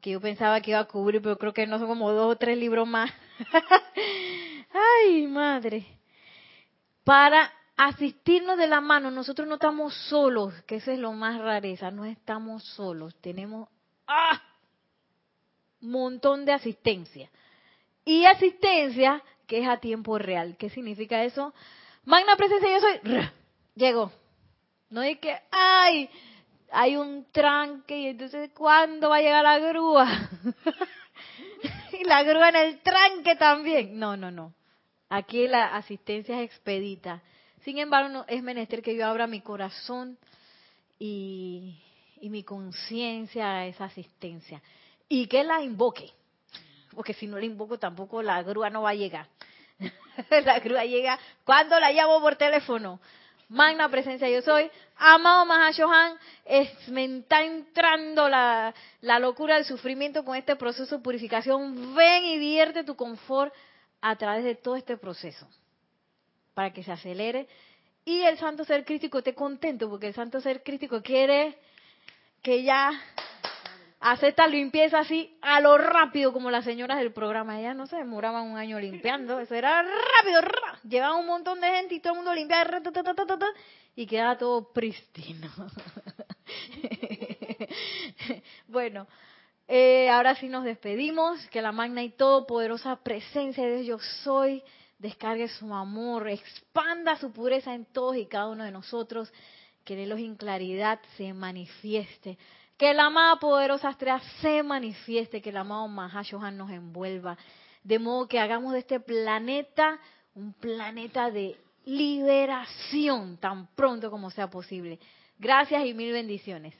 que 0.00 0.10
yo 0.10 0.20
pensaba 0.20 0.60
que 0.60 0.72
iba 0.72 0.80
a 0.80 0.86
cubrir, 0.86 1.22
pero 1.22 1.38
creo 1.38 1.52
que 1.52 1.66
no 1.66 1.78
son 1.78 1.88
como 1.88 2.12
dos 2.12 2.32
o 2.32 2.36
tres 2.36 2.56
libros 2.56 2.86
más. 2.86 3.10
Ay, 5.04 5.26
madre. 5.26 5.86
Para 7.04 7.52
asistirnos 7.76 8.58
de 8.58 8.66
la 8.66 8.80
mano, 8.80 9.10
nosotros 9.10 9.48
no 9.48 9.54
estamos 9.54 9.94
solos, 10.08 10.54
que 10.66 10.76
eso 10.76 10.90
es 10.90 10.98
lo 10.98 11.12
más 11.12 11.40
rareza, 11.40 11.90
no 11.90 12.04
estamos 12.04 12.64
solos, 12.64 13.16
tenemos 13.20 13.68
¡ah! 14.06 14.40
un 15.80 15.90
montón 15.90 16.44
de 16.44 16.52
asistencia. 16.52 17.30
Y 18.04 18.24
asistencia 18.24 19.22
que 19.46 19.60
es 19.60 19.68
a 19.68 19.78
tiempo 19.78 20.18
real. 20.18 20.56
¿Qué 20.58 20.70
significa 20.70 21.24
eso? 21.24 21.54
Magna 22.08 22.36
presencia, 22.36 22.70
yo 22.70 22.80
soy. 22.80 23.28
Llegó. 23.74 24.10
No 24.88 25.02
es 25.02 25.18
que, 25.18 25.38
ay, 25.50 26.08
hay 26.72 26.96
un 26.96 27.26
tranque 27.30 27.98
y 27.98 28.06
entonces, 28.06 28.50
¿cuándo 28.54 29.10
va 29.10 29.16
a 29.16 29.20
llegar 29.20 29.44
la 29.44 29.58
grúa? 29.58 30.30
y 32.00 32.04
la 32.04 32.22
grúa 32.22 32.48
en 32.48 32.56
el 32.56 32.78
tranque 32.78 33.36
también. 33.36 33.98
No, 33.98 34.16
no, 34.16 34.30
no. 34.30 34.54
Aquí 35.10 35.46
la 35.48 35.76
asistencia 35.76 36.40
es 36.40 36.50
expedita. 36.50 37.20
Sin 37.62 37.76
embargo, 37.76 38.24
es 38.26 38.42
menester 38.42 38.80
que 38.80 38.96
yo 38.96 39.04
abra 39.04 39.26
mi 39.26 39.42
corazón 39.42 40.16
y, 40.98 41.78
y 42.22 42.30
mi 42.30 42.42
conciencia 42.42 43.50
a 43.50 43.66
esa 43.66 43.84
asistencia. 43.84 44.62
Y 45.10 45.26
que 45.26 45.44
la 45.44 45.60
invoque. 45.60 46.10
Porque 46.94 47.12
si 47.12 47.26
no 47.26 47.38
la 47.38 47.44
invoco, 47.44 47.78
tampoco 47.78 48.22
la 48.22 48.42
grúa 48.42 48.70
no 48.70 48.80
va 48.80 48.90
a 48.90 48.94
llegar. 48.94 49.28
la 50.44 50.58
grúa 50.60 50.84
llega 50.84 51.18
cuando 51.44 51.78
la 51.78 51.92
llamo 51.92 52.20
por 52.20 52.36
teléfono. 52.36 53.00
Magna 53.48 53.88
presencia 53.88 54.28
yo 54.28 54.42
soy. 54.42 54.70
Amado 54.96 55.46
Mahashohan, 55.46 56.18
es, 56.44 56.88
me 56.88 57.04
está 57.04 57.42
entrando 57.42 58.28
la, 58.28 58.74
la 59.00 59.18
locura 59.18 59.54
del 59.54 59.64
sufrimiento 59.64 60.24
con 60.24 60.36
este 60.36 60.56
proceso 60.56 60.96
de 60.96 61.02
purificación. 61.02 61.94
Ven 61.94 62.24
y 62.24 62.38
vierte 62.38 62.84
tu 62.84 62.94
confort 62.94 63.54
a 64.00 64.16
través 64.16 64.44
de 64.44 64.54
todo 64.54 64.76
este 64.76 64.96
proceso 64.96 65.48
para 66.54 66.72
que 66.72 66.82
se 66.82 66.92
acelere 66.92 67.48
y 68.04 68.22
el 68.22 68.38
santo 68.38 68.64
ser 68.64 68.84
crítico 68.84 69.18
esté 69.18 69.34
contento 69.34 69.88
porque 69.88 70.06
el 70.06 70.14
santo 70.14 70.40
ser 70.40 70.62
crítico 70.62 71.02
quiere 71.02 71.58
que 72.42 72.62
ya 72.62 72.90
hace 74.00 74.28
esta 74.28 74.46
limpieza 74.46 75.00
así 75.00 75.36
a 75.42 75.60
lo 75.60 75.76
rápido 75.78 76.32
como 76.32 76.50
las 76.50 76.64
señoras 76.64 76.98
del 76.98 77.12
programa. 77.12 77.58
Ellas 77.58 77.76
no 77.76 77.86
se 77.86 77.96
demoraban 77.96 78.46
un 78.46 78.56
año 78.56 78.78
limpiando, 78.78 79.40
eso 79.40 79.54
era 79.54 79.82
rápido, 79.82 80.40
llevaba 80.88 81.16
un 81.16 81.26
montón 81.26 81.60
de 81.60 81.68
gente 81.68 81.96
y 81.96 82.00
todo 82.00 82.12
el 82.12 82.18
mundo 82.18 82.34
limpiaba 82.34 82.80
y 83.94 84.06
quedaba 84.06 84.38
todo 84.38 84.72
pristino. 84.72 85.50
bueno, 88.68 89.06
eh, 89.66 90.08
ahora 90.08 90.36
sí 90.36 90.48
nos 90.48 90.64
despedimos, 90.64 91.44
que 91.48 91.60
la 91.60 91.72
magna 91.72 92.02
y 92.02 92.10
todopoderosa 92.10 92.96
presencia 92.96 93.64
de 93.64 93.82
Dios 93.82 93.86
yo 93.86 93.98
soy 94.22 94.62
descargue 94.98 95.48
su 95.48 95.72
amor, 95.72 96.28
expanda 96.28 97.16
su 97.16 97.32
pureza 97.32 97.74
en 97.74 97.84
todos 97.86 98.16
y 98.16 98.26
cada 98.26 98.48
uno 98.48 98.64
de 98.64 98.72
nosotros, 98.72 99.32
que 99.84 99.96
de 99.96 100.06
los 100.06 100.18
en 100.18 100.36
claridad 100.36 101.00
se 101.16 101.32
manifieste 101.32 102.36
que 102.78 102.94
la 102.94 103.06
amada 103.06 103.36
poderosa 103.36 103.90
estrella 103.90 104.20
se 104.40 104.62
manifieste, 104.62 105.42
que 105.42 105.50
el 105.50 105.56
amado 105.56 105.88
Mahashohan 105.88 106.56
nos 106.56 106.70
envuelva, 106.70 107.36
de 107.82 107.98
modo 107.98 108.28
que 108.28 108.38
hagamos 108.38 108.72
de 108.72 108.78
este 108.78 109.00
planeta 109.00 109.98
un 110.38 110.52
planeta 110.52 111.30
de 111.30 111.56
liberación 111.84 113.38
tan 113.38 113.66
pronto 113.74 114.10
como 114.10 114.30
sea 114.30 114.48
posible. 114.48 115.00
Gracias 115.38 115.84
y 115.84 115.94
mil 115.94 116.12
bendiciones. 116.12 116.74